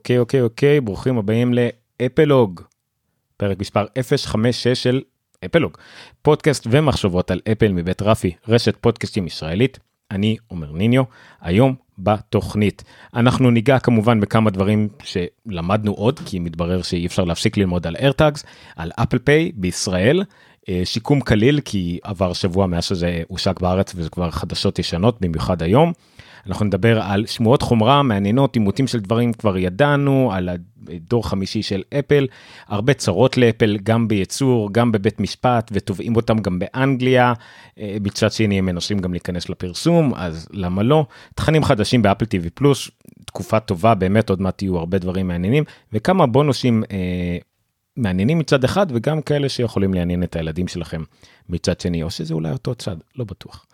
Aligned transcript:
אוקיי 0.00 0.18
אוקיי 0.18 0.40
אוקיי 0.40 0.80
ברוכים 0.80 1.18
הבאים 1.18 1.54
לאפלוג. 1.54 2.60
פרק 3.36 3.60
מספר 3.60 3.86
056 4.26 4.68
של 4.82 5.00
אפלוג. 5.44 5.76
פודקאסט 6.22 6.66
ומחשבות 6.70 7.30
על 7.30 7.40
אפל 7.52 7.72
מבית 7.72 8.02
רפי 8.02 8.32
רשת 8.48 8.76
פודקאסטים 8.80 9.26
ישראלית. 9.26 9.78
אני 10.10 10.36
עומר 10.46 10.72
ניניו 10.72 11.02
היום 11.40 11.74
בתוכנית. 11.98 12.84
אנחנו 13.14 13.50
ניגע 13.50 13.78
כמובן 13.78 14.20
בכמה 14.20 14.50
דברים 14.50 14.88
שלמדנו 15.02 15.92
עוד 15.92 16.20
כי 16.26 16.38
מתברר 16.38 16.82
שאי 16.82 17.06
אפשר 17.06 17.24
להפסיק 17.24 17.56
ללמוד 17.56 17.86
על 17.86 17.96
איירטאגס 17.96 18.44
על 18.76 18.90
אפל 18.96 19.18
פיי 19.18 19.52
בישראל. 19.54 20.24
אה, 20.68 20.80
שיקום 20.84 21.20
קליל 21.20 21.60
כי 21.64 21.98
עבר 22.02 22.32
שבוע 22.32 22.66
מאז 22.66 22.84
שזה 22.84 23.22
הושק 23.28 23.60
בארץ 23.60 23.92
וזה 23.96 24.10
כבר 24.10 24.30
חדשות 24.30 24.78
ישנות 24.78 25.20
במיוחד 25.20 25.62
היום. 25.62 25.92
אנחנו 26.46 26.66
נדבר 26.66 27.02
על 27.02 27.26
שמועות 27.26 27.62
חומרה 27.62 28.02
מעניינות 28.02 28.54
עימותים 28.54 28.86
של 28.86 29.00
דברים 29.00 29.32
כבר 29.32 29.58
ידענו 29.58 30.30
על 30.32 30.48
הדור 30.88 31.28
חמישי 31.28 31.62
של 31.62 31.82
אפל 31.98 32.26
הרבה 32.66 32.94
צרות 32.94 33.36
לאפל 33.36 33.78
גם 33.82 34.08
בייצור 34.08 34.68
גם 34.72 34.92
בבית 34.92 35.20
משפט 35.20 35.70
ותובעים 35.74 36.16
אותם 36.16 36.38
גם 36.38 36.58
באנגליה 36.58 37.32
אה, 37.78 37.96
מצד 38.00 38.32
שני 38.32 38.58
הם 38.58 38.66
מנסים 38.66 38.98
גם 38.98 39.12
להיכנס 39.12 39.48
לפרסום 39.48 40.14
אז 40.14 40.48
למה 40.52 40.82
לא 40.82 41.06
תכנים 41.34 41.64
חדשים 41.64 42.02
באפל 42.02 42.24
TV 42.24 42.50
פלוס 42.54 42.90
תקופה 43.26 43.60
טובה 43.60 43.94
באמת 43.94 44.30
עוד 44.30 44.40
מעט 44.40 44.62
יהיו 44.62 44.78
הרבה 44.78 44.98
דברים 44.98 45.28
מעניינים 45.28 45.64
וכמה 45.92 46.26
בונוסים 46.26 46.82
אה, 46.90 47.38
מעניינים 47.96 48.38
מצד 48.38 48.64
אחד 48.64 48.86
וגם 48.90 49.22
כאלה 49.22 49.48
שיכולים 49.48 49.94
לעניין 49.94 50.22
את 50.22 50.36
הילדים 50.36 50.68
שלכם 50.68 51.02
מצד 51.48 51.80
שני 51.80 52.02
או 52.02 52.10
שזה 52.10 52.34
אולי 52.34 52.50
אותו 52.52 52.74
צד 52.74 52.96
לא 53.16 53.24
בטוח. 53.24 53.66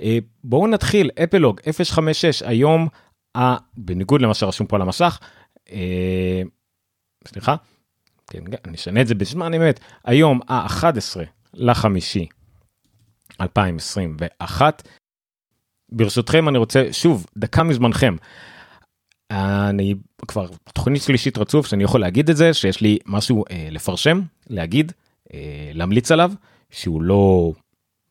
אה, 0.00 0.18
בואו 0.44 0.66
נתחיל 0.66 1.10
אפלוג 1.24 1.60
056 1.72 2.42
היום 2.42 2.88
ה... 3.36 3.56
בניגוד 3.76 4.22
למה 4.22 4.34
שרשום 4.34 4.66
פה 4.66 4.76
על 4.76 4.82
המסך. 4.82 5.18
אה, 5.72 6.42
סליחה. 7.28 7.56
כן, 8.30 8.42
אני 8.64 8.74
אשנה 8.76 9.00
את 9.00 9.06
זה 9.06 9.14
בזמן 9.14 9.54
אמת 9.54 9.80
היום 10.04 10.40
ה-11 10.48 11.20
לחמישי 11.54 12.26
2021. 13.40 14.88
ברשותכם 15.92 16.48
אני 16.48 16.58
רוצה 16.58 16.92
שוב 16.92 17.26
דקה 17.38 17.62
מזמנכם. 17.62 18.16
אני 19.30 19.94
כבר 20.28 20.46
תוכנית 20.74 21.02
שלישית 21.02 21.38
רצוף 21.38 21.66
שאני 21.66 21.84
יכול 21.84 22.00
להגיד 22.00 22.30
את 22.30 22.36
זה 22.36 22.54
שיש 22.54 22.80
לי 22.80 22.98
משהו 23.06 23.44
אה, 23.50 23.68
לפרשם 23.70 24.20
להגיד 24.46 24.92
אה, 25.34 25.70
להמליץ 25.74 26.12
עליו 26.12 26.32
שהוא 26.70 27.02
לא 27.02 27.52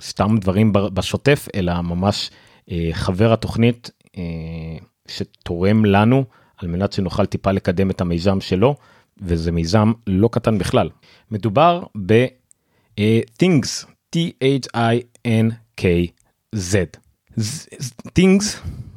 סתם 0.02 0.38
דברים 0.38 0.73
בשוטף 0.73 1.47
אלא 1.55 1.81
ממש 1.81 2.31
אה, 2.72 2.89
חבר 2.92 3.33
התוכנית 3.33 3.92
אה, 4.17 4.23
שתורם 5.08 5.86
לנו 5.86 6.23
על 6.58 6.67
מנת 6.67 6.94
שנוכל 6.94 7.25
טיפה 7.25 7.52
לקדם 7.52 7.89
את 7.89 8.02
המיזם 8.02 8.41
שלו 8.41 8.75
וזה 9.22 9.52
מיזם 9.52 9.91
לא 10.08 10.30
קטן 10.31 10.58
בכלל. 10.58 10.89
מדובר 11.31 11.83
ב 12.06 12.25
אה, 13.00 13.19
things 13.44 13.86
t 14.16 14.19
h 14.44 14.67
i 14.75 15.02
n 15.28 15.52
k 15.81 15.86
z. 16.56 16.75
things 18.19 18.44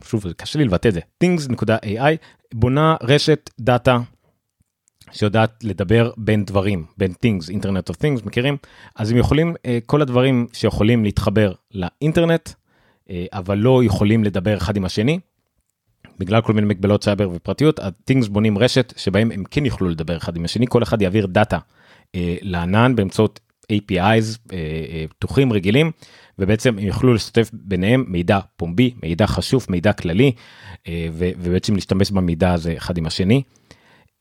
שוב 0.04 0.32
קשה 0.32 0.58
לי 0.58 0.64
לבטא 0.64 0.88
את 0.88 0.94
זה. 0.94 1.00
Things.ai 1.24 2.16
בונה 2.54 2.96
רשת 3.02 3.50
דאטה 3.60 3.98
שיודעת 5.12 5.64
לדבר 5.64 6.10
בין 6.16 6.44
דברים 6.44 6.84
בין 6.98 7.12
things 7.12 7.50
internet 7.50 7.90
of 7.90 7.92
things 7.92 8.26
מכירים 8.26 8.56
אז 8.96 9.10
הם 9.10 9.16
יכולים 9.16 9.54
אה, 9.66 9.78
כל 9.86 10.02
הדברים 10.02 10.46
שיכולים 10.52 11.04
להתחבר 11.04 11.52
לאינטרנט 11.74 12.48
אה, 13.10 13.24
אבל 13.32 13.58
לא 13.58 13.84
יכולים 13.84 14.24
לדבר 14.24 14.56
אחד 14.56 14.76
עם 14.76 14.84
השני. 14.84 15.18
בגלל 16.18 16.40
כל 16.40 16.52
מיני 16.52 16.66
מגבלות 16.66 17.04
סייבר 17.04 17.30
ופרטיות 17.34 17.78
ה-things 17.78 18.28
בונים 18.30 18.58
רשת 18.58 18.92
שבהם 18.96 19.30
הם 19.30 19.44
כן 19.50 19.66
יוכלו 19.66 19.88
לדבר 19.88 20.16
אחד 20.16 20.36
עם 20.36 20.44
השני 20.44 20.66
כל 20.68 20.82
אחד 20.82 21.02
יעביר 21.02 21.26
דאטה 21.26 21.58
אה, 22.14 22.36
לענן 22.42 22.96
באמצעות 22.96 23.40
APIs 23.72 24.54
פתוחים 25.08 25.52
רגילים 25.52 25.90
ובעצם 26.38 26.78
הם 26.78 26.84
יוכלו 26.84 27.14
לשתף 27.14 27.50
ביניהם 27.52 28.04
מידע 28.08 28.38
פומבי 28.56 28.94
מידע 29.02 29.26
חשוף 29.26 29.70
מידע 29.70 29.92
כללי 29.92 30.32
ובעצם 30.88 31.74
להשתמש 31.74 32.10
במידע 32.10 32.52
הזה 32.52 32.74
אחד 32.76 32.98
עם 32.98 33.06
השני. 33.06 33.42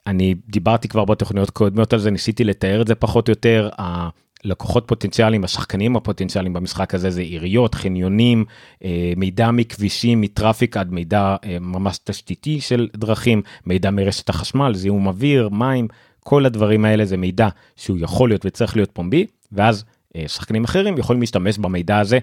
אני 0.08 0.36
דיברתי 0.48 0.88
כבר 0.88 1.06
בתוכניות 1.06 1.50
קודמות 1.50 1.94
על 1.94 2.00
זה 2.00 2.12
ניסיתי 2.12 2.44
לתאר 2.44 2.82
את 2.82 2.88
זה 2.88 2.96
פחות 2.96 3.28
או 3.28 3.32
יותר. 3.32 3.70
הלקוחות 3.78 4.84
פוטנציאליים 4.88 5.44
השחקנים 5.44 5.96
הפוטנציאליים 5.96 6.54
במשחק 6.54 6.96
הזה 6.96 7.10
זה 7.10 7.22
עיריות 7.22 7.76
חניונים 7.76 8.46
אה, 8.84 9.14
מידע 9.18 9.52
מכבישים 9.52 10.22
מטראפיק 10.22 10.78
עד 10.78 10.92
מידע 10.92 11.36
אה, 11.44 11.58
ממש 11.60 12.00
תשתיתי 12.04 12.62
של 12.62 12.88
דרכים 12.98 13.42
מידע 13.66 13.92
מרשת 13.92 14.30
החשמל 14.30 14.74
זיהום 14.76 15.08
אוויר 15.08 15.50
מים 15.50 15.88
כל 16.20 16.46
הדברים 16.46 16.86
האלה 16.86 17.06
זה 17.06 17.18
מידע 17.18 17.48
שהוא 17.76 17.98
יכול 18.02 18.30
להיות 18.30 18.46
וצריך 18.46 18.76
להיות 18.76 18.92
פומבי 18.94 19.26
ואז 19.52 19.84
אה, 20.16 20.28
שחקנים 20.28 20.64
אחרים 20.64 20.98
יכולים 20.98 21.22
להשתמש 21.22 21.58
במידע 21.58 22.00
הזה 22.00 22.20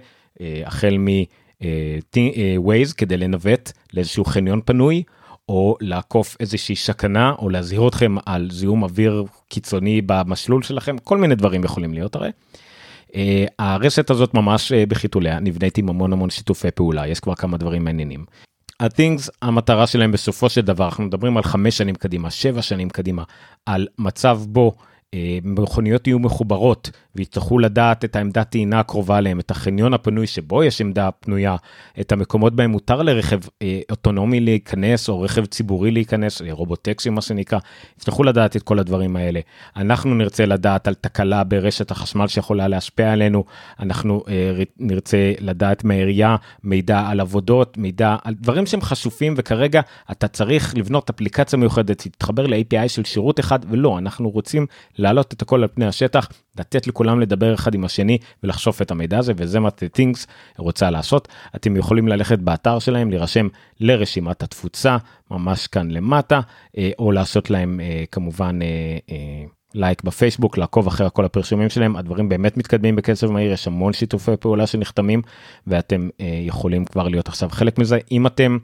החל 0.67 0.97
מ-Waze 0.99 2.94
כדי 2.97 3.17
לנווט 3.17 3.72
לאיזשהו 3.94 4.25
חניון 4.25 4.61
פנוי 4.65 5.03
או 5.48 5.76
לעקוף 5.81 6.36
איזושהי 6.41 6.76
סכנה 6.76 7.32
או 7.38 7.48
להזהיר 7.48 7.88
אתכם 7.88 8.16
על 8.26 8.48
זיהום 8.50 8.82
אוויר 8.82 9.25
קיצוני 9.48 10.03
במסלול 10.06 10.62
שלכם 10.62 10.98
כל 10.98 11.19
מיני 11.19 11.34
דברים 11.34 11.64
יכולים 11.64 11.94
להיות 11.94 12.14
הרי. 12.14 12.31
Uh, 13.09 13.10
הרשת 13.58 14.10
הזאת 14.10 14.34
ממש 14.34 14.72
uh, 14.72 14.75
בחיתוליה 14.88 15.41
נבנית 15.41 15.78
עם 15.78 15.88
המון 15.88 16.12
המון 16.12 16.31
שיתופי 16.31 16.70
פעולה 16.70 17.06
יש 17.06 17.20
כבר 17.20 17.34
כמה 17.34 17.56
דברים 17.56 17.84
מעניינים. 17.84 18.25
ה-things 18.81 19.31
המטרה 19.42 19.87
שלהם 19.87 20.12
בסופו 20.12 20.48
של 20.48 20.60
דבר 20.60 20.84
אנחנו 20.84 21.04
מדברים 21.04 21.37
על 21.37 21.42
חמש 21.42 21.78
שנים 21.78 21.94
קדימה 21.94 22.31
שבע 22.31 22.62
שנים 22.62 22.91
קדימה 22.91 23.22
על 23.66 23.87
מצב 23.98 24.41
בו 24.48 24.72
אה, 25.14 25.38
מכוניות 25.44 26.06
יהיו 26.06 26.19
מחוברות 26.19 26.91
ויצטרכו 27.19 27.59
לדעת 27.59 28.05
את 28.05 28.17
העמדת 28.17 28.51
טעינה 28.51 28.81
הקרובה 28.81 29.19
אליהם, 29.19 29.41
את 29.41 29.51
החניון 29.51 29.95
הפנוי 29.95 30.27
שבו 30.27 30.65
יש 30.65 30.81
עמדה 30.81 31.11
פנויה, 31.11 31.56
את 32.01 32.12
המקומות 32.12 32.56
בהם 32.56 32.71
מותר 32.71 33.03
לרכב 33.03 33.39
אה, 33.62 33.81
אוטונומי 33.91 34.41
להיכנס 34.41 35.09
או 35.09 35.21
רכב 35.21 35.45
ציבורי 35.47 35.91
להיכנס, 35.91 36.43
אה, 36.43 36.53
רובוטקסי 36.53 37.11
מה 37.11 37.21
שנקרא, 37.21 37.59
יצטרכו 37.97 38.25
לדעת 38.25 38.56
את 38.56 38.62
כל 38.62 38.79
הדברים 38.79 39.17
האלה. 39.17 39.41
אנחנו 39.77 40.15
נרצה 40.15 40.47
לדעת 40.47 40.89
על 40.89 40.95
תקלה 40.95 41.45
ברשת 41.45 41.91
החשמל 41.91 42.27
שיכולה 42.27 42.69
להשפיע 42.69 43.12
עלינו, 43.12 43.45
אנחנו 43.81 44.23
אה, 44.29 44.62
נרצה 44.79 45.33
לדעת 45.41 45.85
מהעירייה 45.85 46.37
מידע 46.65 47.00
על 47.00 47.21
עבודות, 47.21 47.79
מידע 47.79 48.17
על 48.25 48.35
דברים 48.35 48.67
שהם 48.67 48.81
חשופים 48.81 49.35
וכרגע 49.37 49.81
אתה 50.11 50.29
צריך 50.29 50.77
לבנות 50.77 51.11
אפליקציה 51.11 51.59
מיוחדת, 51.59 52.06
להתחבר 52.06 52.47
ל-API 52.47 52.89
של 52.89 53.05
שירות 53.05 53.41
אחד 53.41 53.59
ולא, 53.69 53.99
אנחנו 53.99 54.31
רוצים 54.31 54.67
להעלות 54.99 55.33
את 55.33 55.43
הכל 55.43 55.62
על 55.62 55.69
פני 55.75 55.87
השטח, 55.87 56.29
לתת 56.58 56.86
לכולם 56.86 57.20
לדבר 57.20 57.54
אחד 57.54 57.74
עם 57.74 57.84
השני 57.84 58.19
ולחשוף 58.42 58.82
את 58.82 58.91
המידע 58.91 59.19
הזה 59.19 59.32
וזה 59.36 59.60
מה 59.60 59.69
things 59.98 60.26
רוצה 60.58 60.91
לעשות. 60.91 61.28
אתם 61.56 61.76
יכולים 61.76 62.08
ללכת 62.08 62.38
באתר 62.38 62.78
שלהם, 62.78 63.10
להירשם 63.10 63.48
לרשימת 63.80 64.42
התפוצה 64.42 64.96
ממש 65.30 65.66
כאן 65.66 65.91
למטה, 65.91 66.41
אה, 66.78 66.91
או 66.98 67.12
לעשות 67.12 67.50
להם 67.50 67.80
אה, 67.80 68.04
כמובן 68.12 68.58
אה, 68.62 69.44
לייק 69.74 70.02
בפייסבוק 70.02 70.58
לעקוב 70.58 70.86
אחרי 70.86 71.08
כל 71.12 71.24
הפרשומים 71.24 71.69
שלהם 71.69 71.96
הדברים 71.96 72.28
באמת 72.28 72.56
מתקדמים 72.56 72.96
בקצב 72.96 73.30
מהיר 73.30 73.52
יש 73.52 73.66
המון 73.66 73.92
שיתופי 73.92 74.36
פעולה 74.40 74.66
שנחתמים 74.66 75.22
ואתם 75.66 76.08
יכולים 76.46 76.84
כבר 76.84 77.08
להיות 77.08 77.28
עכשיו 77.28 77.48
חלק 77.48 77.78
מזה 77.78 77.98
אם 78.10 78.26
אתם. 78.26 78.58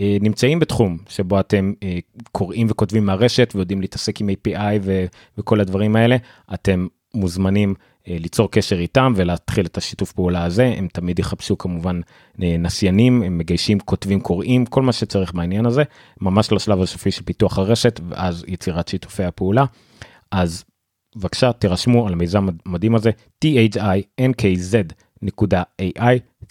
אה, 0.00 0.16
נמצאים 0.20 0.58
בתחום 0.58 0.98
שבו 1.08 1.40
אתם 1.40 1.72
אה, 1.82 1.98
קוראים 2.32 2.66
וכותבים 2.70 3.06
מהרשת 3.06 3.52
ויודעים 3.54 3.80
להתעסק 3.80 4.20
עם 4.20 4.28
API 4.28 4.78
ו- 4.82 5.04
וכל 5.38 5.60
הדברים 5.60 5.96
האלה, 5.96 6.16
אתם 6.54 6.86
מוזמנים 7.14 7.74
אה, 8.08 8.16
ליצור 8.20 8.50
קשר 8.50 8.78
איתם 8.78 9.12
ולהתחיל 9.16 9.66
את 9.66 9.76
השיתוף 9.76 10.12
פעולה 10.12 10.44
הזה, 10.44 10.74
הם 10.76 10.88
תמיד 10.92 11.18
יחפשו 11.18 11.58
כמובן 11.58 12.00
נסיינים, 12.38 13.22
הם 13.22 13.38
מגיישים, 13.38 13.80
כותבים, 13.80 14.20
קוראים, 14.20 14.66
כל 14.66 14.82
מה 14.82 14.92
שצריך 14.92 15.34
בעניין 15.34 15.66
הזה, 15.66 15.82
ממש 16.20 16.52
לשלב 16.52 16.82
הסופי 16.82 17.10
של 17.10 17.22
פיתוח 17.22 17.58
הרשת 17.58 18.00
ואז 18.08 18.44
יצירת 18.48 18.88
שיתופי 18.88 19.24
הפעולה. 19.24 19.64
אז 20.30 20.64
בבקשה 21.16 21.52
תירשמו 21.52 22.06
על 22.06 22.12
המיזם 22.12 22.46
המדהים 22.66 22.94
הזה, 22.94 23.10
thinkz.ai, 23.44 24.00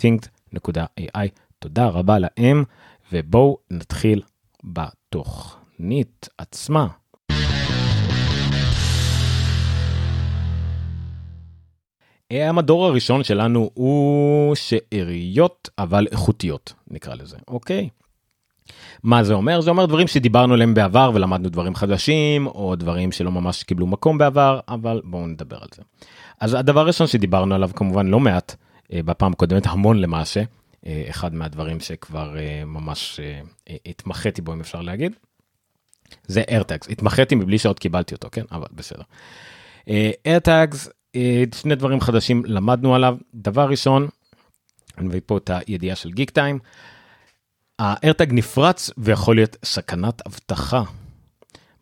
think.ai, 0.02 1.28
תודה 1.60 1.88
רבה 1.88 2.18
להם. 2.20 2.64
ובואו 3.12 3.58
נתחיל 3.72 4.22
בתוכנית 4.64 6.30
עצמה. 6.38 6.88
המדור 12.32 12.86
הראשון 12.86 13.24
שלנו 13.24 13.70
הוא 13.74 14.56
שאריות 14.56 15.70
אבל 15.78 16.08
איכותיות 16.12 16.74
נקרא 16.88 17.16
לזה 17.16 17.38
אוקיי. 17.48 17.90
מה 19.04 19.24
זה 19.24 19.34
אומר 19.34 19.62
זה 19.62 19.70
אומר 19.70 19.86
דברים 19.86 20.08
שדיברנו 20.08 20.54
עליהם 20.54 20.74
בעבר 20.74 21.12
ולמדנו 21.14 21.50
דברים 21.50 21.76
חדשים 21.76 22.48
או 22.48 22.76
דברים 22.76 23.12
שלא 23.12 23.32
ממש 23.32 23.64
קיבלו 23.64 23.88
מקום 23.88 24.18
בעבר 24.18 24.60
אבל 24.68 25.02
בואו 25.04 25.28
נדבר 25.28 25.58
על 25.58 25.68
זה. 25.76 25.82
אז 26.40 26.54
הדבר 26.54 26.80
הראשון 26.80 27.08
שדיברנו 27.08 27.56
עליו 27.56 27.70
כמובן 27.76 28.08
לא 28.08 28.20
מעט 28.20 28.56
אה, 28.94 29.04
בפעם 29.06 29.32
הקודמת 29.32 29.68
המון 29.68 30.02
למעשה 30.02 30.44
אה, 30.86 31.06
אחד 31.10 31.34
מהדברים 31.34 31.80
שכבר 31.80 32.38
אה, 32.38 32.64
ממש 32.66 33.20
אה, 33.20 33.76
התמחיתי 33.86 34.42
בו 34.42 34.54
אם 34.54 34.60
אפשר 34.60 34.82
להגיד. 34.82 35.16
זה 36.28 36.44
AirTags, 36.50 36.92
התמחיתי 36.92 37.36
מבלי 37.36 37.58
שעוד 37.58 37.80
קיבלתי 37.80 38.16
אותו, 38.16 38.28
כן? 38.32 38.44
אבל 38.52 38.68
בסדר. 38.72 39.04
אה, 39.90 40.12
AirTags, 40.28 40.88
אה, 40.88 40.92
שני 41.56 41.76
דברים 41.76 42.02
חדשים 42.02 42.44
למדנו 42.46 42.96
עליו. 42.96 43.18
דבר 43.34 43.70
ראשון, 43.70 44.08
אני 44.98 45.08
מביא 45.08 45.22
פה 45.26 45.38
את 45.38 45.50
הידיעה 45.54 45.96
של 45.96 46.12
גיק 46.12 46.30
טיים, 46.30 46.60
ה-AirTag 47.80 48.34
נפרץ 48.34 48.92
ויכול 48.98 49.36
להיות 49.36 49.58
סכנת 49.66 50.28
אבטחה. 50.28 50.84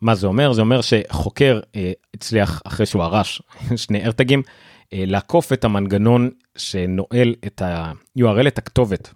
מה 0.00 0.14
זה 0.14 0.26
אומר? 0.26 0.52
זה 0.52 0.60
אומר 0.60 0.80
שחוקר 0.80 1.60
אה, 1.76 1.92
הצליח 2.14 2.62
אחרי 2.64 2.86
שהוא 2.86 3.02
הרש 3.02 3.42
שני 3.76 4.06
AirTagים 4.06 4.42
אה, 4.92 5.04
לעקוף 5.06 5.52
את 5.52 5.64
המנגנון 5.64 6.30
שנועל 6.56 7.34
את 7.46 7.62
ה-URL, 7.62 8.48
את 8.48 8.58
הכתובת 8.58 9.10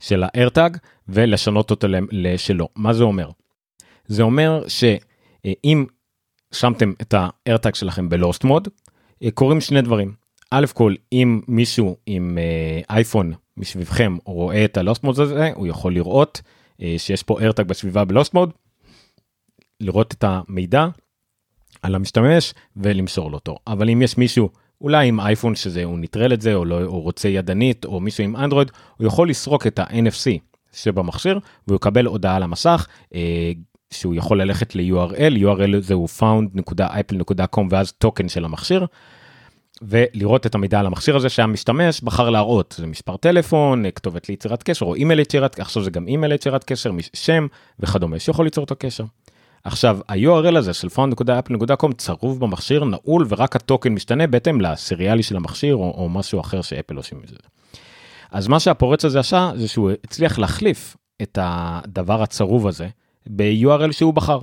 של 0.00 0.22
ה-AirTag 0.22 0.78
ולשנות 1.08 1.70
אותו 1.70 1.86
לשלו. 2.10 2.68
מה 2.76 2.92
זה 2.92 3.04
אומר? 3.04 3.30
זה 4.06 4.22
אומר 4.22 4.64
שאם 4.68 5.86
שמתם 6.52 6.92
את 7.02 7.14
ה-AirTag 7.14 7.74
שלכם 7.74 8.08
בלוסט 8.08 8.44
מוד, 8.44 8.68
אה, 8.68 8.89
קורים 9.34 9.60
שני 9.60 9.82
דברים. 9.82 10.12
א' 10.50 10.66
כל 10.74 10.94
אם 11.12 11.40
מישהו 11.48 11.96
עם 12.06 12.38
אייפון 12.90 13.32
מסביבכם 13.56 14.16
רואה 14.24 14.64
את 14.64 14.76
הלוסט 14.76 15.04
מוד 15.04 15.20
הזה, 15.20 15.50
הוא 15.54 15.66
יכול 15.66 15.94
לראות 15.94 16.40
שיש 16.98 17.22
פה 17.22 17.40
AirTag 17.40 17.64
בסביבה 17.64 18.04
בלוסט 18.04 18.34
מוד, 18.34 18.52
לראות 19.80 20.14
את 20.14 20.24
המידע 20.24 20.86
על 21.82 21.94
המשתמש 21.94 22.54
ולמסור 22.76 23.30
לו 23.30 23.36
אותו. 23.36 23.56
אבל 23.66 23.90
אם 23.90 24.02
יש 24.02 24.18
מישהו 24.18 24.48
אולי 24.80 25.08
עם 25.08 25.20
אייפון 25.20 25.54
שזה 25.54 25.84
הוא 25.84 25.98
נטרל 25.98 26.32
את 26.32 26.40
זה 26.40 26.54
או 26.54 26.64
לא 26.64 26.82
הוא 26.82 27.02
רוצה 27.02 27.28
ידנית 27.28 27.84
או 27.84 28.00
מישהו 28.00 28.24
עם 28.24 28.36
אנדרואיד 28.36 28.70
הוא 28.96 29.06
יכול 29.06 29.30
לסרוק 29.30 29.66
את 29.66 29.78
ה-NFC 29.78 30.38
שבמכשיר 30.72 31.38
והוא 31.66 31.76
יקבל 31.76 32.06
הודעה 32.06 32.36
על 32.36 32.42
המסך 32.42 32.86
אה, 33.14 33.52
שהוא 33.90 34.14
יכול 34.14 34.42
ללכת 34.42 34.74
ל-URL 34.74 35.36
URL 35.42 35.80
זה 35.80 35.94
הוא 35.94 36.08
found.apple.com 36.18 37.62
ואז 37.70 37.92
token 37.92 38.28
של 38.28 38.44
המכשיר. 38.44 38.86
ולראות 39.82 40.46
את 40.46 40.54
המידע 40.54 40.80
על 40.80 40.86
המכשיר 40.86 41.16
הזה 41.16 41.28
שהמשתמש 41.28 42.00
בחר 42.00 42.30
להראות 42.30 42.74
זה 42.78 42.86
מספר 42.86 43.16
טלפון 43.16 43.84
כתובת 43.94 44.28
ליצירת 44.28 44.62
קשר 44.62 44.86
או 44.86 44.94
אימייל 44.94 45.18
ליצירת 45.18 45.60
עכשיו 45.60 45.82
זה 45.82 45.90
גם 45.90 46.08
אימייל 46.08 46.32
ליצירת 46.32 46.64
קשר 46.64 46.90
שם 47.14 47.46
וכדומה 47.80 48.18
שיכול 48.18 48.46
ליצור 48.46 48.64
את 48.64 48.70
הקשר. 48.70 49.04
עכשיו 49.64 49.98
ה-URL 50.08 50.58
הזה 50.58 50.74
של 50.74 50.88
found.apple.com 50.88 51.92
צרוב 51.96 52.40
במכשיר 52.40 52.84
נעול 52.84 53.26
ורק 53.28 53.56
הטוקן 53.56 53.92
משתנה 53.92 54.26
בהתאם 54.26 54.60
לסריאלי 54.60 55.22
של 55.22 55.36
המכשיר 55.36 55.76
או, 55.76 55.94
או 55.96 56.08
משהו 56.08 56.40
אחר 56.40 56.62
שאפל 56.62 56.96
עושים 56.96 57.18
מזה. 57.24 57.36
אז 58.30 58.48
מה 58.48 58.60
שהפורץ 58.60 59.04
הזה 59.04 59.20
עשה 59.20 59.50
זה 59.56 59.68
שהוא 59.68 59.90
הצליח 60.04 60.38
להחליף 60.38 60.96
את 61.22 61.38
הדבר 61.42 62.22
הצרוב 62.22 62.66
הזה 62.66 62.88
ב-URL 63.36 63.92
שהוא 63.92 64.14
בחר. 64.14 64.40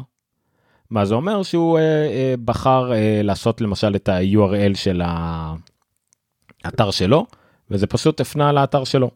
מה 0.89 1.05
זה 1.05 1.15
אומר 1.15 1.43
שהוא 1.43 1.79
אה, 1.79 1.83
אה, 1.83 2.33
בחר 2.45 2.93
אה, 2.93 3.21
לעשות 3.23 3.61
למשל 3.61 3.95
את 3.95 4.09
ה-URL 4.09 4.75
של 4.75 5.01
האתר 6.65 6.91
שלו 6.91 7.25
וזה 7.71 7.87
פשוט 7.87 8.21
הפנה 8.21 8.51
לאתר 8.51 8.83
שלו. 8.83 9.11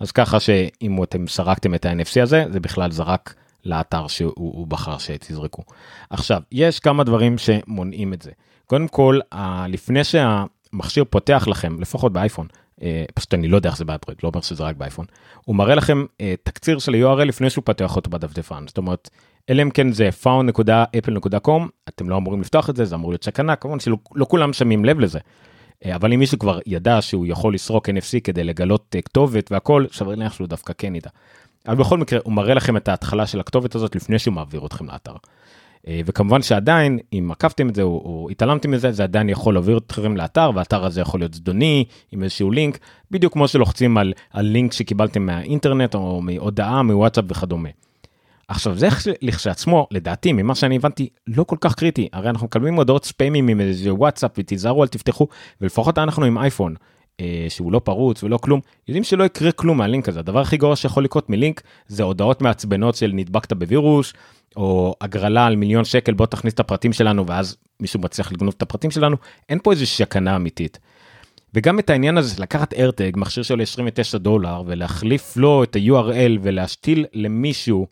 אז 0.00 0.12
ככה 0.12 0.40
שאם 0.40 1.02
אתם 1.02 1.26
סרקתם 1.26 1.74
את 1.74 1.86
ה-NFC 1.86 2.22
הזה 2.22 2.44
זה 2.50 2.60
בכלל 2.60 2.90
זרק 2.90 3.34
לאתר 3.64 4.06
שהוא 4.06 4.66
בחר 4.66 4.98
שתזרקו. 4.98 5.62
עכשיו, 6.10 6.42
יש 6.52 6.80
כמה 6.80 7.04
דברים 7.04 7.38
שמונעים 7.38 8.12
את 8.12 8.22
זה. 8.22 8.30
קודם 8.66 8.88
כל, 8.88 9.20
לפני 9.68 10.04
שהמכשיר 10.04 11.04
פותח 11.10 11.44
לכם, 11.48 11.80
לפחות 11.80 12.12
באייפון, 12.12 12.46
פשוט 13.14 13.34
אני 13.34 13.48
לא 13.48 13.56
יודע 13.56 13.68
איך 13.68 13.78
זה 13.78 13.84
באפריד, 13.84 14.18
לא 14.22 14.28
אומר 14.28 14.40
שזה 14.40 14.64
רק 14.64 14.76
באייפון, 14.76 15.06
הוא 15.44 15.56
מראה 15.56 15.74
לכם 15.74 16.04
אה, 16.20 16.34
תקציר 16.42 16.78
של 16.78 16.94
ה-URL 16.94 17.24
לפני 17.24 17.50
שהוא 17.50 17.64
פותח 17.64 17.96
אותו 17.96 18.10
בדפדפן. 18.10 18.64
זאת 18.66 18.78
אומרת, 18.78 19.10
אלא 19.50 19.62
אם 19.62 19.70
כן 19.70 19.92
זה 19.92 20.08
found.apple.com, 20.22 21.62
אתם 21.88 22.08
לא 22.08 22.16
אמורים 22.16 22.40
לפתוח 22.40 22.70
את 22.70 22.76
זה, 22.76 22.84
זה 22.84 22.94
אמור 22.94 23.10
להיות 23.10 23.24
סכנה, 23.24 23.56
כמובן 23.56 23.80
שלא 23.80 23.96
לא 24.14 24.26
כולם 24.28 24.52
שמים 24.52 24.84
לב 24.84 25.00
לזה. 25.00 25.18
אה, 25.84 25.96
אבל 25.96 26.12
אם 26.12 26.18
מישהו 26.18 26.38
כבר 26.38 26.58
ידע 26.66 27.02
שהוא 27.02 27.26
יכול 27.26 27.54
לסרוק 27.54 27.88
NFC 27.88 28.20
כדי 28.24 28.44
לגלות 28.44 28.96
כתובת 29.04 29.52
והכל, 29.52 29.84
שווה 29.90 30.16
להניח 30.16 30.32
שהוא 30.32 30.46
דווקא 30.46 30.72
כן 30.78 30.94
ידע. 30.94 31.10
אבל 31.68 31.76
בכל 31.76 31.98
מקרה 31.98 32.18
הוא 32.24 32.32
מראה 32.32 32.54
לכם 32.54 32.76
את 32.76 32.88
ההתחלה 32.88 33.26
של 33.26 33.40
הכתובת 33.40 33.74
הזאת 33.74 33.96
לפני 33.96 34.18
שהוא 34.18 34.34
מעביר 34.34 34.66
אתכם 34.66 34.86
לאתר. 34.86 35.14
אה, 35.86 36.00
וכמובן 36.06 36.42
שעדיין 36.42 36.98
אם 37.12 37.28
עקפתם 37.32 37.68
את 37.68 37.74
זה 37.74 37.82
או, 37.82 37.88
או 37.88 38.28
התעלמתם 38.30 38.70
מזה 38.70 38.92
זה 38.92 39.02
עדיין 39.02 39.28
יכול 39.28 39.54
להעביר 39.54 39.78
אתכם 39.78 40.16
לאתר 40.16 40.50
והאתר 40.54 40.84
הזה 40.84 41.00
יכול 41.00 41.20
להיות 41.20 41.34
זדוני 41.34 41.84
עם 42.12 42.22
איזשהו 42.22 42.50
לינק 42.50 42.78
בדיוק 43.10 43.32
כמו 43.32 43.48
שלוחצים 43.48 43.98
על, 43.98 44.12
על 44.32 44.46
לינק 44.46 44.72
שקיבלתם 44.72 45.26
מהאינטרנט 45.26 45.94
או 45.94 46.22
מהודעה 46.22 46.82
מוואטסאפ 46.82 47.24
וכדומה. 47.28 47.68
עכשיו 48.48 48.78
זה 48.78 48.88
לכשעצמו 49.22 49.86
לדעתי 49.90 50.32
ממה 50.32 50.54
שאני 50.54 50.76
הבנתי 50.76 51.08
לא 51.26 51.44
כל 51.44 51.56
כך 51.60 51.74
קריטי 51.74 52.08
הרי 52.12 52.28
אנחנו 52.28 52.46
מקבלים 52.46 52.74
הודעות 52.74 53.04
ספיימים 53.04 53.48
עם 53.48 53.60
איזה 53.60 53.94
וואטסאפ 53.94 54.30
ותיזהרו 54.38 54.82
אל 54.82 54.88
תפתחו 54.88 55.28
ולפחות 55.60 55.98
אנחנו 55.98 56.24
עם 56.24 56.38
אייפון 56.38 56.74
שהוא 57.48 57.72
לא 57.72 57.78
פרוץ 57.78 58.22
ולא 58.22 58.38
כלום, 58.38 58.60
יודעים 58.88 59.04
שלא 59.04 59.24
יקרה 59.24 59.52
כלום 59.52 59.78
מהלינק 59.78 60.08
הזה. 60.08 60.20
הדבר 60.20 60.40
הכי 60.40 60.56
גרוע 60.56 60.76
שיכול 60.76 61.04
לקרות 61.04 61.30
מלינק 61.30 61.62
זה 61.86 62.02
הודעות 62.02 62.42
מעצבנות 62.42 62.94
של 62.94 63.10
נדבקת 63.14 63.52
בווירוס, 63.52 64.12
או 64.56 64.94
הגרלה 65.00 65.46
על 65.46 65.56
מיליון 65.56 65.84
שקל 65.84 66.14
בוא 66.14 66.26
תכניס 66.26 66.54
את 66.54 66.60
הפרטים 66.60 66.92
שלנו 66.92 67.26
ואז 67.26 67.56
מישהו 67.80 68.00
מצליח 68.00 68.32
לגנוב 68.32 68.54
את 68.56 68.62
הפרטים 68.62 68.90
שלנו, 68.90 69.16
אין 69.48 69.58
פה 69.62 69.72
איזה 69.72 69.86
שקנה 69.86 70.36
אמיתית. 70.36 70.78
וגם 71.54 71.78
את 71.78 71.90
העניין 71.90 72.18
הזה 72.18 72.42
לקחת 72.42 72.74
ארטג 72.74 73.12
מכשיר 73.16 73.42
שעולה 73.42 73.62
29 73.62 74.18
דולר 74.18 74.62
ולהחליף 74.66 75.36
לו 75.36 75.62
את 75.62 75.76
ה-URL 75.76 76.38
ולהשתיל 76.42 77.06
למישהו 77.12 77.86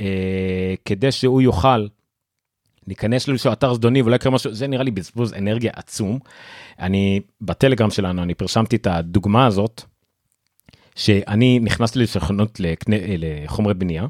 אה, 0.00 0.74
כדי 0.84 1.12
שהוא 1.12 1.42
יוכל 1.42 1.86
להיכנס 2.86 3.28
לאיזשהו 3.28 3.52
אתר 3.52 3.74
זדוני 3.74 4.02
ולא 4.02 4.16
יקרה 4.16 4.32
משהו 4.32 4.54
זה 4.54 4.66
נראה 4.66 4.82
לי 4.82 4.90
בזבוז 4.90 5.32
אנרגיה 5.32 5.72
עצום. 5.74 6.18
אני 6.78 7.20
בטלגרם 7.40 7.90
שלנו 7.90 8.22
אני 8.22 8.34
פרסמתי 8.34 8.76
את 8.76 8.86
הדוגמה 8.86 9.46
הזאת. 9.46 9.82
שאני 10.96 11.58
נכנסתי 11.58 11.98
לסוכנות 11.98 12.60
לחומרי 13.18 13.74
בנייה 13.74 14.06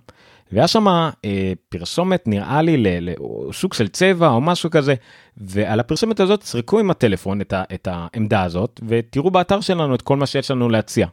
והיה 0.52 0.68
שם 0.68 0.88
אה, 0.88 1.52
פרסומת 1.68 2.28
נראה 2.28 2.62
לי 2.62 3.00
לסוג 3.00 3.74
של 3.74 3.88
צבע 3.88 4.28
או 4.28 4.40
משהו 4.40 4.70
כזה 4.70 4.94
ועל 5.36 5.80
הפרסומת 5.80 6.20
הזאת 6.20 6.42
סרקו 6.42 6.78
עם 6.78 6.90
הטלפון 6.90 7.40
את, 7.40 7.52
ה, 7.52 7.62
את 7.74 7.88
העמדה 7.90 8.42
הזאת 8.42 8.80
ותראו 8.88 9.30
באתר 9.30 9.60
שלנו 9.60 9.94
את 9.94 10.02
כל 10.02 10.16
מה 10.16 10.26
שיש 10.26 10.50
לנו 10.50 10.68
להציע. 10.68 11.06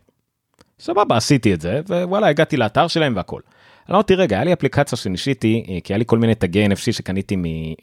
סבבה 0.79 1.17
עשיתי 1.17 1.53
את 1.53 1.61
זה 1.61 1.81
ווואלה 1.89 2.27
הגעתי 2.27 2.57
לאתר 2.57 2.87
שלהם 2.87 3.15
והכל. 3.15 3.41
אמרתי 3.89 4.15
רגע 4.15 4.35
היה 4.35 4.43
לי 4.43 4.53
אפליקציה 4.53 4.97
שניסיתי 4.97 5.65
אה, 5.69 5.77
כי 5.83 5.93
היה 5.93 5.97
לי 5.97 6.03
כל 6.07 6.19
מיני 6.19 6.35
תגי 6.35 6.67
NFC 6.67 6.91
שקניתי 6.91 7.35
מאלי 7.35 7.75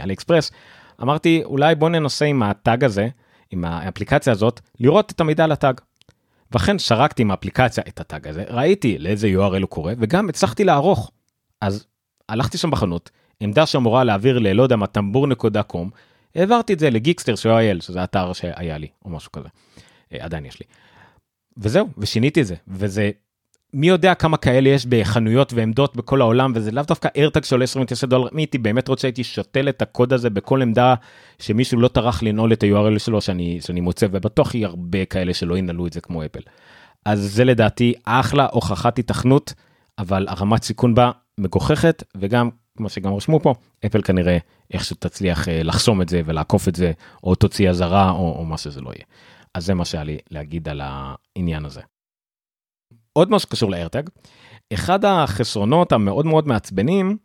אה, 0.00 0.12
אקספרס. 0.12 0.50
אמרתי 1.02 1.42
אולי 1.44 1.74
בוא 1.74 1.88
ננסה 1.88 2.24
עם 2.24 2.42
הטאג 2.42 2.84
הזה 2.84 3.08
עם 3.50 3.64
האפליקציה 3.64 4.32
הזאת 4.32 4.60
לראות 4.80 5.12
את 5.12 5.20
המידע 5.20 5.44
על 5.44 5.52
הטאג. 5.52 5.80
ואכן 6.52 6.78
שרקתי 6.78 7.22
עם 7.22 7.30
האפליקציה 7.30 7.84
את 7.88 8.00
הטאג 8.00 8.28
הזה 8.28 8.44
ראיתי 8.48 8.98
לאיזה 8.98 9.28
URL 9.28 9.60
הוא 9.60 9.68
קורא 9.68 9.92
וגם 9.98 10.28
הצלחתי 10.28 10.64
לערוך. 10.64 11.10
אז 11.60 11.86
הלכתי 12.28 12.58
שם 12.58 12.70
בחנות 12.70 13.10
עמדה 13.40 13.66
שאמורה 13.66 14.04
להעביר 14.04 14.38
ללא 14.38 14.62
יודע 14.62 14.76
מה 14.76 14.86
טמבור 14.86 15.26
נקודה 15.26 15.62
קום 15.62 15.90
העברתי 16.34 16.72
את 16.72 16.78
זה 16.78 16.90
לגיקסטר 16.90 17.34
של 17.34 17.50
אייל 17.50 17.80
שזה 17.80 18.04
אתר 18.04 18.32
שהיה 18.32 18.78
לי 18.78 18.88
או 19.04 19.10
משהו 19.10 19.32
כזה. 19.32 19.48
אה, 20.12 20.24
עדיין 20.24 20.46
יש 20.46 20.60
לי. 20.60 20.66
וזהו 21.56 21.88
ושיניתי 21.98 22.40
את 22.40 22.46
זה 22.46 22.54
וזה 22.68 23.10
מי 23.74 23.88
יודע 23.88 24.14
כמה 24.14 24.36
כאלה 24.36 24.68
יש 24.68 24.86
בחנויות 24.86 25.52
ועמדות 25.52 25.96
בכל 25.96 26.20
העולם 26.20 26.52
וזה 26.54 26.70
לאו 26.70 26.82
דווקא 26.82 27.08
איירטאג 27.16 27.44
שעולה 27.44 27.64
29 27.64 28.06
דולר 28.06 28.28
מי 28.32 28.42
הייתי 28.42 28.58
באמת 28.58 28.88
רוצה 28.88 29.08
הייתי 29.08 29.24
שותל 29.24 29.68
את 29.68 29.82
הקוד 29.82 30.12
הזה 30.12 30.30
בכל 30.30 30.62
עמדה 30.62 30.94
שמישהו 31.38 31.80
לא 31.80 31.88
טרח 31.88 32.22
לנעול 32.22 32.52
את 32.52 32.62
ה-URL 32.62 32.98
שלו 32.98 33.20
שאני 33.20 33.60
שאני 33.60 33.80
מוצא 33.80 34.06
ובטוח 34.10 34.54
יהיה 34.54 34.68
הרבה 34.68 35.04
כאלה 35.04 35.34
שלא 35.34 35.58
ינעלו 35.58 35.86
את 35.86 35.92
זה 35.92 36.00
כמו 36.00 36.24
אפל. 36.24 36.40
אז 37.04 37.20
זה 37.20 37.44
לדעתי 37.44 37.94
אחלה 38.04 38.46
הוכחת 38.52 38.98
התכנות 38.98 39.52
אבל 39.98 40.26
הרמת 40.28 40.62
סיכון 40.62 40.94
בה 40.94 41.10
מגוחכת 41.38 42.02
וגם 42.16 42.50
כמו 42.76 42.88
שגם 42.88 43.14
רשמו 43.14 43.40
פה 43.40 43.54
אפל 43.86 44.02
כנראה 44.02 44.38
איכשהו 44.72 44.96
תצליח 45.00 45.48
אה, 45.48 45.62
לחסום 45.62 46.02
את 46.02 46.08
זה 46.08 46.22
ולעקוף 46.24 46.68
את 46.68 46.74
זה 46.74 46.92
או 47.24 47.34
תוציא 47.34 47.70
אזהרה 47.70 48.10
או, 48.10 48.36
או 48.38 48.44
מה 48.44 48.58
שזה 48.58 48.80
לא 48.80 48.90
יהיה. 48.90 49.04
אז 49.54 49.66
זה 49.66 49.74
מה 49.74 49.84
שהיה 49.84 50.04
לי 50.04 50.18
להגיד 50.30 50.68
על 50.68 50.80
העניין 50.84 51.64
הזה. 51.64 51.80
עוד 53.12 53.30
משהו 53.30 53.48
שקשור 53.48 53.70
לאיירטג, 53.70 54.02
אחד 54.74 55.04
החסרונות 55.04 55.92
המאוד 55.92 56.26
מאוד 56.26 56.48
מעצבנים, 56.48 57.16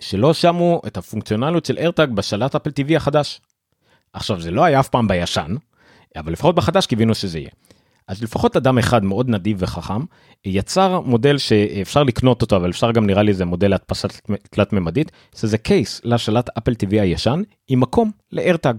שלא 0.00 0.34
שמו 0.34 0.82
את 0.86 0.96
הפונקציונליות 0.96 1.64
של 1.64 1.78
איירטג 1.78 2.06
בשלט 2.14 2.54
אפל 2.54 2.70
TV 2.70 2.96
החדש. 2.96 3.40
עכשיו 4.12 4.40
זה 4.40 4.50
לא 4.50 4.64
היה 4.64 4.80
אף 4.80 4.88
פעם 4.88 5.08
בישן, 5.08 5.54
אבל 6.16 6.32
לפחות 6.32 6.54
בחדש 6.54 6.86
קיווינו 6.86 7.14
שזה 7.14 7.38
יהיה. 7.38 7.50
אז 8.08 8.22
לפחות 8.22 8.56
אדם 8.56 8.78
אחד 8.78 9.04
מאוד 9.04 9.28
נדיב 9.28 9.56
וחכם 9.60 10.00
יצר 10.44 11.00
מודל 11.00 11.38
שאפשר 11.38 12.02
לקנות 12.02 12.42
אותו 12.42 12.56
אבל 12.56 12.70
אפשר 12.70 12.92
גם 12.92 13.06
נראה 13.06 13.22
לי 13.22 13.34
זה 13.34 13.44
מודל 13.44 13.70
להדפסה 13.70 14.08
תלת 14.50 14.72
ממדית 14.72 15.12
שזה 15.36 15.58
case 15.58 16.00
לשלט 16.04 16.48
אפל 16.58 16.72
TV 16.72 16.90
הישן 16.90 17.42
עם 17.68 17.80
מקום 17.80 18.10
ל-AirTag. 18.32 18.74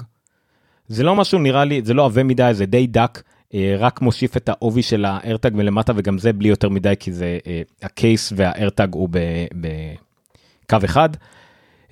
זה 0.88 1.04
לא 1.04 1.16
משהו 1.16 1.40
נראה 1.40 1.66
לי 1.66 1.82
זה 1.84 1.94
לא 1.94 2.06
עבה 2.06 2.24
מדי 2.24 2.50
זה 2.54 2.66
די 2.66 2.88
דק 2.88 3.22
רק 3.54 4.02
מוסיף 4.02 4.38
את 4.38 4.50
העובי 4.50 4.84
של 4.84 5.06
ה-AirTag 5.06 5.52
מלמטה 5.54 5.94
וגם 5.96 6.18
זה 6.18 6.34
בלי 6.34 6.50
יותר 6.50 6.70
מדי 6.70 6.94
כי 7.00 7.12
זה 7.12 7.40
אה, 7.48 7.62
ה-case 7.84 8.34
וה-AirTag 8.36 8.94
הוא 8.94 9.10
קו 10.70 10.78
אחד, 10.86 11.10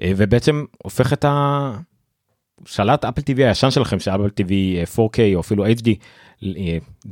אה, 0.01 0.11
ובעצם 0.17 0.65
הופך 0.83 1.13
את 1.13 1.25
השלט 1.27 3.05
אפל 3.05 3.21
TV 3.21 3.37
הישן 3.37 3.71
שלכם, 3.71 3.99
שאפל 3.99 4.27
TV 4.41 4.51
4K 4.95 5.19
או 5.35 5.39
אפילו 5.39 5.65
HD, 5.67 5.89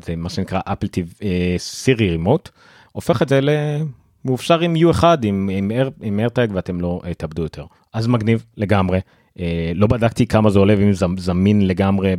זה 0.04 0.16
מה 0.16 0.30
שנקרא 0.30 0.60
אפל 0.66 0.88
TV 0.88 1.24
Siri 1.58 2.10
Remote, 2.10 2.50
הופך 2.92 3.22
את 3.22 3.30
זה 3.30 3.40
למאופשר 3.42 4.60
עם 4.60 4.76
U1 4.76 5.04
עם, 5.24 5.50
עם, 5.54 5.72
עם 6.02 6.20
AirTag 6.20 6.54
ואתם 6.54 6.82
לא 6.82 7.02
תאבדו 7.18 7.44
יותר. 7.44 7.66
אז 7.94 8.08
מגניב 8.08 8.46
לגמרי. 8.58 9.00
לא 9.76 9.88
בדקתי 9.88 10.28
כמה 10.28 10.50
זה 10.50 10.60
עולה 10.60 10.74
ואם 10.78 10.94
זה 10.94 11.06
זמין 11.18 11.68
לגמרי 11.68 12.16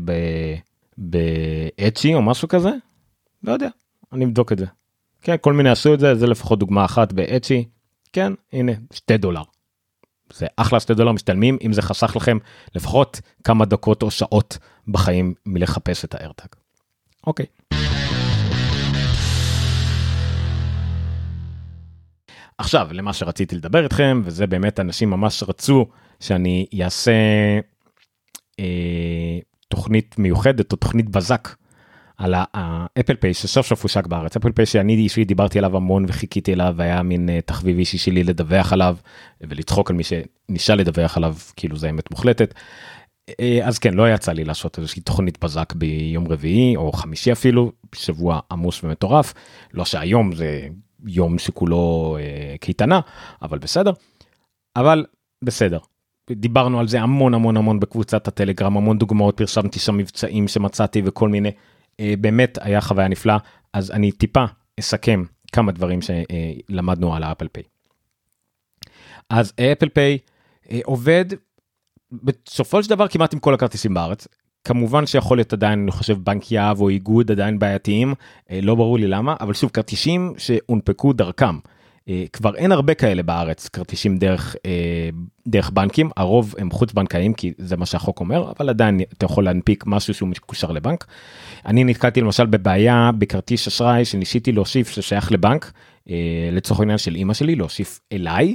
באצ'י 0.98 2.14
או 2.14 2.22
משהו 2.22 2.48
כזה, 2.48 2.70
לא 3.42 3.52
יודע, 3.52 3.68
אני 4.12 4.24
אבדוק 4.24 4.52
את 4.52 4.58
זה. 4.58 4.66
כן, 5.22 5.36
כל 5.40 5.52
מיני 5.52 5.70
עשו 5.70 5.94
את 5.94 6.00
זה, 6.00 6.14
זה 6.14 6.26
לפחות 6.26 6.58
דוגמה 6.58 6.84
אחת 6.84 7.12
באצ'י, 7.12 7.64
כן, 8.12 8.32
הנה, 8.52 8.72
שתי 8.92 9.16
דולר. 9.16 9.42
זה 10.32 10.46
אחלה 10.56 10.80
שתי 10.80 10.94
דולר 10.94 11.12
משתלמים 11.12 11.58
אם 11.66 11.72
זה 11.72 11.82
חסך 11.82 12.16
לכם 12.16 12.38
לפחות 12.74 13.20
כמה 13.44 13.64
דקות 13.64 14.02
או 14.02 14.10
שעות 14.10 14.58
בחיים 14.88 15.34
מלחפש 15.46 16.04
את 16.04 16.14
הארטאג. 16.14 16.48
אוקיי. 17.26 17.46
עכשיו 22.58 22.88
למה 22.92 23.12
שרציתי 23.12 23.56
לדבר 23.56 23.84
איתכם 23.84 24.22
וזה 24.24 24.46
באמת 24.46 24.80
אנשים 24.80 25.10
ממש 25.10 25.42
רצו 25.42 25.86
שאני 26.20 26.66
אעשה 26.82 27.12
אה, 28.60 29.38
תוכנית 29.68 30.18
מיוחדת 30.18 30.72
או 30.72 30.76
תוכנית 30.76 31.08
בזק 31.08 31.48
על 32.16 32.34
האפל 32.54 33.14
פיי 33.14 33.34
שסוף 33.34 33.66
סוף 33.66 33.82
הושק 33.82 34.06
בארץ. 34.06 34.36
אפל 34.36 34.52
פיי 34.52 34.66
שאני 34.66 34.94
אישית 34.94 35.28
דיברתי 35.28 35.58
עליו 35.58 35.76
המון 35.76 36.04
וחיכיתי 36.08 36.52
אליו 36.52 36.74
היה 36.78 37.02
מין 37.02 37.28
uh, 37.28 37.46
תחביב 37.46 37.78
אישי 37.78 37.98
שלי 37.98 38.24
לדווח 38.24 38.72
עליו 38.72 38.96
ולצחוק 39.40 39.90
על 39.90 39.96
מי 39.96 40.02
שנשאל 40.04 40.78
לדווח 40.78 41.16
עליו 41.16 41.34
כאילו 41.56 41.76
זה 41.76 41.90
אמת 41.90 42.10
מוחלטת. 42.10 42.54
Uh, 43.30 43.34
אז 43.62 43.78
כן 43.78 43.94
לא 43.94 44.14
יצא 44.14 44.32
לי 44.32 44.44
לעשות 44.44 44.78
איזושהי 44.78 45.02
תוכנית 45.02 45.44
בזק 45.44 45.72
ביום 45.72 46.28
רביעי 46.28 46.76
או 46.76 46.92
חמישי 46.92 47.32
אפילו 47.32 47.72
שבוע 47.94 48.40
עמוס 48.50 48.84
ומטורף. 48.84 49.34
לא 49.74 49.84
שהיום 49.84 50.34
זה 50.34 50.68
יום 51.06 51.38
שכולו 51.38 52.16
uh, 52.18 52.58
קייטנה 52.58 53.00
אבל 53.42 53.58
בסדר. 53.58 53.92
אבל 54.76 55.04
בסדר 55.44 55.78
דיברנו 56.30 56.80
על 56.80 56.88
זה 56.88 57.00
המון 57.00 57.34
המון 57.34 57.56
המון 57.56 57.80
בקבוצת 57.80 58.28
הטלגרם 58.28 58.76
המון 58.76 58.98
דוגמאות 58.98 59.36
פרסמתי 59.36 59.78
שם 59.78 59.96
מבצעים 59.96 60.48
שמצאתי 60.48 61.02
וכל 61.04 61.28
מיני 61.28 61.50
אה, 62.00 62.14
באמת 62.20 62.58
היה 62.60 62.80
חוויה 62.80 63.08
נפלאה 63.08 63.38
אז 63.72 63.90
אני 63.90 64.12
טיפה 64.12 64.44
אסכם 64.80 65.24
כמה 65.52 65.72
דברים 65.72 66.00
שלמדנו 66.02 67.14
על 67.14 67.22
האפל 67.22 67.48
פיי. 67.48 67.62
אז 69.30 69.52
אפל 69.60 69.88
פיי 69.88 70.18
אה, 70.70 70.80
עובד 70.84 71.24
בסופו 72.12 72.82
של 72.82 72.90
דבר 72.90 73.08
כמעט 73.08 73.34
עם 73.34 73.40
כל 73.40 73.54
הכרטיסים 73.54 73.94
בארץ 73.94 74.28
כמובן 74.64 75.06
שיכול 75.06 75.38
להיות 75.38 75.52
עדיין 75.52 75.82
אני 75.82 75.90
חושב 75.90 76.18
בנק 76.18 76.52
יהב 76.52 76.80
או 76.80 76.88
איגוד 76.88 77.30
עדיין 77.30 77.58
בעייתיים 77.58 78.14
אה, 78.50 78.60
לא 78.62 78.74
ברור 78.74 78.98
לי 78.98 79.06
למה 79.06 79.36
אבל 79.40 79.54
שוב 79.54 79.70
כרטיסים 79.70 80.34
שהונפקו 80.38 81.12
דרכם. 81.12 81.58
אה, 82.08 82.24
כבר 82.32 82.54
אין 82.56 82.72
הרבה 82.72 82.94
כאלה 82.94 83.22
בארץ 83.22 83.68
כרטיסים 83.68 84.18
דרך 84.18 84.56
אה, 84.66 85.08
דרך 85.48 85.70
בנקים 85.70 86.10
הרוב 86.16 86.54
הם 86.58 86.70
חוץ 86.70 86.92
בנקאיים 86.92 87.34
כי 87.34 87.52
זה 87.58 87.76
מה 87.76 87.86
שהחוק 87.86 88.20
אומר 88.20 88.52
אבל 88.56 88.68
עדיין 88.68 89.00
אתה 89.12 89.24
יכול 89.24 89.44
להנפיק 89.44 89.84
משהו 89.86 90.14
שהוא 90.14 90.28
מקושר 90.28 90.70
לבנק. 90.70 91.06
אני 91.66 91.84
נתקלתי 91.84 92.20
למשל 92.20 92.46
בבעיה 92.46 93.10
בכרטיס 93.18 93.66
אשראי 93.66 94.04
שניסיתי 94.04 94.52
להוסיף 94.52 94.88
ששייך 94.88 95.32
לבנק 95.32 95.72
אה, 96.10 96.14
לצורך 96.52 96.80
העניין 96.80 96.98
של 96.98 97.16
אמא 97.16 97.34
שלי 97.34 97.54
להוסיף 97.54 98.00
אליי 98.12 98.54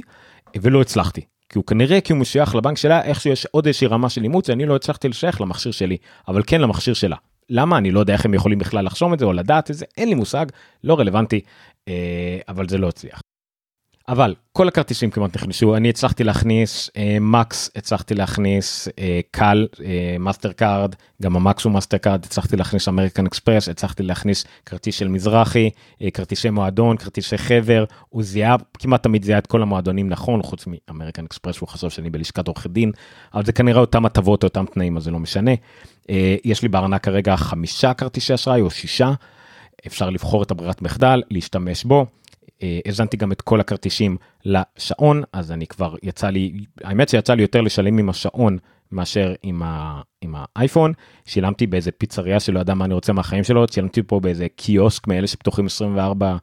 ולא 0.60 0.80
הצלחתי. 0.80 1.20
כי 1.48 1.58
הוא 1.58 1.64
כנראה 1.64 2.00
כי 2.00 2.12
הוא 2.12 2.20
משוייך 2.20 2.54
לבנק 2.54 2.76
שלה 2.76 3.02
איכשהו 3.02 3.30
יש 3.30 3.46
עוד 3.46 3.66
איזושהי 3.66 3.86
רמה 3.86 4.08
של 4.08 4.22
אימוץ 4.22 4.46
שאני 4.46 4.66
לא 4.66 4.76
הצלחתי 4.76 5.08
לשייך 5.08 5.40
למכשיר 5.40 5.72
שלי 5.72 5.96
אבל 6.28 6.42
כן 6.46 6.60
למכשיר 6.60 6.94
שלה. 6.94 7.16
למה 7.48 7.78
אני 7.78 7.90
לא 7.90 8.00
יודע 8.00 8.12
איך 8.12 8.24
הם 8.24 8.34
יכולים 8.34 8.58
בכלל 8.58 8.84
לחסום 8.84 9.14
את 9.14 9.18
זה 9.18 9.24
או 9.24 9.32
לדעת 9.32 9.70
את 9.70 9.76
זה 9.76 9.84
אין 9.96 10.08
לי 10.08 10.14
מושג 10.14 10.46
לא 10.84 10.98
רלוונטי 10.98 11.40
אבל 12.48 12.68
זה 12.68 12.78
לא 12.78 12.88
הצליח. 12.88 13.20
אבל 14.10 14.34
כל 14.52 14.68
הכרטיסים 14.68 15.10
כמעט 15.10 15.36
נכנסו 15.36 15.76
אני 15.76 15.88
הצלחתי 15.88 16.24
להכניס 16.24 16.90
מקס 17.20 17.70
הצלחתי 17.76 18.14
להכניס 18.14 18.88
כאל 19.30 19.66
מאסטר 20.20 20.52
קארד 20.52 20.94
גם 21.22 21.36
המקס 21.36 21.64
הוא 21.64 21.72
מאסטר 21.72 21.96
קארד 21.96 22.24
הצלחתי 22.24 22.56
להכניס 22.56 22.88
אמריקן 22.88 23.26
אקספרס 23.26 23.68
הצלחתי 23.68 24.02
להכניס 24.02 24.44
כרטיס 24.66 24.94
של 24.94 25.08
מזרחי 25.08 25.70
אה, 26.02 26.10
כרטיסי 26.10 26.50
מועדון 26.50 26.96
כרטיסי 26.96 27.38
חבר 27.38 27.84
הוא 28.08 28.22
זיהה 28.22 28.56
כמעט 28.78 29.02
תמיד 29.02 29.24
זיהה 29.24 29.38
את 29.38 29.46
כל 29.46 29.62
המועדונים 29.62 30.08
נכון 30.08 30.42
חוץ 30.42 30.64
מאמריקן 30.66 31.24
אקספרס 31.24 31.58
הוא 31.58 31.68
חשב 31.68 31.90
שאני 31.90 32.10
בלשכת 32.10 32.48
עורכי 32.48 32.68
דין 32.68 32.92
אבל 33.34 33.44
זה 33.44 33.52
כנראה 33.52 33.80
אותם 33.80 34.06
הטבות 34.06 34.44
אותם 34.44 34.64
תנאים 34.74 34.96
אז 34.96 35.02
זה 35.02 35.10
לא 35.10 35.18
משנה 35.18 35.52
אה, 36.10 36.36
יש 36.44 36.62
לי 36.62 36.68
בארנק 36.68 37.04
כרגע 37.04 37.36
חמישה 37.36 37.94
כרטיסי 37.94 38.34
אשראי 38.34 38.60
או 38.60 38.70
שישה 38.70 39.12
אפשר 39.86 40.10
לבחור 40.10 40.42
את 40.42 40.50
הברירת 40.50 40.82
מחדל 40.82 41.22
להשתמש 41.30 41.84
בו. 41.84 42.06
האזנתי 42.86 43.16
גם 43.16 43.32
את 43.32 43.40
כל 43.40 43.60
הכרטיסים 43.60 44.16
לשעון 44.44 45.22
אז 45.32 45.52
אני 45.52 45.66
כבר 45.66 45.94
יצא 46.02 46.28
לי 46.28 46.52
האמת 46.84 47.08
שיצא 47.08 47.34
לי 47.34 47.42
יותר 47.42 47.60
לשלם 47.60 47.98
עם 47.98 48.08
השעון 48.08 48.58
מאשר 48.92 49.34
עם, 49.42 49.62
ה, 49.62 50.00
עם 50.20 50.34
האייפון. 50.38 50.92
שילמתי 51.24 51.66
באיזה 51.66 51.90
פיצריה 51.90 52.40
שלא 52.40 52.60
ידע 52.60 52.74
מה 52.74 52.84
אני 52.84 52.94
רוצה 52.94 53.12
מהחיים 53.12 53.44
שלו 53.44 53.64
שילמתי 53.70 54.02
פה 54.02 54.20
באיזה 54.20 54.46
קיוסק 54.56 55.06
מאלה 55.06 55.26
שפתוחים 55.26 55.66
24 55.66 56.36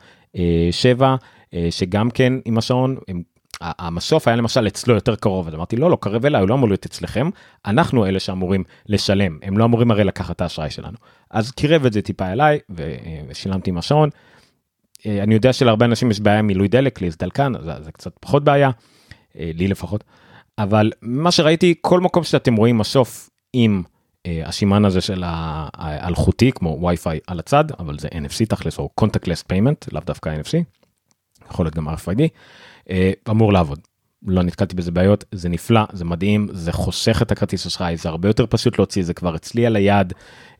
7 0.72 1.08
אה, 1.08 1.16
אה, 1.54 1.68
שגם 1.72 2.10
כן 2.10 2.34
עם 2.46 2.58
השעון 2.58 2.98
הם, 3.08 3.22
המסוף 3.62 4.28
היה 4.28 4.38
למשל 4.38 4.68
אצלו 4.68 4.96
יותר 4.96 5.16
קרוב 5.16 5.48
אז 5.48 5.54
אמרתי 5.54 5.76
לא 5.76 5.92
לא 5.92 5.98
קרב 6.02 6.26
אליי 6.26 6.42
הוא 6.42 6.50
לא 6.50 6.54
אמור 6.54 6.70
להיות 6.70 6.86
אצלכם 6.86 7.30
אנחנו 7.66 8.06
אלה 8.06 8.20
שאמורים 8.20 8.64
לשלם 8.86 9.38
הם 9.44 9.58
לא 9.58 9.66
אמורים 9.66 9.92
הרי 9.92 10.04
לקחת 10.04 10.36
את 10.36 10.42
האשראי 10.42 10.70
שלנו. 10.70 10.98
אז 11.32 11.52
קירב 11.52 11.86
את 11.86 11.94
זה 11.94 12.02
טיפה 12.02 12.26
אליי 12.26 12.60
ושילמתי 13.30 13.70
עם 13.70 13.78
השעון. 13.78 14.10
אה, 14.14 14.37
אני 15.06 15.34
יודע 15.34 15.54
שלהרבה 15.54 15.86
אנשים 15.86 16.12
יש 16.12 16.20
בעיה 16.20 16.39
עם 16.39 16.48
מילוי 16.48 16.68
דלק, 16.68 17.01
לי 17.01 17.12
זה 17.12 17.18
דלקן, 17.20 17.54
זה, 17.63 17.72
זה 17.84 17.92
קצת 17.92 18.12
פחות 18.20 18.44
בעיה, 18.44 18.70
אה, 19.39 19.51
לי 19.54 19.68
לפחות, 19.68 20.04
אבל 20.58 20.92
מה 21.01 21.32
שראיתי, 21.32 21.75
כל 21.82 22.00
מקום 22.00 22.24
שאתם 22.24 22.56
רואים 22.56 22.77
מסוף 22.77 23.30
עם 23.54 23.84
אה, 24.25 24.42
השימן 24.46 24.86
הזה 24.86 25.01
של 25.01 25.24
האלחוטי, 25.25 26.51
כמו 26.51 26.80
וי-פיי 26.82 27.20
על 27.27 27.39
הצד, 27.39 27.66
אבל 27.80 28.00
זה 28.00 28.08
NFC 28.08 28.46
תכלס, 28.50 28.80
או 28.80 28.89
contactless 29.01 29.54
payment, 29.54 29.88
לאו 29.92 30.01
דווקא 30.06 30.30
NFC, 30.30 30.63
יכול 31.51 31.66
להיות 31.66 31.75
גם 31.75 31.88
RFID, 31.89 32.22
אמור 33.30 33.54
לעבוד. 33.54 33.80
לא 34.26 34.44
נתקלתי 34.44 34.76
בזה 34.76 34.92
בעיות 34.92 35.26
זה 35.32 35.50
נפלא 35.50 35.82
זה 35.94 36.06
מדהים 36.06 36.48
זה 36.52 36.72
חוסך 36.72 37.22
את 37.22 37.32
הכרטיס 37.32 37.66
אשראי 37.66 37.98
זה 37.98 38.10
הרבה 38.10 38.30
יותר 38.30 38.46
פשוט 38.50 38.80
להוציא 38.80 39.04
זה 39.04 39.14
כבר 39.14 39.36
אצלי 39.36 39.66
על 39.66 39.76
היד 39.76 40.14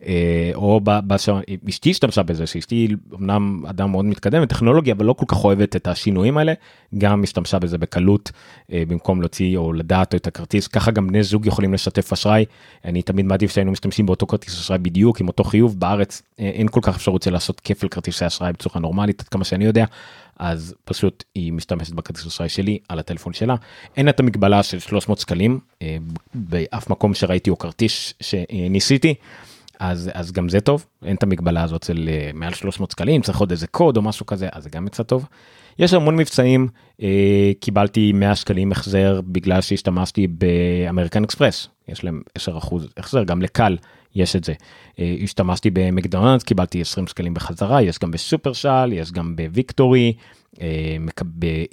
אה, 0.06 0.52
או 0.56 0.82
בשעון 0.84 1.42
אשתי 1.70 1.90
השתמשה 1.90 2.24
בזה 2.24 2.48
שאשתי 2.48 2.88
אמנם 3.14 3.64
אדם 3.70 3.92
מאוד 3.92 4.06
מתקדם 4.06 4.42
בטכנולוגיה 4.42 4.94
אבל 4.94 5.06
לא 5.06 5.14
כל 5.14 5.26
כך 5.28 5.44
אוהבת 5.44 5.76
את 5.76 5.88
השינויים 5.88 6.38
האלה 6.38 6.54
גם 6.98 7.24
השתמשה 7.24 7.60
בזה 7.60 7.78
בקלות 7.78 8.32
אה, 8.72 8.84
במקום 8.88 9.22
להוציא 9.22 9.58
או 9.58 9.74
לדעת 9.74 10.16
את 10.16 10.28
הכרטיס 10.28 10.68
ככה 10.68 10.92
גם 10.92 11.08
בני 11.08 11.24
זוג 11.24 11.46
יכולים 11.46 11.74
לשתף 11.74 12.14
אשראי 12.14 12.46
אני 12.86 13.02
תמיד 13.02 13.26
מעדיף 13.26 13.52
שהיינו 13.52 13.72
משתמשים 13.72 14.06
באותו 14.06 14.28
כרטיס 14.28 14.54
אשראי 14.54 14.80
בדיוק 14.80 15.22
עם 15.22 15.28
אותו 15.28 15.44
חיוב 15.44 15.80
בארץ 15.80 16.22
אה, 16.40 16.46
אין 16.46 16.68
כל 16.68 16.80
כך 16.84 16.96
אפשרות 16.96 17.28
לעשות 17.28 17.60
כפל 17.60 17.88
כרטיסי 17.88 18.28
אשראי 18.28 18.54
בצורה 18.54 18.80
נורמלית 18.80 19.22
עד 19.22 19.28
כמה 19.28 19.44
שאני 19.44 19.66
יודע 19.66 19.86
אז 20.40 20.76
פשוט 20.86 21.24
היא 21.36 21.54
משתמשת 21.54 21.94
בכרטיס 21.94 22.26
אשראי 22.28 22.50
שלי 22.50 22.80
על 22.90 23.00
הטלפון 23.00 23.34
שלה. 23.34 23.56
אין 23.98 24.10
את 24.10 24.20
המגבלה 24.20 24.64
של 24.64 24.80
300 24.80 25.20
שקלים 25.20 25.60
אה, 25.82 25.98
באף 26.34 26.90
מקום 26.90 27.14
שראיתי 27.14 27.50
או 27.50 27.58
כרטיס 27.58 28.14
שניסיתי. 28.22 29.14
אז 29.80 30.12
אז 30.14 30.32
גם 30.32 30.50
זה 30.50 30.62
טוב 30.62 30.86
אין 31.06 31.16
את 31.16 31.24
המגבלה 31.24 31.64
הזאת 31.64 31.84
של 31.84 32.10
אה, 32.12 32.32
מעל 32.34 32.54
300 32.54 32.92
שקלים 32.92 33.22
צריך 33.22 33.40
עוד 33.40 33.52
איזה 33.52 33.68
קוד 33.68 33.98
או 33.98 34.02
משהו 34.02 34.26
כזה 34.26 34.48
אז 34.52 34.64
זה 34.64 34.70
גם 34.70 34.88
יצא 34.88 35.04
טוב. 35.04 35.26
יש 35.80 35.94
המון 35.94 36.16
מבצעים 36.16 36.68
אה, 37.02 37.52
קיבלתי 37.60 38.12
100 38.14 38.36
שקלים 38.36 38.72
החזר 38.72 39.22
בגלל 39.28 39.62
שהשתמשתי 39.62 40.28
באמריקן 40.28 41.24
אקספרס 41.24 41.68
יש 41.88 42.04
להם 42.04 42.22
10 42.36 42.58
אחוז 42.58 42.88
החזר 42.98 43.24
גם 43.24 43.42
לכאל 43.42 43.78
יש 44.18 44.36
את 44.36 44.44
זה. 44.44 44.54
אה, 45.00 45.16
השתמשתי 45.24 45.70
במקדונלדס 45.74 46.44
קיבלתי 46.44 46.82
20 46.82 47.08
שקלים 47.08 47.34
בחזרה 47.34 47.82
יש 47.82 48.00
גם 48.00 48.12
בסופר 48.12 48.63
של 48.63 48.94
יש 48.94 49.12
גם 49.12 49.36
בוויקטורי 49.36 50.14
אה, 50.62 50.98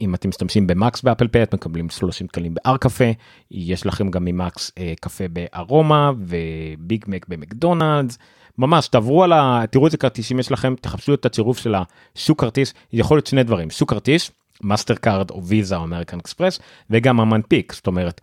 אם 0.00 0.14
אתם 0.14 0.28
משתמשים 0.28 0.66
במקס 0.66 1.02
באפל 1.02 1.28
פיי 1.28 1.42
אתם 1.42 1.56
מקבלים 1.56 1.90
30 1.90 2.26
שקלים 2.26 2.54
באר 2.54 2.76
קפה 2.76 3.10
יש 3.50 3.86
לכם 3.86 4.10
גם 4.10 4.24
ממקס 4.24 4.72
אה, 4.78 4.92
קפה 5.00 5.24
בארומה 5.28 6.12
וביג 6.18 7.04
מק 7.08 7.28
במקדונלדס. 7.28 8.18
ממש 8.58 8.88
תעברו 8.88 9.24
על 9.24 9.32
ה... 9.32 9.64
תראו 9.70 9.86
איזה 9.86 9.96
כרטיסים 9.96 10.38
יש 10.38 10.52
לכם 10.52 10.74
תחפשו 10.80 11.14
את 11.14 11.26
הצירוף 11.26 11.58
של 11.58 11.74
הסוג 11.74 12.40
כרטיס 12.40 12.74
יכול 12.92 13.16
להיות 13.16 13.26
שני 13.26 13.42
דברים 13.42 13.70
סוג 13.70 13.90
כרטיס 13.90 14.30
מאסטר 14.62 14.94
קארד 14.94 15.30
או 15.30 15.44
ויזה 15.44 15.76
או 15.76 15.84
אמריקן 15.84 16.18
אקספרס 16.18 16.60
וגם 16.90 17.20
המנפיק 17.20 17.72
זאת 17.72 17.86
אומרת 17.86 18.20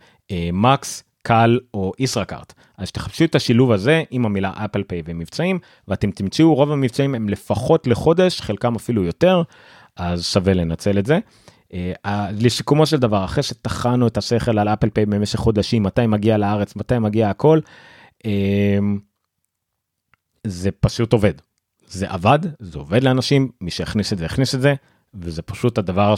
מקס 0.52 1.04
כאל 1.22 1.58
או 1.74 1.92
ישראכרט 1.98 2.52
אז 2.78 2.92
תחפשו 2.92 3.24
את 3.24 3.34
השילוב 3.34 3.72
הזה 3.72 4.02
עם 4.10 4.26
המילה 4.26 4.52
אפל 4.56 4.82
פיי 4.82 5.02
ומבצעים 5.04 5.58
ואתם 5.88 6.10
תמצאו 6.10 6.54
רוב 6.54 6.72
המבצעים 6.72 7.14
הם 7.14 7.28
לפחות 7.28 7.86
לחודש 7.86 8.40
חלקם 8.40 8.74
אפילו 8.74 9.04
יותר 9.04 9.42
אז 9.96 10.24
שווה 10.26 10.54
לנצל 10.54 10.98
את 10.98 11.06
זה. 11.06 11.18
לסיכומו 12.32 12.86
של 12.86 12.96
דבר 12.96 13.24
אחרי 13.24 13.42
שטחנו 13.42 14.06
את 14.06 14.16
השכל 14.16 14.58
על 14.58 14.68
אפל 14.68 14.90
פיי 14.90 15.06
במשך 15.06 15.38
חודשים 15.38 15.82
מתי 15.82 16.06
מגיע 16.06 16.38
לארץ 16.38 16.76
מתי 16.76 16.98
מגיע 16.98 17.30
הכל. 17.30 17.60
זה 20.46 20.70
פשוט 20.80 21.12
עובד. 21.12 21.34
זה 21.86 22.10
עבד 22.10 22.38
זה 22.58 22.78
עובד 22.78 23.02
לאנשים 23.02 23.50
מי 23.60 23.70
שהכניס 23.70 24.12
את 24.12 24.18
זה 24.18 24.24
הכניס 24.26 24.54
את 24.54 24.60
זה 24.60 24.74
וזה 25.14 25.42
פשוט 25.42 25.78
הדבר 25.78 26.14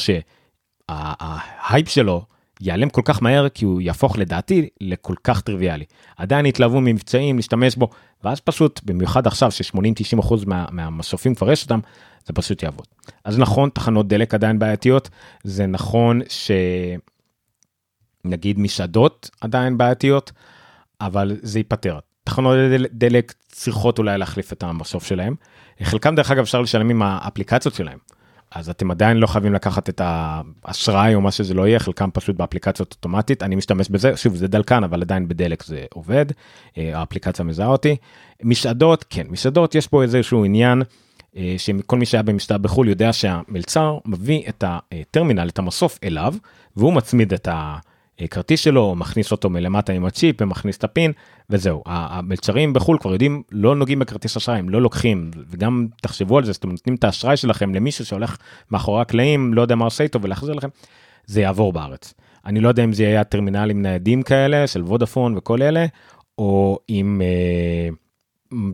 שההייפ 0.88 1.88
שלו 1.88 2.26
ייעלם 2.64 2.90
כל 2.90 3.02
כך 3.04 3.22
מהר 3.22 3.48
כי 3.48 3.64
הוא 3.64 3.80
יהפוך 3.80 4.18
לדעתי 4.18 4.68
לכל 4.80 5.14
כך 5.24 5.40
טריוויאלי. 5.40 5.84
עדיין 6.16 6.46
יתלהבו 6.46 6.80
ממבצעים 6.80 7.36
להשתמש 7.36 7.76
בו 7.76 7.90
ואז 8.24 8.40
פשוט 8.40 8.80
במיוחד 8.84 9.26
עכשיו 9.26 9.50
ש-80-90% 9.50 10.34
מה, 10.46 10.66
מהמסופים 10.70 11.34
כבר 11.34 11.52
יש 11.52 11.62
אותם 11.62 11.80
זה 12.26 12.32
פשוט 12.32 12.62
יעבוד. 12.62 12.86
אז 13.24 13.38
נכון 13.38 13.70
תחנות 13.70 14.08
דלק 14.08 14.34
עדיין 14.34 14.58
בעייתיות 14.58 15.10
זה 15.44 15.66
נכון 15.66 16.20
שנגיד 18.24 18.58
מסעדות 18.58 19.30
עדיין 19.40 19.78
בעייתיות 19.78 20.32
אבל 21.00 21.36
זה 21.42 21.58
ייפתר. 21.58 21.98
תחנות 22.24 22.56
דלק 22.90 23.34
צריכות 23.48 23.98
אולי 23.98 24.18
להחליף 24.18 24.52
את 24.52 24.62
המסוף 24.62 25.06
שלהם. 25.06 25.34
חלקם 25.82 26.14
דרך 26.14 26.30
אגב 26.30 26.42
אפשר 26.42 26.60
לשלם 26.60 26.90
עם 26.90 27.02
האפליקציות 27.02 27.74
שלהם. 27.74 27.98
אז 28.54 28.70
אתם 28.70 28.90
עדיין 28.90 29.16
לא 29.16 29.26
חייבים 29.26 29.54
לקחת 29.54 29.88
את 29.88 30.00
האשראי 30.64 31.14
או 31.14 31.20
מה 31.20 31.30
שזה 31.30 31.54
לא 31.54 31.68
יהיה, 31.68 31.78
חלקם 31.78 32.10
פשוט 32.12 32.36
באפליקציות 32.36 32.92
אוטומטית, 32.92 33.42
אני 33.42 33.56
משתמש 33.56 33.88
בזה, 33.88 34.16
שוב 34.16 34.36
זה 34.36 34.48
דלקן 34.48 34.84
אבל 34.84 35.02
עדיין 35.02 35.28
בדלק 35.28 35.64
זה 35.64 35.84
עובד, 35.94 36.26
אה, 36.78 36.98
האפליקציה 36.98 37.44
מזהה 37.44 37.66
אותי. 37.66 37.96
מסעדות, 38.42 39.04
כן, 39.10 39.26
מסעדות 39.28 39.74
יש 39.74 39.86
פה 39.86 40.02
איזשהו 40.02 40.44
עניין 40.44 40.82
אה, 41.36 41.54
שכל 41.58 41.98
מי 41.98 42.06
שהיה 42.06 42.22
במשטר 42.22 42.58
בחו"ל 42.58 42.88
יודע 42.88 43.12
שהמלצר 43.12 43.98
מביא 44.06 44.42
את 44.48 44.64
הטרמינל, 44.66 45.48
את 45.48 45.58
המסוף 45.58 45.98
אליו, 46.04 46.34
והוא 46.76 46.92
מצמיד 46.92 47.32
את 47.32 47.48
ה... 47.48 47.76
כרטיס 48.30 48.60
שלו, 48.60 48.94
מכניס 48.94 49.32
אותו 49.32 49.50
מלמטה 49.50 49.92
עם 49.92 50.04
הצ'יפ 50.04 50.36
ומכניס 50.40 50.76
את 50.76 50.84
הפין 50.84 51.12
וזהו. 51.50 51.82
המלצרים 51.86 52.72
בחו"ל 52.72 52.98
כבר 52.98 53.12
יודעים 53.12 53.42
לא 53.52 53.76
נוגעים 53.76 53.98
בכרטיס 53.98 54.36
אשראי, 54.36 54.58
הם 54.58 54.68
לא 54.68 54.82
לוקחים 54.82 55.30
וגם 55.50 55.86
תחשבו 56.02 56.38
על 56.38 56.44
זה, 56.44 56.52
אתם 56.52 56.70
נותנים 56.70 56.94
את 56.94 57.04
האשראי 57.04 57.36
שלכם 57.36 57.74
למישהו 57.74 58.04
שהולך 58.04 58.36
מאחורי 58.70 59.00
הקלעים, 59.00 59.54
לא 59.54 59.62
יודע 59.62 59.74
מה 59.74 59.84
עושה 59.84 60.04
איתו 60.04 60.22
ולהחזיר 60.22 60.54
לכם, 60.54 60.68
זה 61.26 61.40
יעבור 61.40 61.72
בארץ. 61.72 62.14
אני 62.46 62.60
לא 62.60 62.68
יודע 62.68 62.84
אם 62.84 62.92
זה 62.92 63.02
יהיה 63.02 63.24
טרמינלים 63.24 63.82
ניידים 63.82 64.22
כאלה 64.22 64.66
של 64.66 64.82
וודאפון 64.82 65.36
וכל 65.36 65.62
אלה, 65.62 65.86
או 66.38 66.78
עם 66.88 67.22
אה, 67.24 67.88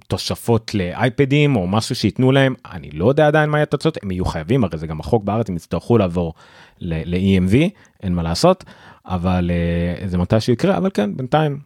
תוספות 0.09 0.75
לאייפדים 0.75 1.57
או 1.57 1.67
משהו 1.67 1.95
שייתנו 1.95 2.33
להם, 2.33 2.55
אני 2.73 2.91
לא 2.91 3.09
יודע 3.09 3.27
עדיין 3.27 3.51
מה 3.51 3.59
יהיה 3.59 3.63
התוצאות, 3.63 3.99
הם 4.03 4.11
יהיו 4.11 4.25
חייבים, 4.25 4.65
הרי 4.65 4.79
זה 4.79 4.87
גם 4.87 5.01
החוק 5.01 5.25
בארץ, 5.25 5.49
הם 5.49 5.57
יצטרכו 5.57 5.99
לעבור 5.99 6.35
ל-EMV, 6.81 7.57
אין 8.03 8.15
מה 8.15 8.23
לעשות, 8.23 8.65
אבל 9.11 9.51
uh, 9.51 10.07
זה 10.09 10.19
מתי 10.19 10.41
שיקרה 10.41 10.77
אבל 10.77 10.91
כן 10.95 11.17
בינתיים 11.17 11.61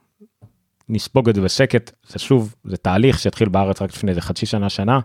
נספוג 0.88 1.28
את 1.28 1.34
זה 1.34 1.40
בשקט 1.40 1.90
זה 2.08 2.18
שוב 2.18 2.54
זה 2.64 2.76
תהליך 2.76 3.18
שהתחיל 3.18 3.48
בארץ 3.48 3.82
רק 3.82 3.90
לפני 3.90 4.10
איזה 4.10 4.20
חצי 4.20 4.46
שנה 4.46 4.68
שנה 4.68 5.00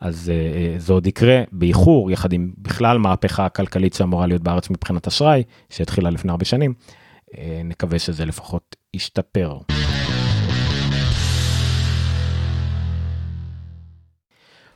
אז 0.00 0.32
uh, 0.32 0.80
זה 0.80 0.92
עוד 0.92 1.06
יקרה 1.06 1.42
באיחור 1.52 2.10
יחד 2.10 2.32
עם 2.32 2.52
בכלל 2.58 2.98
מהפכה 2.98 3.46
הכלכלית 3.46 3.94
שאמורה 3.94 4.26
להיות 4.26 4.42
בארץ 4.42 4.70
מבחינת 4.70 5.06
אשראי 5.06 5.42
שהתחילה 5.70 6.10
לפני 6.10 6.30
הרבה 6.30 6.44
שנים 6.44 6.74
נקווה 7.64 7.98
שזה 7.98 8.24
לפחות 8.24 8.76
ישתפר. 8.94 9.58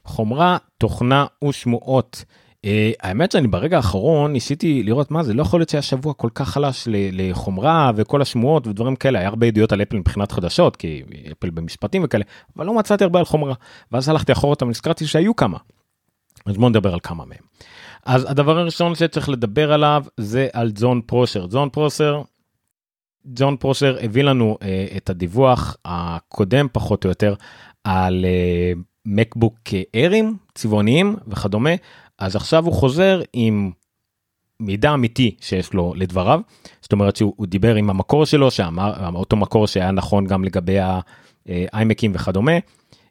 חומרה 0.04 0.56
תוכנה 0.78 1.26
ושמועות. 1.48 2.24
Uh, 2.66 2.68
האמת 3.00 3.32
שאני 3.32 3.48
ברגע 3.48 3.76
האחרון 3.76 4.32
ניסיתי 4.32 4.82
לראות 4.82 5.10
מה 5.10 5.22
זה 5.22 5.34
לא 5.34 5.42
יכול 5.42 5.60
להיות 5.60 5.68
שהיה 5.68 5.82
שבוע 5.82 6.14
כל 6.14 6.28
כך 6.34 6.48
חלש 6.48 6.88
לחומרה 6.90 7.90
וכל 7.96 8.22
השמועות 8.22 8.66
ודברים 8.66 8.96
כאלה 8.96 9.18
היה 9.18 9.28
הרבה 9.28 9.46
ידיעות 9.46 9.72
על 9.72 9.82
אפל 9.82 9.96
מבחינת 9.96 10.32
חדשות 10.32 10.76
כי 10.76 11.02
אפל 11.32 11.50
במשפטים 11.50 12.02
וכאלה 12.04 12.24
אבל 12.56 12.66
לא 12.66 12.74
מצאתי 12.74 13.04
הרבה 13.04 13.18
על 13.18 13.24
חומרה 13.24 13.54
ואז 13.92 14.08
הלכתי 14.08 14.32
אחורה 14.32 14.50
אותם 14.50 14.68
נזכרתי 14.68 15.06
שהיו 15.06 15.36
כמה. 15.36 15.58
אז 16.46 16.56
בוא 16.56 16.70
נדבר 16.70 16.92
על 16.92 17.00
כמה 17.02 17.24
מהם. 17.24 17.38
אז 18.06 18.30
הדבר 18.30 18.58
הראשון 18.58 18.94
שצריך 18.94 19.28
לדבר 19.28 19.72
עליו 19.72 20.04
זה 20.16 20.48
על 20.52 20.70
ג'ון 20.74 21.00
פרושר 21.06 21.46
ג'ון 21.50 21.68
פרוסר. 21.68 22.22
ג'ון 23.34 23.56
פרושר 23.56 23.96
הביא 24.00 24.22
לנו 24.22 24.58
uh, 24.60 24.96
את 24.96 25.10
הדיווח 25.10 25.76
הקודם 25.84 26.66
פחות 26.72 27.04
או 27.04 27.10
יותר 27.10 27.34
על 27.84 28.24
מקבוק 29.06 29.54
uh, 29.68 29.72
ארים 29.94 30.36
צבעוניים 30.54 31.16
וכדומה 31.26 31.70
אז 32.18 32.36
עכשיו 32.36 32.64
הוא 32.64 32.74
חוזר 32.74 33.20
עם 33.32 33.70
מידע 34.60 34.94
אמיתי 34.94 35.36
שיש 35.40 35.72
לו 35.72 35.94
לדבריו, 35.96 36.40
זאת 36.80 36.92
אומרת 36.92 37.16
שהוא 37.16 37.46
דיבר 37.46 37.74
עם 37.74 37.90
המקור 37.90 38.24
שלו, 38.24 38.50
שאמר, 38.50 39.10
אותו 39.14 39.36
מקור 39.36 39.66
שהיה 39.66 39.90
נכון 39.90 40.26
גם 40.26 40.44
לגבי 40.44 40.78
האיימקים 41.46 42.12
וכדומה, 42.14 42.52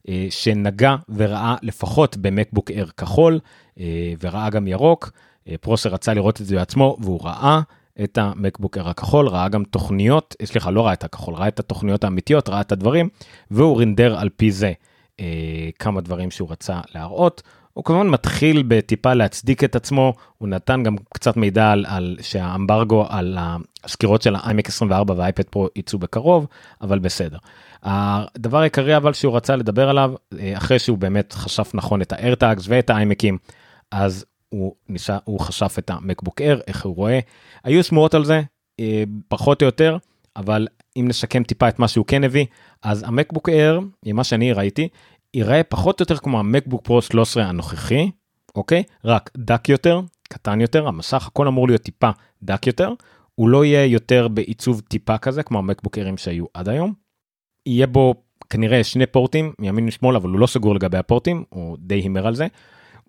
אה, 0.10 0.28
שנגע 0.30 0.96
וראה 1.10 1.56
לפחות 1.62 2.18
במקבוק 2.18 2.72
אר 2.72 2.86
כחול, 2.98 3.40
אה, 3.80 4.14
וראה 4.22 4.50
גם 4.50 4.68
ירוק, 4.68 5.12
אה, 5.48 5.56
פרוסר 5.62 5.90
רצה 5.90 6.14
לראות 6.14 6.42
את 6.42 6.46
זה 6.46 6.56
בעצמו, 6.56 6.98
והוא 7.00 7.20
ראה 7.24 7.62
את 8.04 8.18
המקבוק 8.18 8.78
אר 8.78 8.90
הכחול, 8.90 9.28
ראה 9.28 9.50
גם 9.50 9.64
תוכניות, 9.64 10.36
סליחה, 10.44 10.72
לא 10.72 10.86
ראה 10.86 10.94
את 10.94 11.04
הכחול, 11.04 11.34
ראה 11.34 11.48
את 11.48 11.60
התוכניות 11.60 12.04
האמיתיות, 12.04 12.50
ראה 12.50 12.62
את 12.62 12.72
הדברים, 12.72 13.10
והוא 13.52 13.78
רינדר 13.80 14.20
על 14.20 14.30
פי 14.30 14.52
זה 14.52 14.74
כמה 15.80 16.02
דברים 16.02 16.32
שהוא 16.32 16.52
רצה 16.52 16.80
להראות. 16.96 17.42
הוא 17.78 17.84
כמובן 17.84 18.10
מתחיל 18.10 18.64
בטיפה 18.68 19.14
להצדיק 19.14 19.64
את 19.64 19.76
עצמו, 19.76 20.14
הוא 20.38 20.48
נתן 20.48 20.84
גם 20.84 20.96
קצת 21.14 21.38
מידע 21.38 21.72
על, 21.72 21.86
על 21.88 22.18
שהאמברגו 22.22 23.06
על 23.10 23.38
הסקירות 23.84 24.22
של 24.22 24.36
ה-iMac 24.36 24.68
24 24.68 25.14
והאייפד 25.18 25.44
פרו 25.44 25.68
יצאו 25.76 26.00
בקרוב, 26.00 26.48
אבל 26.82 27.00
בסדר. 27.00 27.38
הדבר 27.84 28.58
העיקרי 28.58 28.98
אבל 28.98 29.14
שהוא 29.14 29.36
רצה 29.36 29.56
לדבר 29.56 29.90
עליו, 29.90 30.14
אה, 30.40 30.58
אחרי 30.58 30.80
שהוא 30.80 30.98
באמת 30.98 31.34
חשף 31.34 31.72
נכון 31.74 32.02
את 32.02 32.14
ה-AirTags 32.14 32.64
ואת 32.68 32.90
האיימקים, 32.90 33.38
אז 33.92 34.26
הוא, 34.50 34.76
ניסה, 34.90 35.18
הוא 35.24 35.40
חשף 35.40 35.76
את 35.80 35.90
המקבוק 35.90 36.42
Air, 36.42 36.62
איך 36.68 36.86
הוא 36.86 36.96
רואה. 36.96 37.20
היו 37.64 37.84
שמועות 37.84 38.14
על 38.14 38.26
זה, 38.26 38.42
אה, 38.80 39.04
פחות 39.28 39.62
או 39.62 39.66
יותר, 39.66 39.98
אבל 40.36 40.68
אם 40.98 41.06
נשקם 41.08 41.44
טיפה 41.44 41.68
את 41.68 41.80
מה 41.80 41.88
שהוא 41.88 42.06
כן 42.06 42.24
הביא, 42.24 42.46
אז 42.84 43.04
המקבוק 43.08 43.50
Air, 43.50 43.82
ממה 44.06 44.24
שאני 44.24 44.54
ראיתי, 44.54 44.88
ייראה 45.34 45.64
פחות 45.64 46.00
או 46.00 46.04
יותר 46.04 46.18
כמו 46.18 46.40
המקבוק 46.40 46.86
פרו 46.86 47.02
13 47.02 47.44
הנוכחי, 47.44 48.12
אוקיי? 48.56 48.84
רק 49.06 49.32
דק 49.38 49.70
יותר, 49.70 50.02
קטן 50.30 50.62
יותר, 50.62 50.88
המסך 50.88 51.28
הכל 51.28 51.48
אמור 51.48 51.68
להיות 51.68 51.82
טיפה 51.82 52.10
דק 52.44 52.68
יותר, 52.68 52.94
הוא 53.36 53.50
לא 53.50 53.66
יהיה 53.66 53.86
יותר 53.86 54.28
בעיצוב 54.28 54.82
טיפה 54.88 55.18
כזה 55.18 55.44
כמו 55.44 55.60
המקבוק 55.60 55.98
אירים 55.98 56.18
שהיו 56.18 56.46
עד 56.54 56.70
היום. 56.70 56.94
יהיה 57.66 57.88
בו 57.88 58.16
כנראה 58.50 58.84
שני 58.84 59.06
פורטים 59.06 59.54
מימין 59.60 59.88
ושמאל 59.88 60.16
אבל 60.16 60.30
הוא 60.30 60.40
לא 60.40 60.48
סגור 60.48 60.76
לגבי 60.76 60.98
הפורטים, 60.98 61.44
הוא 61.50 61.78
די 61.80 61.96
הימר 61.96 62.28
על 62.28 62.36
זה. 62.36 62.48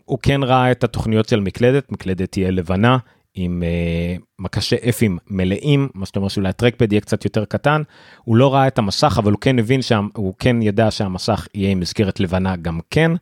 הוא 0.05 0.19
כן 0.23 0.43
ראה 0.43 0.71
את 0.71 0.85
התוכניות 0.85 1.29
של 1.29 1.41
מקלדת, 1.41 1.93
מקלדת 1.93 2.33
תהיה 2.33 2.51
לבנה, 2.51 2.99
עם 3.40 3.62
uh, 3.62 4.22
מקשי 4.38 4.77
אפים 4.88 5.18
מלאים, 5.31 5.88
מה 5.94 6.05
זאת 6.05 6.16
אומרת 6.16 6.31
שאולי 6.31 6.48
הטרקפד 6.48 6.92
יהיה 6.92 7.01
קצת 7.01 7.24
יותר 7.24 7.44
קטן. 7.44 7.83
הוא 8.24 8.37
לא 8.37 8.55
ראה 8.55 8.66
את 8.66 8.79
המסך, 8.79 9.16
אבל 9.18 9.33
הוא 9.33 9.40
כן 9.40 9.59
הבין 9.59 9.83
שהוא 9.83 10.35
כן 10.38 10.62
ידע 10.62 10.90
שהמסך 10.90 11.46
יהיה 11.55 11.70
עם 11.70 11.81
מסגרת 11.81 12.20
לבנה 12.20 12.57
גם 12.57 12.81
כן, 12.90 13.12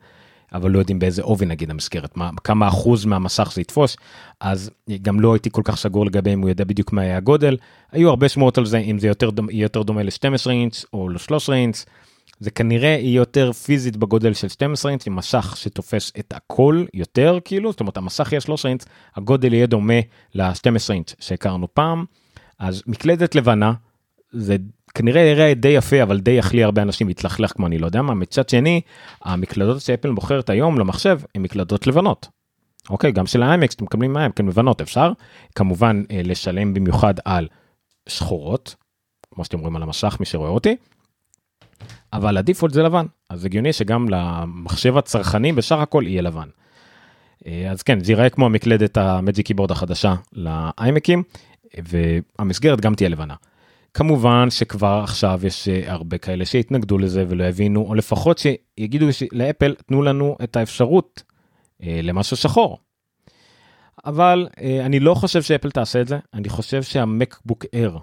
אבל 0.52 0.70
לא 0.70 0.79
יודעים 0.79 0.98
באיזה 0.98 1.22
עובי 1.22 1.46
נגיד 1.46 1.70
המסגרת, 1.70 2.16
מה, 2.16 2.31
כמה 2.44 2.68
אחוז 2.68 3.05
מהמסך 3.05 3.52
זה 3.55 3.61
יתפוס, 3.61 3.96
אז 4.40 4.70
גם 5.02 5.20
לא 5.20 5.35
הייתי 5.35 5.50
כל 5.52 5.62
כך 5.64 5.76
סגור 5.76 6.07
לגבי 6.07 6.33
אם 6.33 6.40
הוא 6.40 6.48
יודע 6.48 6.64
בדיוק 6.64 6.92
מה 6.92 7.05
יהיה 7.05 7.16
הגודל. 7.16 7.57
היו 7.92 8.09
הרבה 8.09 8.29
שמועות 8.29 8.59
על 8.59 8.66
זה, 8.66 8.79
אם 8.79 8.98
זה 8.98 9.09
יותר 9.09 9.31
יותר 9.50 9.83
דומה 9.83 10.02
ל-12 10.02 10.50
אינץ' 10.50 10.85
או 10.92 11.09
ל-13 11.09 11.52
אינץ'. 11.52 11.85
זה 12.40 12.51
כנראה 12.51 12.88
יהיה 12.88 13.16
יותר 13.16 13.53
פיזית 13.53 13.96
בגודל 13.96 14.35
של 14.35 14.49
12 14.49 14.90
אינץ' 14.90 15.07
עם 15.07 15.16
מסך 15.16 15.55
שתופס 15.57 16.12
את 16.18 16.33
הכל 16.37 16.85
יותר 16.94 17.38
כאילו 17.44 17.70
זאת 17.70 17.81
אומרת 17.81 17.96
המסך 17.96 18.33
יהיה 18.33 18.40
13 18.40 18.70
אינץ' 18.70 18.85
הגודל 19.16 19.55
יהיה 19.55 19.66
דומה 19.66 20.01
ל-12 20.35 20.92
אינץ' 20.92 21.14
שהכרנו 21.20 21.75
פעם. 21.75 22.05
אז 22.59 22.83
מקלדת 22.87 23.35
לבנה 23.35 23.72
זה 24.33 24.57
כנראה 24.94 25.20
יראה 25.20 25.55
די 25.55 25.68
יפה 25.68 26.03
אבל 26.03 26.20
די 26.20 26.31
יכלי 26.31 26.64
הרבה 26.64 26.83
אנשים 26.83 27.09
להתלכלך 27.09 27.53
כמו 27.53 27.66
אני 27.66 27.79
לא 27.79 27.87
יודע 27.87 28.03
מה. 28.03 28.14
מצד 28.14 28.49
שני 28.49 28.81
המקלדות 29.25 29.81
שאפל 29.81 30.12
בוחרת 30.12 30.51
היום 30.51 30.79
למחשב 30.79 31.20
הן 31.35 31.42
מקלדות 31.42 31.87
לבנות. 31.87 32.29
אוקיי 32.90 33.12
גם 33.12 33.27
של 33.27 33.42
האיימקס 33.42 33.75
אתם 33.75 33.85
מקבלים 33.85 34.12
מהם 34.12 34.33
כן 34.33 34.46
לבנות 34.46 34.81
אפשר. 34.81 35.12
כמובן 35.55 36.03
אה, 36.11 36.20
לשלם 36.25 36.75
במיוחד 36.75 37.14
על 37.25 37.49
שחורות 38.09 38.75
כמו 39.35 39.44
שאתם 39.44 39.59
רואים 39.59 39.77
על 39.77 39.83
המסך 39.83 40.16
מי 40.20 40.27
שרואה 40.27 40.51
אותי 40.51 40.77
אבל 42.12 42.37
הדיפולט 42.37 42.75
זה 42.75 42.83
לבן, 42.83 43.07
אז 43.31 43.45
הגיוני 43.45 43.73
שגם 43.73 44.09
למחשב 44.09 44.97
הצרכני 44.97 45.53
בשאר 45.53 45.81
הכל 45.81 46.05
יהיה 46.07 46.23
לבן. 46.23 46.49
אה, 47.47 47.71
אז 47.71 47.83
כן, 47.83 48.01
זה 48.01 48.12
ייראה 48.12 48.31
כמו 48.31 48.47
המקלדת 48.47 48.97
המג'יק 48.97 49.47
קיבורד 49.47 49.71
החדשה 49.71 50.15
לאיימקים, 50.33 51.23
והמסגרת 51.79 52.81
גם 52.81 52.95
תהיה 52.95 53.09
לבנה. 53.09 53.35
כמובן 53.95 54.51
שכבר 54.51 55.01
עכשיו 55.05 55.41
יש 55.45 55.69
אה, 55.69 55.93
הרבה 55.93 56.19
כאלה 56.19 56.45
שיתנגדו 56.45 56.99
לזה 56.99 57.25
ולא 57.29 57.45
יבינו, 57.45 57.83
או 57.83 57.95
לפחות 57.95 58.39
שיגידו 58.39 59.07
לאפל, 59.33 59.75
תנו 59.87 60.03
לנו 60.03 60.37
את 60.45 60.57
האפשרות 60.57 61.23
אה, 61.83 62.01
למשהו 62.03 62.37
שחור. 62.37 62.79
אבל 64.05 64.49
אני 64.85 65.01
לא 65.01 65.15
חושב 65.15 65.43
שאפל 65.43 65.71
תעשה 65.71 66.01
את 66.01 66.09
זה, 66.09 66.19
אני 66.35 66.49
חושב 66.49 66.83
שהמקבוק 66.83 67.65
אייר 67.73 67.99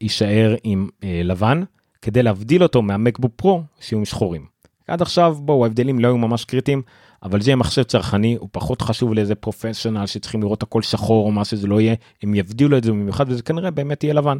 יישאר 0.00 0.56
עם 0.64 0.88
לבן, 1.02 1.62
כדי 2.04 2.22
להבדיל 2.22 2.62
אותו 2.62 2.82
מהמקבוק 2.82 3.32
פרו 3.36 3.62
שיהיו 3.80 4.06
שחורים. 4.06 4.46
עד 4.88 5.02
עכשיו 5.02 5.36
בואו 5.40 5.64
ההבדלים 5.64 5.98
לא 5.98 6.08
היו 6.08 6.18
ממש 6.18 6.44
קריטיים, 6.44 6.82
אבל 7.22 7.40
זה 7.40 7.56
מחשב 7.56 7.82
צרכני, 7.82 8.36
הוא 8.40 8.48
פחות 8.52 8.82
חשוב 8.82 9.14
לאיזה 9.14 9.34
פרופשיונל 9.34 10.06
שצריכים 10.06 10.42
לראות 10.42 10.62
הכל 10.62 10.82
שחור 10.82 11.26
או 11.26 11.32
מה 11.32 11.44
שזה 11.44 11.66
לא 11.66 11.80
יהיה, 11.80 11.94
הם 12.22 12.34
יבדילו 12.34 12.78
את 12.78 12.84
זה 12.84 12.90
במיוחד 12.90 13.24
וזה 13.28 13.42
כנראה 13.42 13.70
באמת 13.70 14.04
יהיה 14.04 14.14
לבן. 14.14 14.38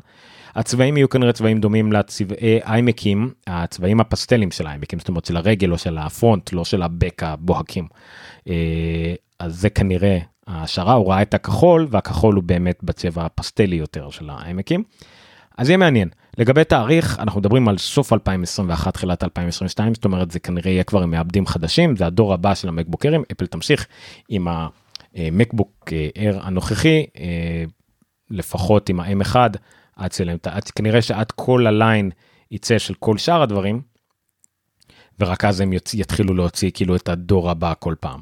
הצבעים 0.55 0.96
יהיו 0.96 1.09
כנראה 1.09 1.33
צבעים 1.33 1.61
דומים 1.61 1.92
לצבעי 1.92 2.59
איימקים, 2.62 3.31
הצבעים 3.46 4.00
הפסטלים 4.00 4.50
של 4.50 4.66
האיימקים, 4.66 4.98
זאת 4.98 5.09
אומרת 5.09 5.24
של 5.24 5.37
הרגל 5.37 5.72
או 5.72 5.79
של 5.79 5.98
הפרונט, 5.98 6.53
לא 6.53 6.64
של 6.64 6.83
הבק 6.83 7.22
הבוהקים. 7.22 7.87
אה, 8.48 9.14
אז 9.38 9.61
זה 9.61 9.70
כנראה 9.70 10.18
ההשערה, 10.46 10.94
הוא 10.94 11.09
ראה 11.09 11.22
את 11.22 11.35
הכחול 11.35 11.87
והכחול 11.90 12.35
הוא 12.35 12.42
באמת 12.42 12.79
בצבע 12.83 13.24
הפסטלי 13.24 13.77
יותר 13.77 14.11
של 14.11 14.31
האיימקים. 14.31 14.83
אז 15.59 15.69
יהיה 15.69 15.77
מעניין. 15.77 16.09
לגבי 16.38 16.64
תאריך, 16.64 17.19
אנחנו 17.19 17.40
מדברים 17.40 17.69
על 17.69 17.79
סוף 17.79 18.12
2021, 18.12 18.95
תחילת 18.95 19.25
2022, 19.25 19.95
זאת 19.95 20.05
אומרת 20.05 20.31
זה 20.31 20.40
כנראה 20.40 20.71
יהיה 20.71 20.85
כבר 20.85 21.03
עם 21.03 21.11
מעבדים 21.11 21.47
חדשים, 21.47 21.97
זה 21.97 22.07
הדור 22.07 22.35
הבא 22.35 22.55
של 22.55 22.69
המקבוקרים, 22.69 23.23
אפל 23.33 23.47
תמשיך 23.47 23.87
עם 24.29 24.49
המקבוק 25.14 25.93
אייר 26.17 26.40
הנוכחי, 26.43 27.07
אה, 27.19 27.64
לפחות 28.31 28.88
עם 28.88 29.01
ה-M1, 29.01 29.37
עד 29.97 30.12
שלהם, 30.12 30.38
כנראה 30.75 31.03
שעד 31.03 31.31
כל 31.31 31.67
הליין 31.67 32.11
יצא 32.51 32.79
של 32.79 32.95
כל 32.95 33.19
שאר 33.19 33.43
הדברים, 33.43 33.83
ורק 35.21 35.45
אז 35.45 35.61
הם. 35.61 35.73
יתחילו 35.95 36.35
להוציא 36.35 36.71
כאילו 36.75 36.97
את 36.97 37.09
הדור 37.09 37.51
הבא 37.51 37.73
כל 37.79 37.95
פעם. 38.01 38.21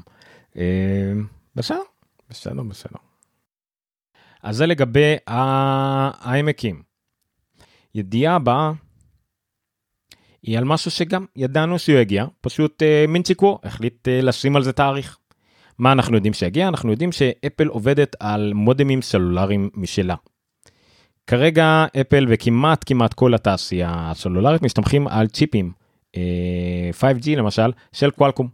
אה, 0.57 1.13
בסדר, 1.55 1.81
בסדר, 2.29 2.63
בסדר. 2.63 2.99
אז 4.43 4.57
זה 4.57 4.65
לגבי 4.65 5.15
העמקים. 5.27 6.92
ידיעה 7.95 8.35
הבאה 8.35 8.71
היא 10.43 10.57
על 10.57 10.63
משהו 10.63 10.91
שגם 10.91 11.25
ידענו 11.35 11.79
שהוא 11.79 11.99
יגיע, 11.99 12.25
פשוט 12.41 12.83
אה, 12.83 13.05
מינצ'יקו 13.07 13.59
החליט 13.63 14.07
אה, 14.07 14.21
לשים 14.21 14.55
על 14.55 14.63
זה 14.63 14.73
תאריך. 14.73 15.17
מה 15.79 15.91
אנחנו 15.91 16.15
יודעים 16.15 16.33
שיגיע? 16.33 16.67
אנחנו 16.67 16.91
יודעים 16.91 17.11
שאפל 17.11 17.67
עובדת 17.67 18.15
על 18.19 18.53
מודמים 18.53 19.01
סלולריים 19.01 19.69
משלה. 19.73 20.15
כרגע 21.27 21.85
אפל 22.01 22.25
וכמעט 22.29 22.83
כמעט 22.85 23.13
כל 23.13 23.33
התעשייה 23.33 24.11
הסלולרית 24.11 24.61
מסתמכים 24.61 25.07
על 25.07 25.27
צ'יפים, 25.27 25.71
אה, 26.17 26.89
5G 26.99 27.29
למשל, 27.37 27.71
של 27.93 28.11
קוואלקום. 28.11 28.47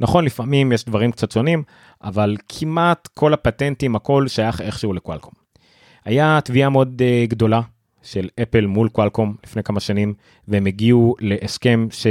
נכון, 0.00 0.24
לפעמים 0.24 0.72
יש 0.72 0.84
דברים 0.84 1.12
קצת 1.12 1.30
שונים, 1.30 1.62
אבל 2.02 2.36
כמעט 2.48 3.08
כל 3.14 3.34
הפטנטים, 3.34 3.96
הכל 3.96 4.28
שייך 4.28 4.60
איכשהו 4.60 4.92
לקוואלקום. 4.92 5.32
היה 6.04 6.38
תביעה 6.44 6.70
מאוד 6.70 7.02
uh, 7.02 7.30
גדולה 7.30 7.60
של 8.02 8.28
אפל 8.42 8.66
מול 8.66 8.88
קוואלקום 8.88 9.36
לפני 9.44 9.62
כמה 9.62 9.80
שנים, 9.80 10.14
והם 10.48 10.66
הגיעו 10.66 11.14
להסכם 11.20 11.86
ש... 11.90 12.06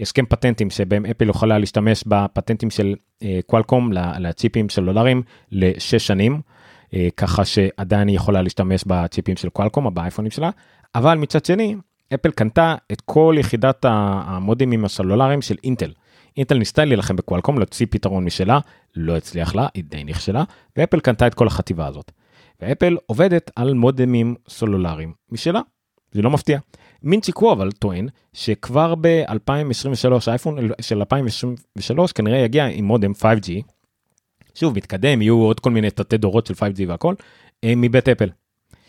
הסכם 0.00 0.26
פטנטים 0.26 0.70
שבהם 0.70 1.06
אפל 1.06 1.28
יכולה 1.28 1.58
להשתמש 1.58 2.04
בפטנטים 2.06 2.70
של 2.70 2.94
uh, 2.94 3.26
קוואלקום 3.46 3.92
לצ'יפים 3.92 4.68
סלולריים 4.68 5.22
לשש 5.52 6.06
שנים, 6.06 6.40
uh, 6.40 6.96
ככה 7.16 7.44
שעדיין 7.44 8.08
היא 8.08 8.16
יכולה 8.16 8.42
להשתמש 8.42 8.84
בצ'יפים 8.86 9.36
של 9.36 9.48
קוואלקום, 9.48 9.94
באייפונים 9.94 10.30
שלה, 10.30 10.50
אבל 10.94 11.18
מצד 11.18 11.44
שני, 11.44 11.76
אפל 12.14 12.30
קנתה 12.30 12.74
את 12.92 13.00
כל 13.00 13.36
יחידת 13.38 13.84
המודמים 13.88 14.84
הסלולריים 14.84 15.42
של 15.42 15.56
אינטל. 15.64 15.92
אינטל 16.36 16.58
ניסתה 16.58 16.84
להילחם 16.84 17.16
בקוואלקום 17.16 17.58
להוציא 17.58 17.86
פתרון 17.90 18.24
משלה, 18.24 18.58
לא 18.96 19.16
הצליח 19.16 19.54
לה, 19.54 19.66
היא 19.74 19.84
די 19.84 20.04
נכשלה, 20.04 20.44
ואפל 20.76 21.00
קנתה 21.00 21.26
את 21.26 21.34
כל 21.34 21.46
החטיבה 21.46 21.86
הזאת. 21.86 22.12
ואפל 22.60 22.96
עובדת 23.06 23.50
על 23.56 23.74
מודמים 23.74 24.34
סלולריים 24.48 25.12
משלה, 25.30 25.60
זה 26.12 26.22
לא 26.22 26.30
מפתיע. 26.30 26.58
מינצ'יקו 27.02 27.52
אבל 27.52 27.72
טוען 27.72 28.08
שכבר 28.32 28.94
ב-2023 28.94 30.12
האייפון 30.26 30.58
של 30.80 30.98
2023 30.98 32.12
כנראה 32.12 32.38
יגיע 32.38 32.66
עם 32.66 32.84
מודם 32.84 33.12
5G. 33.12 33.50
שוב 34.54 34.76
מתקדם 34.76 35.22
יהיו 35.22 35.36
עוד 35.36 35.60
כל 35.60 35.70
מיני 35.70 35.90
תתי 35.90 36.16
דורות 36.16 36.46
של 36.46 36.54
5G 36.54 36.88
והכל 36.88 37.14
אה, 37.64 37.72
מבית 37.76 38.08
אפל. 38.08 38.28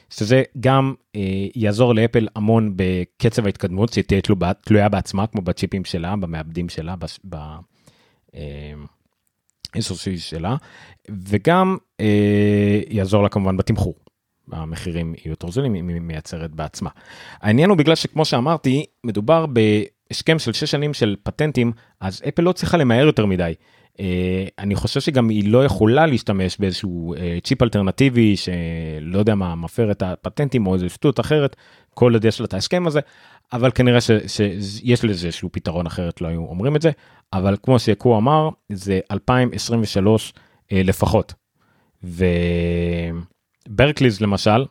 שזה 0.09 0.43
גם 0.59 0.93
אה, 1.15 1.47
יעזור 1.55 1.95
לאפל 1.95 2.27
המון 2.35 2.73
בקצב 2.75 3.45
ההתקדמות 3.45 3.93
שתהיה 3.93 4.21
תלויה 4.61 4.89
בעצמה 4.89 5.27
כמו 5.27 5.41
בצ'יפים 5.41 5.85
שלה 5.85 6.15
במעבדים 6.15 6.69
שלה 6.69 6.95
ב... 7.29 7.35
אה, 8.35 8.73
SOC 9.77 10.17
שלה 10.17 10.55
וגם 11.09 11.77
אה, 11.99 12.81
יעזור 12.89 13.23
לה 13.23 13.29
כמובן 13.29 13.57
בתמחור. 13.57 13.95
המחירים 14.51 15.13
יהיו 15.17 15.29
יותר 15.29 15.51
זולים 15.51 15.75
אם 15.75 15.87
היא 15.87 16.01
מייצרת 16.01 16.51
בעצמה. 16.51 16.89
העניין 17.41 17.69
הוא 17.69 17.77
בגלל 17.77 17.95
שכמו 17.95 18.25
שאמרתי 18.25 18.85
מדובר 19.03 19.45
בהסכם 19.45 20.39
של 20.39 20.53
6 20.53 20.63
שנים 20.63 20.93
של 20.93 21.15
פטנטים 21.23 21.71
אז 22.01 22.21
אפל 22.27 22.41
לא 22.41 22.51
צריכה 22.51 22.77
למהר 22.77 23.05
יותר 23.05 23.25
מדי. 23.25 23.53
Uh, 23.93 24.01
אני 24.59 24.75
חושב 24.75 24.99
שגם 24.99 25.29
היא 25.29 25.51
לא 25.51 25.65
יכולה 25.65 26.05
להשתמש 26.05 26.57
באיזשהו 26.59 27.15
uh, 27.15 27.19
צ'יפ 27.43 27.61
אלטרנטיבי 27.61 28.35
שלא 28.37 29.17
יודע 29.17 29.35
מה 29.35 29.55
מפר 29.55 29.91
את 29.91 30.01
הפטנטים 30.01 30.67
או 30.67 30.73
איזה 30.73 30.89
שטות 30.89 31.19
אחרת 31.19 31.55
כל 31.93 32.13
עוד 32.13 32.25
יש 32.25 32.39
לה 32.39 32.45
את 32.45 32.53
ההסכם 32.53 32.87
הזה 32.87 32.99
אבל 33.53 33.71
כנראה 33.71 33.99
שיש 34.01 35.05
לזה 35.05 35.27
איזשהו 35.27 35.49
פתרון 35.51 35.85
אחרת 35.85 36.21
לא 36.21 36.27
היו 36.27 36.39
אומרים 36.39 36.75
את 36.75 36.81
זה 36.81 36.91
אבל 37.33 37.55
כמו 37.63 37.79
שקו 37.79 38.17
אמר 38.17 38.49
זה 38.69 38.99
2023 39.11 40.33
uh, 40.35 40.39
אה, 40.71 40.83
לפחות. 40.83 41.33
וברקליז 43.67 44.21
למשל 44.21 44.65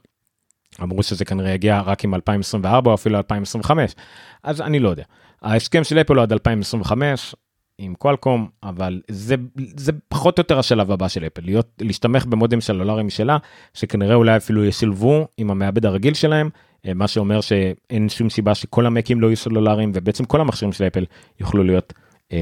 אמרו 0.82 1.02
שזה 1.02 1.24
כנראה 1.24 1.50
יגיע 1.50 1.80
רק 1.80 2.04
עם 2.04 2.14
2024 2.14 2.90
או 2.90 2.94
אפילו 2.94 3.16
2025 3.18 3.94
אז 4.42 4.60
אני 4.60 4.78
לא 4.78 4.88
יודע. 4.88 5.04
ההסכם 5.42 5.84
של 5.84 6.00
אפל 6.00 6.14
הוא 6.14 6.22
עד 6.22 6.32
2025 6.32 7.34
עם 7.78 7.94
קואלקום 7.94 8.48
אבל 8.62 9.00
זה 9.10 9.34
זה 9.76 9.92
פחות 10.08 10.38
או 10.38 10.40
יותר 10.40 10.58
השלב 10.58 10.90
הבא 10.90 11.08
של 11.08 11.26
אפל 11.26 11.42
להיות 11.44 11.68
להשתמך 11.80 12.26
במודם 12.26 12.60
סלולרי 12.60 13.02
משלה 13.02 13.38
שכנראה 13.74 14.14
אולי 14.14 14.36
אפילו 14.36 14.64
ישלבו 14.64 15.26
עם 15.36 15.50
המעבד 15.50 15.86
הרגיל 15.86 16.14
שלהם 16.14 16.50
אה, 16.86 16.94
מה 16.94 17.08
שאומר 17.08 17.40
שאין 17.40 18.08
שום 18.08 18.30
סיבה 18.30 18.54
שכל 18.54 18.86
המקים 18.86 19.20
לא 19.20 19.26
יהיו 19.26 19.36
סלולריים 19.36 19.92
ובעצם 19.94 20.24
כל 20.24 20.40
המכשירים 20.40 20.72
של 20.72 20.86
אפל 20.86 21.04
יוכלו 21.40 21.64
להיות 21.64 21.92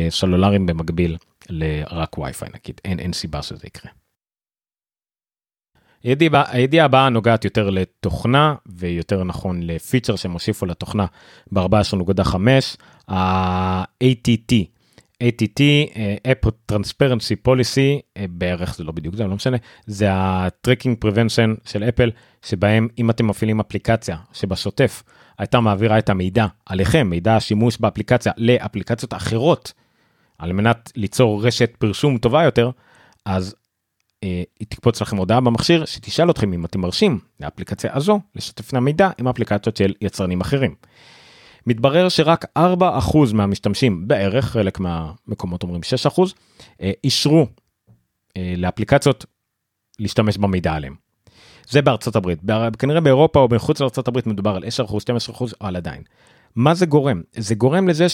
סלולריים 0.08 0.66
במקביל 0.66 1.16
לרק 1.48 2.18
וי-פיי 2.18 2.48
נגיד 2.48 2.80
אין 2.84 2.98
אין 2.98 3.12
סיבה 3.12 3.42
שזה 3.42 3.66
יקרה. 3.66 3.90
הידיעה 6.52 6.84
הבאה 6.84 7.08
נוגעת 7.08 7.44
יותר 7.44 7.70
לתוכנה 7.70 8.54
ויותר 8.66 9.24
נכון 9.24 9.62
לפיצ'ר 9.62 10.16
שהם 10.16 10.32
הוסיפו 10.32 10.66
לתוכנה 10.66 11.06
ב-14.5 11.52 12.36
ה-ATT 13.08 14.52
ATT, 15.22 15.60
uh, 15.60 15.98
App 16.28 16.50
Transparency 16.72 17.36
Policy, 17.48 18.00
uh, 18.18 18.20
בערך 18.30 18.76
זה 18.76 18.84
לא 18.84 18.92
בדיוק 18.92 19.14
זה, 19.14 19.24
לא 19.24 19.34
משנה, 19.34 19.56
זה 19.86 20.12
ה-Tracking 20.12 21.04
Prevention 21.04 21.60
של 21.64 21.84
אפל, 21.84 22.10
שבהם 22.42 22.88
אם 22.98 23.10
אתם 23.10 23.26
מפעילים 23.26 23.60
אפליקציה 23.60 24.16
שבשוטף 24.32 25.02
הייתה 25.38 25.60
מעבירה 25.60 25.98
את 25.98 26.08
המידע 26.08 26.46
עליכם, 26.66 27.06
מידע 27.10 27.36
השימוש 27.36 27.78
באפליקציה 27.78 28.32
לאפליקציות 28.36 29.14
אחרות, 29.14 29.72
על 30.38 30.52
מנת 30.52 30.92
ליצור 30.96 31.46
רשת 31.46 31.76
פרשום 31.78 32.18
טובה 32.18 32.44
יותר, 32.44 32.70
אז 33.24 33.54
uh, 33.54 34.28
היא 34.60 34.66
תקפוץ 34.68 35.02
לכם 35.02 35.16
הודעה 35.16 35.40
במכשיר 35.40 35.84
שתשאל 35.84 36.30
אתכם 36.30 36.52
אם 36.52 36.64
אתם 36.64 36.80
מרשים 36.80 37.18
לאפליקציה 37.40 37.90
הזו 37.94 38.20
לשתף 38.34 38.68
את 38.68 38.74
המידע 38.74 39.10
עם 39.18 39.28
אפליקציות 39.28 39.76
של 39.76 39.94
יצרנים 40.00 40.40
אחרים. 40.40 40.74
מתברר 41.66 42.08
שרק 42.08 42.44
4% 42.58 42.60
מהמשתמשים 43.34 44.08
בערך, 44.08 44.44
חלק 44.44 44.80
מהמקומות 44.80 45.62
אומרים 45.62 45.80
6%, 46.16 46.22
אה, 46.80 46.92
אישרו 47.04 47.46
אה, 48.36 48.54
לאפליקציות 48.56 49.24
להשתמש 49.98 50.38
במידע 50.38 50.72
עליהם. 50.72 51.05
זה 51.68 51.82
בארצות 51.82 52.16
הברית, 52.16 52.38
כנראה 52.78 53.00
באירופה 53.00 53.40
או 53.40 53.48
מחוץ 53.48 53.80
לארצות 53.80 54.08
הברית 54.08 54.26
מדובר 54.26 54.56
על 54.56 54.64
10%, 54.64 54.66
12%, 55.32 55.44
אבל 55.60 55.76
עדיין. 55.76 56.02
מה 56.56 56.74
זה 56.74 56.86
גורם? 56.86 57.22
זה 57.36 57.54
גורם 57.54 57.88
לזה 57.88 58.06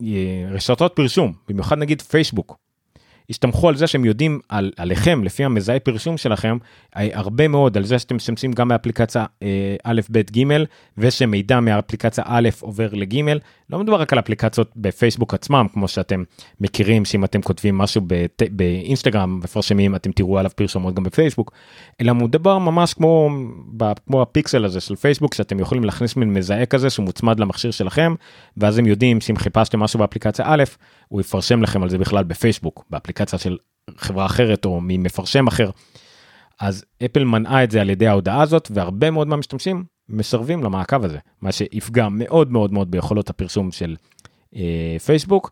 שרשתות 0.00 0.90
אה, 0.90 0.96
פרשום, 0.96 1.32
במיוחד 1.48 1.78
נגיד 1.78 2.02
פייסבוק, 2.02 2.58
הסתמכו 3.30 3.68
על 3.68 3.76
זה 3.76 3.86
שהם 3.86 4.04
יודעים 4.04 4.40
על, 4.48 4.72
עליכם 4.76 5.24
לפי 5.24 5.44
המזהה 5.44 5.80
פרסום 5.80 6.16
שלכם 6.16 6.58
אה, 6.96 7.08
הרבה 7.12 7.48
מאוד 7.48 7.76
על 7.76 7.84
זה 7.84 7.98
שאתם 7.98 8.16
משתמשים 8.16 8.52
גם 8.52 8.68
באפליקציה 8.68 9.24
אה, 9.42 9.76
א' 9.84 10.00
ב' 10.10 10.18
ג' 10.18 10.64
ושמידע 10.98 11.60
מהאפליקציה 11.60 12.24
א' 12.26 12.48
עובר 12.60 12.88
לג' 12.92 13.14
לא 13.70 13.78
מדובר 13.78 14.00
רק 14.00 14.12
על 14.12 14.18
אפליקציות 14.18 14.70
בפייסבוק 14.76 15.34
עצמם 15.34 15.66
כמו 15.72 15.88
שאתם 15.88 16.22
מכירים 16.60 17.04
שאם 17.04 17.24
אתם 17.24 17.42
כותבים 17.42 17.78
משהו 17.78 18.02
בת, 18.06 18.42
באינסטגרם 18.50 19.40
מפרשמים 19.44 19.94
אתם 19.94 20.12
תראו 20.12 20.38
עליו 20.38 20.50
פרשומות 20.56 20.94
גם 20.94 21.02
בפייסבוק 21.02 21.52
אלא 22.00 22.14
מדובר 22.14 22.58
ממש 22.58 22.94
כמו 22.94 23.30
כמו 24.06 24.22
הפיקסל 24.22 24.64
הזה 24.64 24.80
של 24.80 24.96
פייסבוק 24.96 25.34
שאתם 25.34 25.60
יכולים 25.60 25.84
להכניס 25.84 26.16
מין 26.16 26.34
מזהה 26.34 26.66
כזה 26.66 26.90
שמוצמד 26.90 27.40
למכשיר 27.40 27.70
שלכם 27.70 28.14
ואז 28.56 28.78
הם 28.78 28.86
יודעים 28.86 29.20
שאם 29.20 29.36
חיפשתם 29.36 29.80
משהו 29.80 29.98
באפליקציה 29.98 30.44
א' 30.48 30.64
הוא 31.08 31.20
יפרשם 31.20 31.62
לכם 31.62 31.82
על 31.82 31.88
זה 31.88 31.98
בכלל 31.98 32.24
בפייסבוק 32.24 32.84
באפליקציה 33.18 33.38
של 33.38 33.56
מחברה 33.94 34.26
אחרת 34.26 34.64
או 34.64 34.80
ממפרשם 34.82 35.46
אחר. 35.46 35.70
אז 36.60 36.84
אפל 37.04 37.24
מנעה 37.24 37.64
את 37.64 37.70
זה 37.70 37.80
על 37.80 37.90
ידי 37.90 38.06
ההודעה 38.06 38.42
הזאת 38.42 38.68
והרבה 38.74 39.10
מאוד 39.10 39.28
מהמשתמשים 39.28 39.84
מסרבים 40.08 40.64
למעקב 40.64 41.04
הזה 41.04 41.18
מה 41.42 41.52
שיפגע 41.52 42.08
מאוד 42.10 42.52
מאוד 42.52 42.72
מאוד 42.72 42.90
ביכולות 42.90 43.30
הפרסום 43.30 43.72
של 43.72 43.96
אה, 44.56 44.96
פייסבוק. 45.04 45.50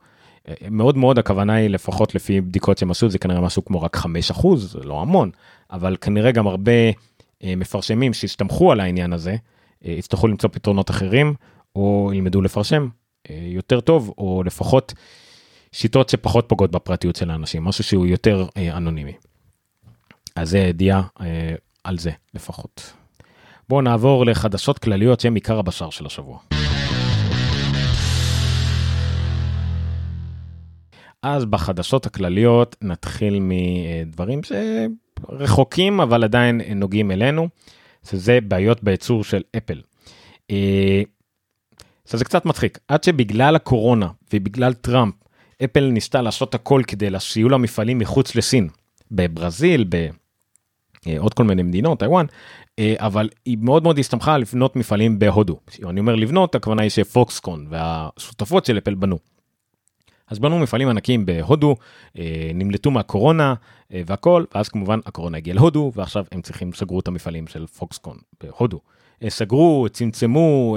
אה, 0.49 0.55
מאוד 0.71 0.97
מאוד 0.97 1.19
הכוונה 1.19 1.55
היא 1.55 1.71
לפחות 1.71 2.15
לפי 2.15 2.41
בדיקות 2.41 2.79
שהם 2.79 2.91
עשו 2.91 3.11
זה 3.11 3.19
כנראה 3.19 3.41
משהו 3.41 3.65
כמו 3.65 3.83
רק 3.83 3.97
5 3.97 4.31
אחוז 4.31 4.73
זה 4.73 4.79
לא 4.79 5.01
המון 5.01 5.31
אבל 5.71 5.97
כנראה 6.01 6.33
גם 6.33 6.47
הרבה 6.47 6.73
אה, 7.45 7.57
מפרשמים 7.57 8.13
שהסתמכו 8.13 8.73
על 8.73 8.81
העניין 8.81 9.13
הזה 9.13 9.37
אה, 9.87 9.93
יצטרכו 9.93 10.29
למצוא 10.29 10.51
פתרונות 10.53 10.91
אחרים 10.91 11.35
או 11.77 12.11
ילמדו 12.15 12.43
לפרשם 12.43 12.89
אה, 13.31 13.43
יותר 13.43 13.81
טוב 13.81 14.15
או 14.19 14.43
לפחות 14.47 14.95
שיטות 15.79 16.09
שפחות 16.09 16.49
פוגעות 16.49 16.71
בפרטיות 16.71 17.17
של 17.17 17.31
האנשים 17.31 17.65
משהו 17.65 17.85
שהוא 17.85 18.07
יותר 18.07 18.47
אה, 18.57 18.77
אנונימי. 18.77 19.13
אז 20.37 20.51
זה 20.51 20.59
ידיעה 20.59 21.03
אה, 21.21 21.55
על 21.85 21.99
זה 21.99 22.11
לפחות. 22.35 22.93
בואו 23.69 23.81
נעבור 23.81 24.27
לחדשות 24.27 24.79
כלליות 24.79 25.21
שהן 25.21 25.35
עיקר 25.35 25.59
הבשר 25.59 25.91
של 25.91 26.07
השבוע. 26.07 26.39
אז 31.23 31.45
בחדשות 31.45 32.07
הכלליות 32.07 32.77
נתחיל 32.83 33.39
מדברים 33.41 34.41
שרחוקים 34.43 36.01
אבל 36.01 36.25
עדיין 36.25 36.61
נוגעים 36.77 37.11
אלינו, 37.11 37.49
שזה 38.11 38.39
בעיות 38.49 38.83
בייצור 38.83 39.25
של 39.25 39.43
אפל. 39.57 39.81
אה, 40.51 41.03
זה 42.05 42.25
קצת 42.25 42.47
מצחיק, 42.47 42.79
עד 42.89 43.05
שבגלל 43.05 43.57
הקורונה 43.57 44.09
ובגלל 44.33 44.73
טראמפ, 44.75 45.15
אפל 45.65 45.91
ניסתה 45.93 46.23
לעשות 46.23 46.55
הכל 46.55 46.83
כדי 46.87 47.09
שיהיו 47.19 47.49
לה 47.49 47.57
מפעלים 47.57 47.99
מחוץ 47.99 48.35
לסין, 48.35 48.69
בברזיל, 49.11 49.85
בעוד 51.07 51.35
כל 51.35 51.45
מיני 51.45 51.63
מדינות, 51.63 51.99
טיוואן, 51.99 52.27
אה, 52.79 52.95
אבל 52.99 53.29
היא 53.45 53.59
מאוד 53.61 53.83
מאוד 53.83 53.99
הסתמכה 53.99 54.39
לבנות 54.39 54.77
מפעלים 54.77 55.19
בהודו. 55.19 55.61
אני 55.89 56.01
אומר 56.01 56.15
לבנות, 56.15 56.55
הכוונה 56.55 56.83
היא 56.83 56.91
שפוקסקון 56.91 57.67
והשותפות 57.71 58.65
של 58.65 58.79
אפל 58.79 58.95
בנו. 58.95 59.19
אז 60.29 60.39
בנו 60.39 60.59
מפעלים 60.59 60.89
ענקיים 60.89 61.27
בהודו, 61.27 61.77
אה, 62.19 62.51
נמלטו 62.55 62.91
מהקורונה 62.91 63.55
אה, 63.93 64.03
והכל, 64.07 64.45
ואז 64.55 64.69
כמובן 64.69 64.99
הקורונה 65.07 65.37
הגיעה 65.37 65.57
להודו, 65.57 65.93
ועכשיו 65.95 66.25
הם 66.33 66.43
צריכים, 66.43 66.73
סגרו 66.73 67.01
את 67.01 67.09
המפעלים 67.09 67.47
של 67.47 67.67
פוקסקון 67.67 68.17
בהודו. 68.43 68.81
אה, 69.23 69.31
סגרו, 69.31 69.87
צמצמו, 69.93 70.77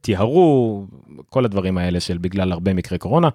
טיהרו, 0.00 0.84
כל 1.30 1.44
הדברים 1.44 1.78
האלה 1.78 2.00
של 2.00 2.18
בגלל 2.18 2.52
הרבה 2.52 2.74
מקרי 2.74 2.98
קורונה, 2.98 3.28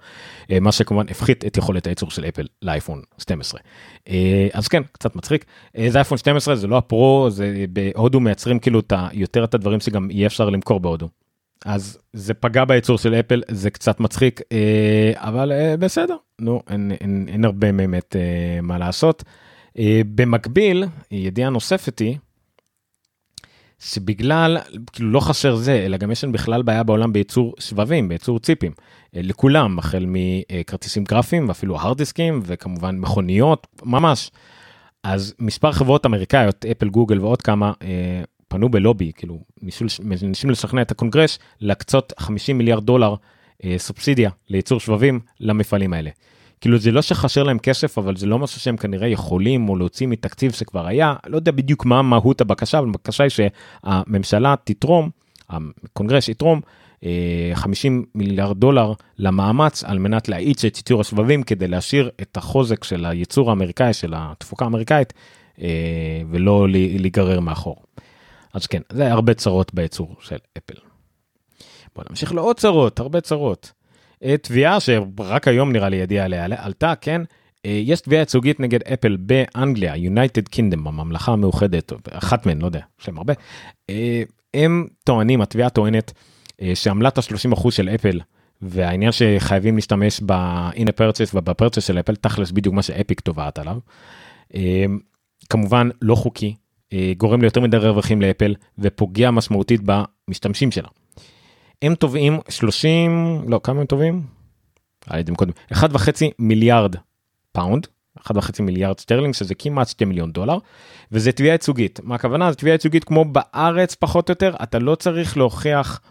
מה 0.61 0.71
שכמובן 0.71 1.05
הפחית 1.09 1.45
את 1.45 1.57
יכולת 1.57 1.87
הייצור 1.87 2.11
של 2.11 2.25
אפל 2.25 2.47
לאייפון 2.61 3.01
12. 3.17 3.59
אז 4.53 4.67
כן, 4.67 4.83
קצת 4.91 5.15
מצחיק. 5.15 5.45
זה 5.87 5.97
אייפון 5.97 6.17
12, 6.17 6.55
זה 6.55 6.67
לא 6.67 6.77
הפרו, 6.77 7.27
זה 7.29 7.65
בהודו 7.69 8.19
מייצרים 8.19 8.59
כאילו 8.59 8.81
יותר 9.13 9.43
את 9.43 9.53
הדברים 9.53 9.79
שגם 9.79 10.11
יהיה 10.11 10.27
אפשר 10.27 10.49
למכור 10.49 10.79
בהודו. 10.79 11.07
אז 11.65 11.97
זה 12.13 12.33
פגע 12.33 12.65
בייצור 12.65 12.97
של 12.97 13.13
אפל 13.13 13.41
זה 13.51 13.69
קצת 13.69 13.99
מצחיק 13.99 14.41
אה, 14.51 15.11
אבל 15.15 15.51
אה, 15.51 15.77
בסדר 15.77 16.15
נו 16.39 16.61
אין, 16.69 16.91
אין, 17.01 17.25
אין 17.27 17.45
הרבה 17.45 17.71
באמת 17.71 18.15
אה, 18.15 18.61
מה 18.61 18.77
לעשות. 18.77 19.23
במקביל 20.15 20.85
ידיעה 21.11 21.49
נוספת 21.49 21.99
היא. 21.99 22.17
שבגלל 23.81 24.57
כאילו 24.93 25.11
לא 25.11 25.19
חסר 25.19 25.55
זה 25.55 25.83
אלא 25.85 25.97
גם 25.97 26.11
יש 26.11 26.23
לנו 26.23 26.33
בכלל 26.33 26.61
בעיה 26.61 26.83
בעולם 26.83 27.13
בייצור 27.13 27.53
שבבים 27.59 28.07
בייצור 28.07 28.39
ציפים 28.39 28.71
לכולם 29.13 29.79
החל 29.79 30.05
מכרטיסים 30.07 31.03
גרפיים 31.03 31.47
ואפילו 31.47 31.79
הרד 31.79 31.97
דיסקים 31.97 32.41
וכמובן 32.45 32.97
מכוניות 32.97 33.67
ממש. 33.83 34.31
אז 35.03 35.33
מספר 35.39 35.71
חברות 35.71 36.05
אמריקאיות 36.05 36.65
אפל 36.65 36.89
גוגל 36.89 37.19
ועוד 37.19 37.41
כמה 37.41 37.73
פנו 38.51 38.69
בלובי, 38.69 39.11
כאילו, 39.15 39.39
מנסים 40.03 40.49
לשכנע 40.49 40.81
את 40.81 40.91
הקונגרס 40.91 41.39
להקצות 41.61 42.13
50 42.19 42.57
מיליארד 42.57 42.83
דולר 42.83 43.15
אה, 43.63 43.75
סובסידיה 43.77 44.29
לייצור 44.49 44.79
שבבים 44.79 45.19
למפעלים 45.39 45.93
האלה. 45.93 46.09
כאילו 46.61 46.77
זה 46.77 46.91
לא 46.91 47.01
שחסר 47.01 47.43
להם 47.43 47.59
כסף, 47.59 47.97
אבל 47.97 48.15
זה 48.15 48.25
לא 48.25 48.39
משהו 48.39 48.59
שהם 48.59 48.77
כנראה 48.77 49.07
יכולים 49.07 49.69
או 49.69 49.75
להוציא 49.75 50.07
מתקציב 50.07 50.51
שכבר 50.51 50.87
היה, 50.87 51.15
לא 51.27 51.35
יודע 51.35 51.51
בדיוק 51.51 51.85
מה 51.85 52.01
מהות 52.01 52.41
הבקשה, 52.41 52.79
אבל 52.79 52.89
הבקשה 52.89 53.23
היא 53.23 53.29
שהממשלה 53.29 54.55
תתרום, 54.63 55.09
הקונגרס 55.49 56.29
יתרום 56.29 56.61
50 57.53 57.99
אה, 57.99 58.05
מיליארד 58.15 58.57
דולר 58.57 58.93
למאמץ 59.17 59.83
על 59.83 59.99
מנת 59.99 60.29
להאיץ 60.29 60.65
את 60.65 60.77
ייצור 60.77 61.01
השבבים 61.01 61.43
כדי 61.43 61.67
להשאיר 61.67 62.09
את 62.21 62.37
החוזק 62.37 62.83
של 62.83 63.05
הייצור 63.05 63.49
האמריקאי, 63.49 63.93
של 63.93 64.13
התפוקה 64.15 64.65
האמריקאית, 64.65 65.13
אה, 65.61 65.67
ולא 66.29 66.67
להיגרר 66.69 67.39
מאחור. 67.39 67.83
אז 68.53 68.67
כן, 68.67 68.81
זה 68.91 69.11
הרבה 69.11 69.33
צרות 69.33 69.73
בייצור 69.73 70.15
של 70.19 70.37
אפל. 70.57 70.79
בוא 71.95 72.03
נמשיך 72.09 72.33
לעוד 72.33 72.59
צרות, 72.59 72.99
הרבה 72.99 73.21
צרות. 73.21 73.71
אה, 74.23 74.37
תביעה 74.37 74.79
שרק 74.79 75.47
היום 75.47 75.71
נראה 75.71 75.89
לי 75.89 75.95
ידיעה 75.95 76.25
עליה 76.25 76.65
עלתה, 76.65 76.93
כן? 77.01 77.21
אה, 77.65 77.81
יש 77.83 78.01
תביעה 78.01 78.21
ייצוגית 78.21 78.59
נגד 78.59 78.79
אפל 78.83 79.17
באנגליה, 79.19 79.95
United 79.95 80.55
Kingdom, 80.55 80.87
הממלכה 80.87 81.31
המאוחדת, 81.31 81.93
אחת 82.09 82.45
מהן, 82.45 82.61
לא 82.61 82.65
יודע, 82.65 82.79
יש 83.01 83.07
להם 83.07 83.17
הרבה. 83.17 83.33
אה, 83.89 84.23
הם 84.53 84.87
טוענים, 85.03 85.41
התביעה 85.41 85.69
טוענת 85.69 86.11
שעמלת 86.73 87.17
ה-30% 87.17 87.71
של 87.71 87.89
אפל 87.89 88.19
והעניין 88.61 89.11
שחייבים 89.11 89.75
להשתמש 89.75 90.21
ב-in 90.25 90.87
purchase 90.87 91.31
ובפרצ'ס 91.33 91.87
של 91.87 91.99
אפל, 91.99 92.15
תכלס 92.15 92.51
בדיוק 92.51 92.75
מה 92.75 92.81
שאפיק 92.81 93.19
תובעת 93.19 93.59
עליו. 93.59 93.77
כמובן 95.49 95.89
לא 96.01 96.15
חוקי, 96.15 96.55
גורם 97.17 97.41
ליותר 97.41 97.61
מדי 97.61 97.77
רווחים 97.77 98.21
לאפל 98.21 98.55
ופוגע 98.79 99.31
משמעותית 99.31 99.81
במשתמשים 99.85 100.71
שלה. 100.71 100.87
הם 101.81 101.95
תובעים 101.95 102.39
30 102.49 103.41
לא 103.47 103.59
כמה 103.63 103.79
הם 103.79 103.85
תובעים? 103.85 104.21
קודם 105.35 105.51
1.5 105.73 105.77
מיליארד 106.39 106.95
pound 107.51 107.87
1.5 108.19 108.61
מיליארד 108.61 108.99
סטרלינג 108.99 109.33
שזה 109.33 109.55
כמעט 109.55 109.87
2 109.87 110.09
מיליון 110.09 110.31
דולר 110.31 110.57
וזה 111.11 111.31
תביעה 111.31 111.53
ייצוגית 111.53 111.99
מה 112.03 112.15
הכוונה 112.15 112.51
זה 112.51 112.57
תביעה 112.57 112.73
ייצוגית 112.73 113.03
כמו 113.03 113.25
בארץ 113.25 113.95
פחות 113.95 114.29
או 114.29 114.31
יותר 114.31 114.55
אתה 114.63 114.79
לא 114.79 114.95
צריך 114.95 115.37
להוכיח 115.37 116.01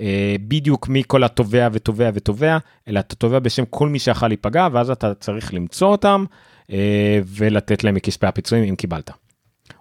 אה, 0.00 0.36
בדיוק 0.48 0.88
מי 0.88 1.02
כל 1.06 1.24
התובע 1.24 1.68
ותובע 1.72 2.10
ותובע 2.14 2.58
אלא 2.88 3.00
אתה 3.00 3.14
תובע 3.14 3.38
בשם 3.38 3.64
כל 3.64 3.88
מי 3.88 3.98
שיכול 3.98 4.28
להיפגע 4.28 4.68
ואז 4.72 4.90
אתה 4.90 5.14
צריך 5.14 5.54
למצוא 5.54 5.88
אותם 5.88 6.24
אה, 6.72 7.20
ולתת 7.26 7.84
להם 7.84 7.94
מכספי 7.94 8.26
הפיצויים 8.26 8.64
אם 8.64 8.76
קיבלת. 8.76 9.10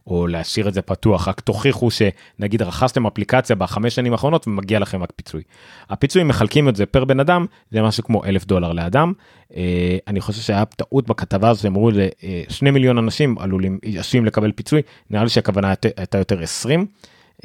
או 0.08 0.28
להשאיר 0.28 0.68
את 0.68 0.74
זה 0.74 0.82
פתוח, 0.82 1.28
רק 1.28 1.40
תוכיחו 1.40 1.90
שנגיד 1.92 2.62
רכשתם 2.62 3.08
אפליקציה 3.08 3.56
בחמש 3.56 3.96
שנים 3.96 4.12
האחרונות 4.12 4.48
ומגיע 4.48 4.80
לכם 4.80 5.04
רק 5.04 5.12
פיצוי. 5.16 5.42
הפיצוי 5.90 6.24
מחלקים 6.24 6.70
את 6.70 6.76
זה 6.76 6.86
פר 6.86 7.06
בן 7.06 7.20
אדם, 7.20 7.46
זה 7.72 7.82
משהו 7.82 8.04
כמו 8.04 8.26
אלף 8.26 8.46
דולר 8.46 8.74
לאדם. 8.74 9.14
אה, 9.56 9.98
אני 10.08 10.22
חושב 10.22 10.42
שהיה 10.42 10.66
טעות 10.66 11.08
בכתבה 11.08 11.50
הזו, 11.50 11.68
אמרו 11.68 11.92
לשני 11.92 12.70
אה, 12.70 12.74
מיליון 12.74 12.98
אנשים 12.98 13.38
עלולים, 13.40 13.80
עשויים 13.98 14.26
לקבל 14.26 14.52
פיצוי, 14.52 14.82
נראה 15.10 15.24
לי 15.24 15.30
שהכוונה 15.30 15.74
הייתה 15.98 16.18
יותר 16.18 16.42
20. 16.42 16.86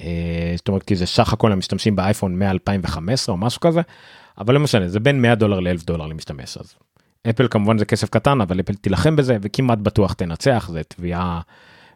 אה, 0.01 0.55
זאת 0.57 0.69
אומרת 0.69 0.83
כי 0.83 0.97
זה 0.97 1.07
סך 1.07 1.33
הכל 1.33 1.53
המשתמשים 1.53 1.97
באייפון 1.97 2.42
מ-2015 2.42 3.29
או 3.29 3.37
משהו 3.37 3.61
כזה, 3.61 3.81
אבל 4.38 4.55
לא 4.55 4.61
משנה, 4.61 4.88
זה 4.88 5.01
בין 5.01 5.23
100 5.23 5.35
דולר 5.35 5.61
ל-1000 5.61 5.85
דולר 5.87 6.07
למשתמש. 6.07 6.57
אז 6.57 6.75
אפל 7.31 7.49
כמובן 7.49 7.79
זה 7.79 7.85
כסף 7.85 8.11
קטן, 8.11 8.40
אבל 8.40 8.61
אפל 8.61 8.75
תילחם 8.75 9.16
בזה 9.16 9.37
וכמעט 9.42 9.79
בטוח 9.79 10.12
תנצח, 10.12 10.69
זה 10.73 10.83
תביעה. 10.83 11.40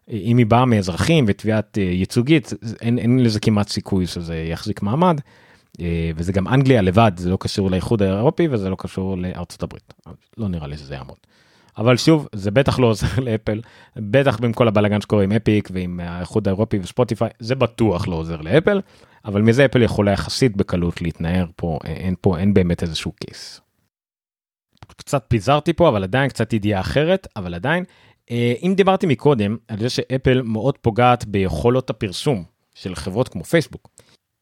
אם 0.08 0.36
היא 0.36 0.46
באה 0.46 0.64
מאזרחים 0.64 1.24
ותביעת 1.28 1.78
אה, 1.78 1.82
ייצוגית 1.82 2.52
אין, 2.80 2.98
אין 2.98 3.18
לזה 3.18 3.40
כמעט 3.40 3.68
סיכוי 3.68 4.06
שזה 4.06 4.36
יחזיק 4.36 4.82
מעמד. 4.82 5.20
אה, 5.80 6.10
וזה 6.16 6.32
גם 6.32 6.48
אנגליה 6.48 6.82
לבד 6.82 7.12
זה 7.16 7.30
לא 7.30 7.36
קשור 7.40 7.70
לאיחוד 7.70 8.02
האירופי 8.02 8.48
וזה 8.50 8.70
לא 8.70 8.76
קשור 8.78 9.18
לארצות 9.18 9.62
הברית 9.62 9.94
לא 10.38 10.48
נראה 10.48 10.66
לי 10.66 10.76
שזה 10.76 10.94
יעמוד. 10.94 11.16
אבל 11.78 11.96
שוב 11.96 12.28
זה 12.34 12.50
בטח 12.50 12.78
לא 12.78 12.86
עוזר 12.86 13.20
לאפל 13.26 13.60
בטח 13.96 14.38
עם 14.44 14.52
כל 14.52 14.68
הבלאגן 14.68 15.00
שקורה 15.00 15.24
עם 15.24 15.32
אפיק 15.32 15.68
ועם 15.72 16.00
האיחוד 16.00 16.48
האירופי 16.48 16.78
וספוטיפיי 16.78 17.30
זה 17.38 17.54
בטוח 17.54 18.08
לא 18.08 18.14
עוזר 18.14 18.40
לאפל 18.40 18.80
אבל 19.24 19.42
מזה 19.42 19.64
אפל 19.64 19.82
יכולה 19.82 20.12
יחסית 20.12 20.56
בקלות 20.56 21.02
להתנער 21.02 21.46
פה 21.56 21.78
אין 21.84 22.14
פה 22.20 22.38
אין 22.38 22.54
באמת 22.54 22.82
איזשהו 22.82 23.12
קייס. 23.12 23.60
קצת 24.96 25.24
פיזרתי 25.28 25.72
פה 25.72 25.88
אבל 25.88 26.02
עדיין 26.02 26.28
קצת 26.28 26.52
ידיעה 26.52 26.80
אחרת 26.80 27.26
אבל 27.36 27.54
עדיין 27.54 27.84
אה, 27.84 27.88
אם 28.62 28.74
דיברתי 28.76 29.06
מקודם 29.06 29.56
על 29.68 29.78
זה 29.78 29.90
שאפל 29.90 30.42
מאוד 30.42 30.78
פוגעת 30.78 31.24
ביכולות 31.24 31.90
הפרסום 31.90 32.44
של 32.74 32.94
חברות 32.94 33.28
כמו 33.28 33.44
פייסבוק, 33.44 33.88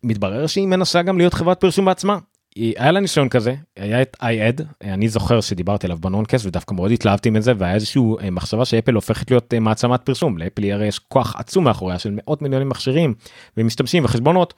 מתברר 0.02 0.46
שהיא 0.46 0.66
מנסה 0.66 1.02
גם 1.02 1.18
להיות 1.18 1.34
חברת 1.34 1.60
פרסום 1.60 1.84
בעצמה. 1.84 2.18
היה 2.56 2.92
לה 2.92 3.00
ניסיון 3.00 3.28
כזה, 3.28 3.54
היה 3.76 4.02
את 4.02 4.16
iAd, 4.22 4.62
אני 4.82 5.08
זוכר 5.08 5.40
שדיברתי 5.40 5.86
עליו 5.86 5.98
בנונקס 5.98 6.46
ודווקא 6.46 6.74
מאוד 6.74 6.90
התלהבתי 6.90 7.30
מזה 7.30 7.52
והיה 7.58 7.74
איזשהו 7.74 8.18
אה, 8.18 8.30
מחשבה 8.30 8.64
שאפל 8.64 8.94
הופכת 8.94 9.30
להיות 9.30 9.54
אה, 9.54 9.60
מעצמת 9.60 10.02
פרסום, 10.02 10.38
לאפל 10.38 10.64
יש 10.64 10.98
כוח 10.98 11.36
עצום 11.36 11.64
מאחוריה 11.64 11.98
של 11.98 12.10
מאות 12.12 12.42
מיליונים 12.42 12.68
מכשירים 12.68 13.14
ומשתמשים 13.56 14.04
וחשבונות. 14.04 14.54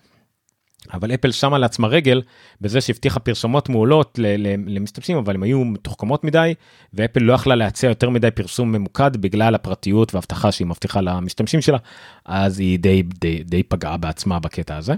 אבל 0.93 1.15
אפל 1.15 1.33
שמה 1.33 1.59
לעצמה 1.59 1.89
רגל 1.89 2.23
בזה 2.61 2.81
שהבטיחה 2.81 3.21
פרסומות 3.21 3.69
מעולות 3.69 4.19
למשתמשים 4.67 5.17
אבל 5.17 5.35
הם 5.35 5.43
היו 5.43 5.65
מתוחכמות 5.65 6.25
מדי 6.25 6.55
ואפל 6.95 7.21
לא 7.21 7.33
יכלה 7.33 7.55
להציע 7.55 7.89
יותר 7.89 8.11
מדי 8.11 8.31
פרסום 8.31 8.73
ממוקד 8.73 9.17
בגלל 9.17 9.55
הפרטיות 9.55 10.15
והבטחה 10.15 10.53
שהיא 10.53 10.67
מבטיחה 10.67 11.01
למשתמשים 11.01 11.61
שלה 11.61 11.79
אז 12.25 12.61
היא 12.61 12.79
די 12.79 13.03
די 13.03 13.45
די 13.45 13.63
פגעה 13.63 13.97
בעצמה 13.97 14.39
בקטע 14.39 14.77
הזה. 14.77 14.95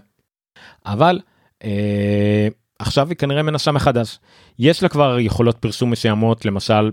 אבל 0.86 1.20
אה, 1.64 2.48
עכשיו 2.78 3.08
היא 3.08 3.16
כנראה 3.16 3.42
מנסה 3.42 3.72
מחדש 3.72 4.18
יש 4.58 4.82
לה 4.82 4.88
כבר 4.88 5.18
יכולות 5.20 5.58
פרסום 5.58 5.90
מסוימות 5.90 6.44
למשל 6.44 6.90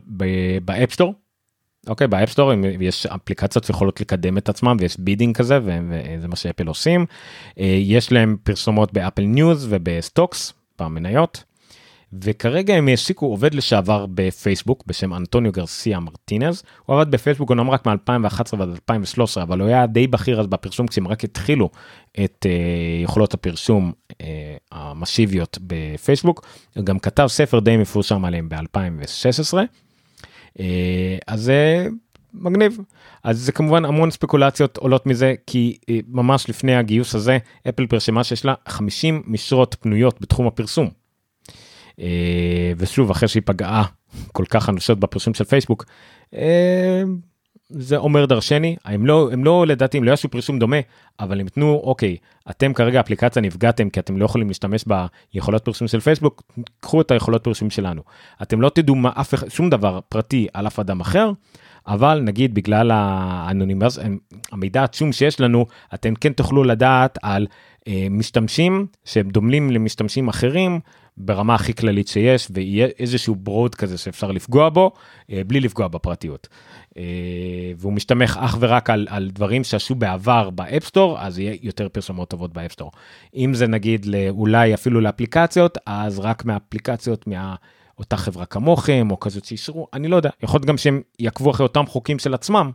באפסטור 0.66 1.14
אוקיי 1.90 2.08
באפסטור 2.08 2.52
יש 2.80 3.06
אפליקציות 3.06 3.64
שיכולות 3.64 4.02
לקדם 4.02 4.38
את 4.38 4.50
עצמם 4.50 4.78
ויש 4.80 5.00
bidding 5.00 5.38
כזה 5.38 5.60
וזה 5.64 6.28
מה 6.28 6.36
שאפל 6.36 6.68
עושים. 6.68 7.06
אה, 7.60 7.66
יש 7.66 8.12
להם 8.12 8.38
פרסומות 8.44 8.94
ב-Apple 8.94 9.22
News 9.22 9.68
וב-Stocks 9.70 10.54
במניות. 10.80 11.44
וכרגע 12.14 12.76
הם 12.76 12.88
העסיקו 12.88 13.26
עובד 13.26 13.54
לשעבר 13.54 14.06
בפייסבוק 14.14 14.84
בשם 14.88 15.14
אנטוניו 15.14 15.52
גרסיה 15.52 16.00
מרטינז 16.00 16.64
הוא 16.86 16.96
עבד 16.96 17.12
בפייסבוק 17.12 17.50
אומנם 17.50 17.70
רק 17.70 17.88
מ-2011 17.88 18.58
ועד 18.58 18.70
2013 18.70 19.44
אבל 19.44 19.60
הוא 19.60 19.68
היה 19.68 19.88
די 19.88 20.08
בכיר 20.08 20.40
אז 20.40 20.48
בפרסום 20.48 20.88
כשהם 20.88 21.08
רק 21.08 21.24
התחילו 21.24 21.70
את 22.24 22.46
uh, 22.46 23.04
יכולות 23.04 23.34
הפרסום 23.34 23.92
uh, 24.12 24.16
המסיביות 24.72 25.58
בפייסבוק 25.62 26.46
הוא 26.76 26.86
גם 26.86 27.00
כתב 27.00 27.28
ספר 27.28 27.60
די 27.60 27.78
מפורסם 27.78 28.26
עליהם 28.26 28.50
ב-2016. 28.50 29.58
אה, 30.60 31.18
אז 31.28 31.42
זה 31.42 31.88
מגניב. 32.34 32.78
אז 33.24 33.40
זה 33.40 33.52
כמובן 33.52 33.86
המון 33.86 34.12
ספקולציות 34.12 34.78
עולות 34.78 35.06
מזה 35.06 35.34
כי 35.48 35.78
אה, 35.90 36.00
ממש 36.08 36.50
לפני 36.50 36.76
הגיוס 36.76 37.16
הזה 37.16 37.38
אפל 37.70 37.88
פרשמה 37.88 38.24
שיש 38.24 38.46
לה 38.46 38.54
50 38.68 39.24
משרות 39.26 39.76
פנויות 39.80 40.22
בתחום 40.22 40.48
הפרסום. 40.48 40.90
אה, 42.00 42.74
ושוב 42.78 43.12
אחרי 43.12 43.28
שהיא 43.28 43.44
פגעה 43.46 43.84
כל 44.32 44.46
כך 44.50 44.70
אנושות 44.70 45.00
בפרסום 45.00 45.34
של 45.34 45.44
פייסבוק 45.44 45.86
זה 47.70 47.98
אומר 47.98 48.26
דרשני 48.26 48.76
הם 48.86 49.06
לא 49.06 49.30
הם 49.32 49.44
לא 49.44 49.68
לדעתי 49.68 49.98
הם 49.98 50.04
לא 50.04 50.12
יעשו 50.12 50.30
פרסום 50.30 50.60
דומה 50.60 50.78
אבל 51.20 51.40
הם 51.40 51.48
יתנו 51.48 51.82
אוקיי 51.84 52.18
אתם 52.50 52.74
כרגע 52.74 53.00
אפליקציה 53.00 53.42
נפגעתם 53.42 53.90
כי 53.90 54.00
אתם 54.00 54.18
לא 54.18 54.26
יכולים 54.26 54.48
להשתמש 54.48 54.86
ביכולות 55.34 55.66
פרסום 55.66 55.88
של 55.88 56.00
פייסבוק 56.00 56.44
קחו 56.80 57.02
את 57.02 57.12
היכולות 57.12 57.44
פרסום 57.44 57.70
שלנו. 57.70 58.02
אתם 58.42 58.62
לא 58.62 58.70
תדעו 58.70 58.96
מה 58.96 59.12
אף 59.16 59.34
שום 59.50 59.70
דבר 59.70 60.00
פרטי 60.10 60.48
על 60.54 60.68
אף 60.68 60.80
אדם 60.80 61.00
אחר 61.00 61.32
אבל 61.88 62.20
נגיד 62.20 62.54
בגלל 62.54 62.92
האנונימז 62.94 64.02
המידע 64.52 64.82
העצום 64.82 65.12
שיש 65.12 65.42
לנו 65.42 65.66
אתם 65.94 66.16
כן 66.16 66.34
תוכלו 66.34 66.64
לדעת 66.64 67.18
על 67.22 67.48
אה, 67.88 68.08
משתמשים 68.10 68.88
שהם 69.06 69.30
דומים 69.30 69.72
למשתמשים 69.72 70.28
אחרים 70.28 70.80
ברמה 71.20 71.56
הכי 71.56 71.74
כללית 71.74 72.08
שיש 72.08 72.48
ויהיה 72.52 72.88
איזשהו 73.00 73.36
broad 73.36 73.76
כזה 73.76 73.98
שאפשר 73.98 74.32
לפגוע 74.32 74.70
בו 74.70 74.92
אה, 75.32 75.42
בלי 75.48 75.60
לפגוע 75.60 75.88
בפרטיות. 75.88 76.48
אה, 76.98 77.04
והוא 77.78 77.94
מסתמך 77.94 78.40
אך 78.42 78.58
ורק 78.60 78.90
על, 78.90 79.08
על 79.10 79.30
דברים 79.34 79.64
שעשו 79.64 79.96
בעבר 79.96 80.50
ב-App 80.50 80.85
Store 80.85 81.20
אז 81.20 81.40
יהיה 81.40 81.56
יותר 81.62 81.90
פרסומות 81.90 82.30
טובות 82.30 82.54
ב-App 82.54 82.71
Store. 82.71 82.92
אם 83.36 83.54
זה 83.54 83.68
נגיד 83.68 84.06
אולי 84.30 84.74
אפילו 84.74 85.02
לאפליקציות 85.02 85.78
אז 85.86 86.20
רק 86.20 86.46
מאפליקציות 86.46 87.28
מה... 87.28 87.56
אותה 88.00 88.18
חברה 88.18 88.46
כמוכם 88.46 89.08
או 89.12 89.20
כזאת 89.20 89.46
שאישרו 89.46 89.88
אני 89.94 90.08
לא 90.08 90.16
יודע 90.16 90.30
יכול 90.44 90.58
להיות 90.58 90.66
גם 90.66 90.78
שהם 90.78 91.02
יעקבו 91.20 91.52
אחרי 91.52 91.64
אותם 91.64 91.86
חוקים 91.86 92.20
של 92.20 92.34
עצמם 92.34 92.72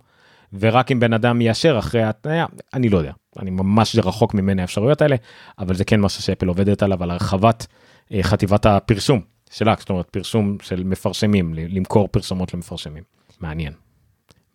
ורק 0.60 0.92
אם 0.92 1.00
בן 1.00 1.12
אדם 1.12 1.40
יאשר 1.40 1.78
אחרי 1.78 2.02
התניה 2.02 2.46
אני 2.74 2.88
לא 2.88 2.98
יודע 2.98 3.12
אני 3.38 3.50
ממש 3.50 3.96
רחוק 3.96 4.34
ממני 4.34 4.62
האפשרויות 4.62 5.02
האלה 5.02 5.16
אבל 5.58 5.74
זה 5.74 5.84
כן 5.84 6.00
משהו 6.00 6.22
שאפל 6.22 6.48
עובדת 6.48 6.82
עליו 6.82 7.02
על 7.02 7.10
הרחבת 7.10 7.66
אה, 8.12 8.22
חטיבת 8.22 8.66
הפרסום 8.66 9.20
שלה 9.50 9.74
זאת 9.78 9.90
אומרת 9.90 10.10
פרסום 10.10 10.56
של 10.62 10.84
מפרסמים 10.84 11.54
למכור 11.54 12.08
פרסומות 12.08 12.54
למפרסמים 12.54 13.02
מעניין. 13.40 13.72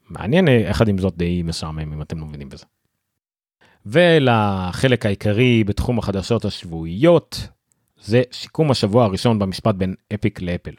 מעניין 0.09 0.47
יחד 0.47 0.87
עם 0.87 0.97
זאת 0.97 1.17
די 1.17 1.43
משעמם 1.43 1.93
אם 1.93 2.01
אתם 2.01 2.19
לא 2.19 2.25
מבינים 2.25 2.49
בזה. 2.49 2.65
ולחלק 3.85 5.05
העיקרי 5.05 5.63
בתחום 5.63 5.99
החדשות 5.99 6.45
השבועיות 6.45 7.47
זה 8.01 8.21
שיקום 8.31 8.71
השבוע 8.71 9.05
הראשון 9.05 9.39
במשפט 9.39 9.75
בין 9.75 9.95
אפיק 10.13 10.41
לאפל. 10.41 10.73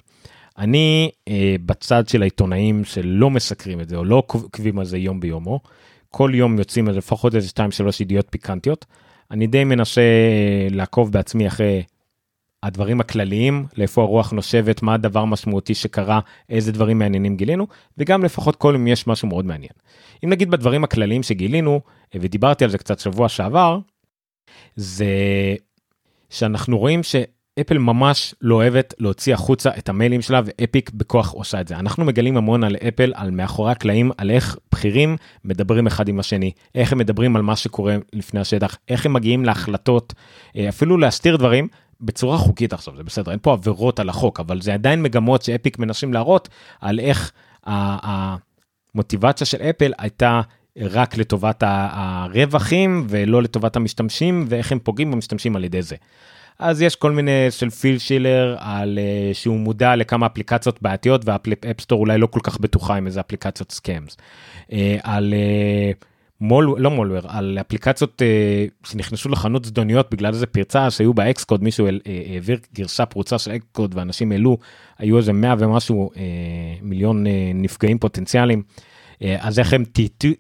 אני 0.61 1.11
אה, 1.29 1.57
בצד 1.67 2.09
של 2.09 2.23
העיתונאים 2.23 2.85
שלא 2.85 3.31
מסקרים 3.31 3.81
את 3.81 3.89
זה 3.89 3.97
או 3.97 4.05
לא 4.05 4.17
עוקבים 4.17 4.79
על 4.79 4.85
זה 4.85 4.99
יום 4.99 5.21
ביומו. 5.21 5.61
כל 6.09 6.31
יום 6.35 6.59
יוצאים 6.59 6.89
לפחות 6.89 7.35
איזה 7.35 7.49
2-3 7.57 7.61
ידיעות 8.01 8.27
פיקנטיות. 8.31 8.87
אני 9.31 9.47
די 9.47 9.65
מנסה 9.65 10.01
אה, 10.01 10.69
לעקוב 10.71 11.13
בעצמי 11.13 11.47
אחרי 11.47 11.83
הדברים 12.63 13.01
הכלליים, 13.01 13.67
לאיפה 13.77 14.03
הרוח 14.03 14.33
נושבת, 14.33 14.83
מה 14.83 14.95
הדבר 14.95 15.25
משמעותי 15.25 15.75
שקרה, 15.75 16.21
איזה 16.49 16.73
דברים 16.73 16.99
מעניינים 16.99 17.37
גילינו, 17.37 17.67
וגם 17.99 18.25
לפחות 18.25 18.57
כל 18.57 18.75
אם 18.75 18.87
יש 18.87 19.07
משהו 19.07 19.29
מאוד 19.29 19.45
מעניין. 19.45 19.73
אם 20.25 20.31
נגיד 20.31 20.51
בדברים 20.51 20.85
הכלליים 20.85 21.23
שגילינו, 21.23 21.81
ודיברתי 22.15 22.65
על 22.65 22.71
זה 22.71 22.79
קצת 22.79 22.99
שבוע 22.99 23.29
שעבר, 23.29 23.79
זה 24.77 25.07
שאנחנו 26.31 26.79
רואים 26.79 27.03
שאפל 27.61 27.79
ממש 27.79 28.35
לא 28.41 28.55
אוהבת 28.55 28.95
להוציא 28.99 29.35
החוצה 29.35 29.71
את 29.79 29.89
המיילים 29.89 30.23
שלה 30.23 30.41
ואפיק 30.45 30.91
בכוח 30.95 31.33
עושה 31.33 31.61
את 31.61 31.69
זה. 31.69 31.77
אנחנו 31.77 32.05
מגלים 32.05 32.37
המון 32.37 32.65
על 32.65 32.77
אפל, 32.89 33.13
על 33.17 33.31
מאחורי 33.31 33.73
הקלעים, 33.73 34.11
על 34.19 34.31
איך 34.31 34.57
בכירים 34.73 35.17
מדברים 35.45 35.87
אחד 35.87 36.09
עם 36.09 36.21
השני, 36.21 36.53
איך 36.75 36.93
הם 36.93 36.99
מדברים 36.99 37.37
על 37.37 37.43
מה 37.43 37.57
שקורה 37.57 37.97
לפני 38.13 38.41
השטח, 38.41 38.77
איך 38.89 39.07
הם 39.07 39.13
מגיעים 39.13 39.45
להחלטות, 39.45 40.15
אה, 40.57 40.69
אפילו 40.69 40.99
להסתיר 40.99 41.37
דברים. 41.37 41.69
בצורה 42.01 42.39
חוקית 42.39 42.73
עכשיו 42.73 42.97
זה 42.97 43.03
בסדר 43.03 43.31
אין 43.31 43.39
פה 43.43 43.53
עבירות 43.53 44.01
על 44.01 44.09
החוק 44.09 44.41
אבל 44.41 44.61
זה 44.61 44.75
עדיין 44.75 45.03
מגמות 45.03 45.43
שאפיק 45.43 45.79
מנסים 45.79 46.13
להראות 46.13 46.49
על 46.81 47.01
איך 47.01 47.33
המוטיבציה 47.65 49.47
של 49.47 49.63
אפל 49.63 49.93
הייתה 49.99 50.41
רק 50.77 51.17
לטובת 51.17 51.63
הרווחים 51.67 53.07
ולא 53.09 53.43
לטובת 53.43 53.77
המשתמשים 53.77 54.45
ואיך 54.49 54.73
הם 54.73 54.79
פוגעים 54.79 55.11
במשתמשים 55.11 55.57
על 55.57 55.65
ידי 55.65 55.83
זה. 55.83 55.97
אז 56.61 56.83
יש 56.83 56.97
כל 56.97 57.13
מיני 57.13 57.51
של 57.51 57.71
פיל 57.71 57.99
שילר 57.99 58.57
על 58.59 58.99
uh, 58.99 59.35
שהוא 59.35 59.59
מודע 59.59 59.97
לכמה 59.97 60.27
אפליקציות 60.27 60.83
בעייתיות 60.83 61.23
והאפסטור 61.25 62.01
אולי 62.01 62.19
לא 62.19 62.27
כל 62.27 62.41
כך 62.43 62.61
בטוחה 62.61 62.97
עם 62.97 63.07
איזה 63.07 63.21
אפליקציות 63.21 63.73
סקאמס. 63.73 64.17
Uh, 64.69 64.73
על 65.03 65.35
uh, 65.35 66.05
מול 66.41 66.75
לא 66.79 66.91
מולוור 66.91 67.23
על 67.29 67.59
אפליקציות 67.61 68.23
uh, 68.23 68.89
שנכנסו 68.91 69.29
לחנות 69.29 69.65
זדוניות 69.65 70.11
בגלל 70.11 70.33
איזה 70.33 70.47
פרצה 70.47 70.91
שהיו 70.91 71.15
באקסקוד 71.15 71.63
מישהו 71.63 71.89
uh, 71.89 71.91
העביר 72.33 72.59
גרשה 72.75 73.07
פרוצה 73.07 73.39
של 73.39 73.51
אקסקוד 73.51 73.95
ואנשים 73.95 74.33
העלו 74.33 74.59
היו 74.99 75.19
איזה 75.19 75.33
100 75.33 75.55
ומשהו 75.59 76.11
uh, 76.15 76.19
מיליון 76.83 77.27
uh, 77.27 77.29
נפגעים 77.55 77.99
פוטנציאליים 77.99 78.63
uh, 79.15 79.25
אז 79.39 79.59
איך 79.59 79.73
הם 79.73 79.85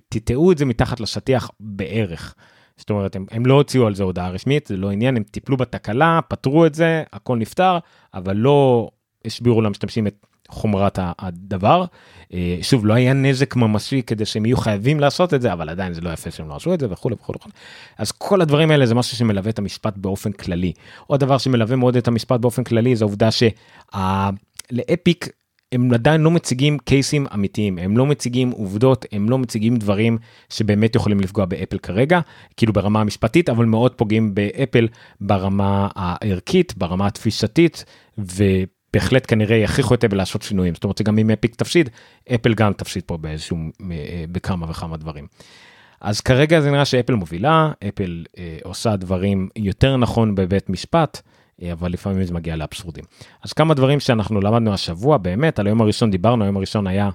טיטאו 0.09 0.52
את 0.52 0.59
זה 0.59 0.64
מתחת 0.64 1.00
לשטיח 1.00 1.50
בערך. 1.61 2.35
זאת 2.80 2.90
אומרת 2.90 3.16
הם, 3.16 3.26
הם 3.30 3.46
לא 3.46 3.54
הוציאו 3.54 3.86
על 3.86 3.94
זה 3.94 4.02
הודעה 4.02 4.30
רשמית 4.30 4.66
זה 4.66 4.76
לא 4.76 4.90
עניין 4.90 5.16
הם 5.16 5.22
טיפלו 5.22 5.56
בתקלה 5.56 6.20
פתרו 6.28 6.66
את 6.66 6.74
זה 6.74 7.02
הכל 7.12 7.36
נפתר 7.36 7.78
אבל 8.14 8.36
לא 8.36 8.90
הסבירו 9.24 9.60
למשתמשים 9.60 10.06
את 10.06 10.26
חומרת 10.50 10.98
הדבר. 11.18 11.84
אה, 12.34 12.58
שוב 12.62 12.86
לא 12.86 12.94
היה 12.94 13.12
נזק 13.12 13.56
ממשי 13.56 14.02
כדי 14.02 14.24
שהם 14.24 14.46
יהיו 14.46 14.56
חייבים 14.56 15.00
לעשות 15.00 15.34
את 15.34 15.42
זה 15.42 15.52
אבל 15.52 15.68
עדיין 15.68 15.92
זה 15.92 16.00
לא 16.00 16.10
יפה 16.10 16.30
שהם 16.30 16.48
לא 16.48 16.56
עשו 16.56 16.74
את 16.74 16.80
זה 16.80 16.86
וכולי 16.90 17.14
וכולי. 17.14 17.38
אז 17.98 18.12
כל 18.12 18.40
הדברים 18.40 18.70
האלה 18.70 18.86
זה 18.86 18.94
משהו 18.94 19.16
שמלווה 19.16 19.50
את 19.50 19.58
המשפט 19.58 19.96
באופן 19.96 20.32
כללי. 20.32 20.72
עוד 21.06 21.20
דבר 21.20 21.38
שמלווה 21.38 21.76
מאוד 21.76 21.96
את 21.96 22.08
המשפט 22.08 22.40
באופן 22.40 22.64
כללי 22.64 22.96
זה 22.96 23.04
העובדה 23.04 23.28
שלאפיק 23.30 25.28
הם 25.72 25.92
עדיין 25.94 26.20
לא 26.20 26.30
מציגים 26.30 26.78
case 26.78 27.11
ים 27.11 27.26
אמיתיים 27.35 27.78
הם 27.78 27.96
לא 27.96 28.06
מציגים 28.06 28.50
עובדות 28.50 29.04
הם 29.12 29.30
לא 29.30 29.38
מציגים 29.38 29.76
דברים 29.76 30.18
שבאמת 30.48 30.94
יכולים 30.94 31.20
לפגוע 31.20 31.44
באפל 31.44 31.78
כרגע 31.78 32.20
כאילו 32.56 32.72
ברמה 32.72 33.00
המשפטית 33.00 33.48
אבל 33.48 33.64
מאוד 33.64 33.94
פוגעים 33.94 34.35
באפל 34.35 34.88
ברמה 35.20 35.88
הערכית 35.94 36.74
ברמה 36.76 37.06
התפיסתית. 37.06 37.85
ו... 38.18 38.44
בהחלט 38.92 39.24
כנראה 39.28 39.56
יכריחו 39.56 39.94
את 39.94 40.04
אפל 40.04 40.16
לעשות 40.16 40.42
שינויים 40.42 40.75
זאת 40.75 40.85
אומרת 40.85 40.98
שגם 40.98 41.18
אם 41.18 41.31
אפיק 41.31 41.54
תפסיד 41.54 41.90
אפל 42.35 42.54
גם 42.54 42.73
תפסיד 42.73 43.02
פה 43.06 43.16
באיזשהו 43.16 43.58
אה, 43.90 44.25
בכמה 44.33 44.71
וכמה 44.71 44.96
דברים. 44.96 45.27
אז 46.00 46.21
כרגע 46.21 46.60
זה 46.60 46.71
נראה 46.71 46.85
שאפל 46.85 47.14
מובילה 47.14 47.73
אפל 47.88 48.25
אה, 48.38 48.58
עושה 48.64 48.96
דברים 48.96 49.48
יותר 49.56 49.96
נכון 49.96 50.35
בבית 50.35 50.71
משפט 50.71 51.21
אבל 51.73 51.92
לפעמים 51.92 52.25
זה 52.25 52.35
מגיע 52.35 52.56
לאבסורדים. 52.56 53.04
אז 53.42 53.52
כמה 53.52 53.75
דברים 53.75 54.00
שאנחנו 54.00 54.40
למדנו 54.40 54.73
השבוע 54.73 55.17
באמת 55.17 55.58
על 55.58 55.67
היום 55.67 55.81
הראשון 55.81 56.11
דיברנו 56.11 56.44
היום 56.44 56.56
הראשון 56.56 56.87
היה. 56.87 57.11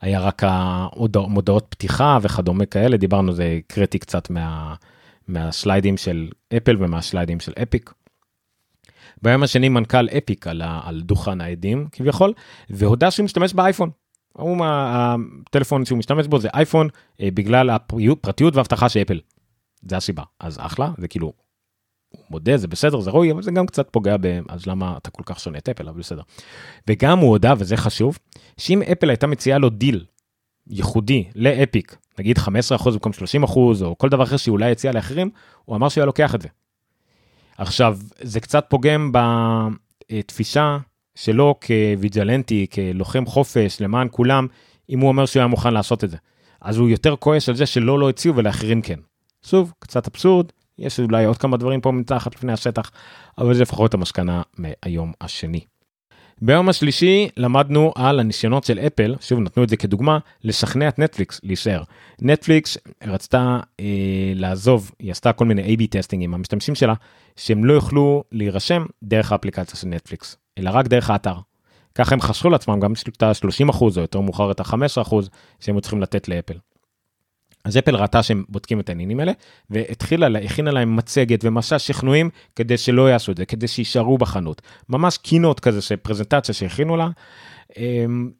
היה 0.00 0.20
רק 0.20 0.42
המודעות 0.44 1.66
פתיחה 1.68 2.18
וכדומה 2.22 2.66
כאלה 2.66 2.96
דיברנו 2.96 3.32
זה 3.32 3.58
הקראתי 3.58 3.98
קצת 3.98 4.30
מה, 4.30 4.74
מהסליידים 5.28 5.96
של 5.96 6.28
אפל 6.56 6.76
ומהסליידים 6.78 7.40
של 7.40 7.52
אפיק. 7.62 7.92
ביום 9.22 9.42
השני 9.42 9.68
מנכ"ל 9.68 10.08
אפיק 10.18 10.46
על, 10.46 10.62
על 10.84 11.00
דוכן 11.00 11.40
העדים 11.40 11.86
כביכול 11.92 12.32
והודה 12.70 13.10
שהוא 13.10 13.24
משתמש 13.24 13.54
באייפון. 13.54 13.90
הוא 14.32 14.66
הטלפון 14.66 15.84
שהוא 15.84 15.98
משתמש 15.98 16.26
בו 16.26 16.38
זה 16.38 16.48
אייפון 16.54 16.88
אה, 17.20 17.28
בגלל 17.34 17.70
הפרטיות 17.70 18.56
והבטחה 18.56 18.88
של 18.88 19.02
אפל. 19.02 19.20
זה 19.88 19.96
הסיבה 19.96 20.22
אז 20.40 20.58
אחלה 20.60 20.90
זה 20.98 21.08
כאילו 21.08 21.32
הוא 22.12 22.24
מודה 22.30 22.56
זה 22.56 22.68
בסדר 22.68 23.00
זה 23.00 23.10
ראוי 23.10 23.32
אבל 23.32 23.42
זה 23.42 23.50
גם 23.50 23.66
קצת 23.66 23.88
פוגע 23.90 24.16
ב... 24.20 24.40
אז 24.48 24.66
למה 24.66 24.96
אתה 24.96 25.10
כל 25.10 25.22
כך 25.26 25.40
שונא 25.40 25.58
את 25.58 25.68
אפל 25.68 25.88
אבל 25.88 25.98
בסדר. 26.00 26.22
וגם 26.88 27.18
הוא 27.18 27.30
הודה 27.30 27.54
וזה 27.58 27.76
חשוב 27.76 28.18
שאם 28.56 28.82
אפל 28.82 29.10
הייתה 29.10 29.26
מציעה 29.26 29.58
לו 29.58 29.70
דיל 29.70 30.04
ייחודי 30.66 31.24
לאפיק 31.34 31.96
נגיד 32.18 32.38
15% 32.38 32.90
במקום 32.90 33.12
30% 33.44 33.56
או 33.84 33.98
כל 33.98 34.08
דבר 34.08 34.22
אחר 34.22 34.36
שאולי 34.36 34.70
יציע 34.70 34.92
לאחרים 34.92 35.30
הוא 35.64 35.76
אמר 35.76 35.88
שהוא 35.88 36.02
היה 36.02 36.06
לוקח 36.06 36.34
את 36.34 36.42
זה. 36.42 36.48
עכשיו 37.58 37.98
זה 38.20 38.40
קצת 38.40 38.66
פוגם 38.68 39.12
בתפיסה 39.12 40.78
שלו 41.14 41.54
כ 41.66 41.84
vigilante 41.84 42.66
כלוחם 42.72 43.26
חופש 43.26 43.80
למען 43.80 44.08
כולם 44.10 44.46
אם 44.90 45.00
הוא 45.00 45.08
אומר 45.08 45.26
שהוא 45.26 45.40
היה 45.40 45.46
מוכן 45.46 45.74
לעשות 45.74 46.04
את 46.04 46.10
זה. 46.10 46.16
אז 46.60 46.78
הוא 46.78 46.88
יותר 46.88 47.16
כועס 47.16 47.48
על 47.48 47.56
זה 47.56 47.66
שלא 47.66 47.98
לא 47.98 48.08
הציעו 48.10 48.36
ולאחרים 48.36 48.82
כן. 48.82 48.98
שוב 49.42 49.72
קצת 49.78 50.08
אבסורד 50.08 50.46
יש 50.78 51.00
אולי 51.00 51.24
עוד 51.24 51.38
כמה 51.38 51.56
דברים 51.56 51.80
פה 51.80 51.92
מתחת 51.92 52.34
לפני 52.34 52.52
השטח 52.52 52.90
אבל 53.38 53.54
זה 53.54 53.62
לפחות 53.62 53.94
המסקנה 53.94 54.42
מהיום 54.58 55.12
השני. 55.20 55.60
ביום 56.44 56.68
השלישי 56.68 57.28
למדנו 57.36 57.92
על 57.94 58.20
הניסיונות 58.20 58.64
של 58.64 58.78
אפל, 58.78 59.14
שוב 59.20 59.40
נתנו 59.40 59.64
את 59.64 59.68
זה 59.68 59.76
כדוגמה, 59.76 60.18
לשכנע 60.44 60.88
את 60.88 60.98
נטפליקס 60.98 61.40
להישאר. 61.42 61.82
נטפליקס 62.20 62.78
רצתה 63.04 63.60
אה, 63.80 63.84
לעזוב, 64.34 64.90
היא 64.98 65.10
עשתה 65.10 65.32
כל 65.32 65.44
מיני 65.44 65.74
A-B 65.74 65.86
testing 65.90 66.22
עם 66.22 66.34
המשתמשים 66.34 66.74
שלה, 66.74 66.94
שהם 67.36 67.64
לא 67.64 67.72
יוכלו 67.72 68.24
להירשם 68.32 68.84
דרך 69.02 69.32
האפליקציה 69.32 69.76
של 69.76 69.88
נטפליקס, 69.88 70.36
אלא 70.58 70.70
רק 70.70 70.86
דרך 70.86 71.10
האתר. 71.10 71.34
ככה 71.94 72.14
הם 72.14 72.20
חסכו 72.20 72.50
לעצמם 72.50 72.80
גם 72.80 72.92
את 73.08 73.22
ה-30% 73.22 73.80
או 73.80 74.00
יותר 74.00 74.20
מאוחר 74.20 74.50
את 74.50 74.60
ה-15% 74.60 75.14
שהם 75.60 75.80
צריכים 75.80 76.00
לתת 76.00 76.28
לאפל. 76.28 76.54
אז 77.64 77.78
אפל 77.78 77.96
ראתה 77.96 78.22
שהם 78.22 78.44
בודקים 78.48 78.80
את 78.80 78.88
העניינים 78.88 79.20
האלה 79.20 79.32
והתחילה 79.70 80.28
לה, 80.28 80.38
הכינה 80.38 80.70
להם 80.70 80.96
מצגת 80.96 81.44
ומסע 81.44 81.78
שכנועים 81.78 82.30
כדי 82.56 82.76
שלא 82.76 83.10
יעשו 83.10 83.32
את 83.32 83.36
זה 83.36 83.44
כדי 83.44 83.68
שיישארו 83.68 84.18
בחנות. 84.18 84.62
ממש 84.88 85.18
keynote 85.18 85.60
כזה 85.60 85.96
פרזנטציה 85.96 86.54
שהכינו 86.54 86.96
לה. 86.96 87.08
אמ, 87.76 88.30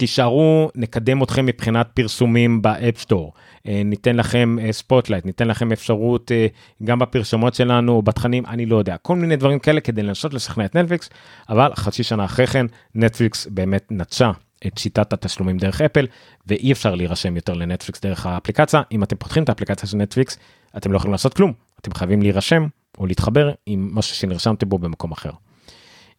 תישארו 0.00 0.70
נקדם 0.74 1.22
אתכם 1.22 1.46
מבחינת 1.46 1.88
פרסומים 1.94 2.62
ב 2.62 2.70
App 2.70 2.93
Store 2.93 3.32
אה, 3.68 3.82
ניתן 3.84 4.16
לכם 4.16 4.56
spotlight 4.70 5.24
אה, 5.24 5.28
ניתן 5.28 5.48
לכם 5.48 5.72
אפשרות 5.72 6.32
אה, 6.32 6.46
גם 6.84 6.98
בפרסומות 6.98 7.54
שלנו 7.54 8.02
בתכנים 8.02 8.46
אני 8.46 8.66
לא 8.66 8.76
יודע. 8.76 8.96
כל 8.96 9.16
מיני 9.16 9.36
דברים 9.36 9.58
כאלה 9.58 9.80
כדי 9.80 10.02
לנסות 10.02 10.34
לשכנע 10.34 10.64
את 10.64 10.76
נטפליקס 10.76 11.10
אבל 11.48 11.70
חצי 11.74 12.02
שנה 12.02 12.24
אחרי 12.24 12.46
כן 12.46 12.66
נטפליקס 12.94 13.46
באמת 13.46 13.86
נטשה 13.90 14.30
את 14.66 14.78
שיטת 14.78 15.12
התשלומים 15.12 15.58
דרך 15.58 15.80
אפל 15.80 16.06
ואי 16.46 16.72
אפשר 16.72 16.94
להירשם 16.94 17.36
יותר 17.36 17.54
לנטפליקס 17.54 18.00
דרך 18.00 18.26
האפליקציה 18.26 18.82
אם 18.92 19.02
אתם 19.02 19.16
פותחים 19.16 19.42
את 19.42 19.48
האפליקציה 19.48 19.88
של 19.88 19.96
נטפליקס 19.96 20.38
אתם 20.76 20.92
לא 20.92 20.96
יכולים 20.96 21.12
לעשות 21.12 21.34
כלום 21.34 21.52
אתם 21.80 21.94
חייבים 21.94 22.22
להירשם 22.22 22.66
או 22.98 23.06
להתחבר 23.06 23.52
עם 23.66 23.90
משהו 23.92 24.16
שנרשמתם 24.16 24.68
בו 24.68 24.78
במקום 24.78 25.12
אחר. 25.12 25.30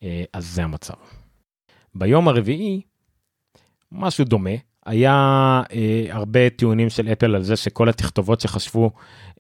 אה, 0.04 0.24
אז 0.34 0.48
זה 0.48 0.64
המצב. 0.64 0.94
ביום 1.96 2.28
הרביעי 2.28 2.82
משהו 3.92 4.26
דומה 4.26 4.50
היה 4.86 5.12
אה, 5.74 6.06
הרבה 6.10 6.50
טיעונים 6.50 6.90
של 6.90 7.08
אפל 7.08 7.36
על 7.36 7.44
זה 7.44 7.56
שכל 7.56 7.90
התכתובות 7.90 8.42
שחשבו 8.42 8.92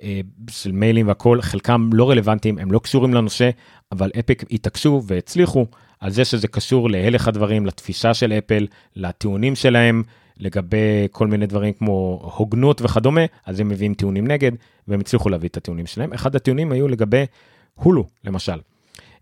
אה, 0.03 0.21
של 0.49 0.71
מיילים 0.71 1.07
והכל 1.07 1.41
חלקם 1.41 1.89
לא 1.93 2.09
רלוונטיים 2.09 2.57
הם 2.57 2.71
לא 2.71 2.79
קשורים 2.79 3.13
לנושא 3.13 3.49
אבל 3.91 4.11
אפיק 4.19 4.43
התעקשו 4.51 5.01
והצליחו 5.07 5.65
על 6.01 6.11
זה 6.11 6.25
שזה 6.25 6.47
קשור 6.47 6.89
להלך 6.89 7.27
הדברים, 7.27 7.65
לתפיסה 7.65 8.13
של 8.13 8.33
אפל, 8.33 8.67
לטיעונים 8.95 9.55
שלהם 9.55 10.03
לגבי 10.37 11.07
כל 11.11 11.27
מיני 11.27 11.45
דברים 11.45 11.73
כמו 11.73 12.31
הוגנות 12.35 12.81
וכדומה, 12.81 13.21
אז 13.45 13.59
הם 13.59 13.69
מביאים 13.69 13.93
טיעונים 13.93 14.27
נגד, 14.27 14.51
והם 14.87 14.99
הצליחו 14.99 15.29
להביא 15.29 15.49
את 15.49 15.57
הטיעונים 15.57 15.85
שלהם. 15.85 16.13
אחד 16.13 16.35
הטיעונים 16.35 16.71
היו 16.71 16.87
לגבי 16.87 17.25
הולו, 17.73 18.07
למשל. 18.23 18.59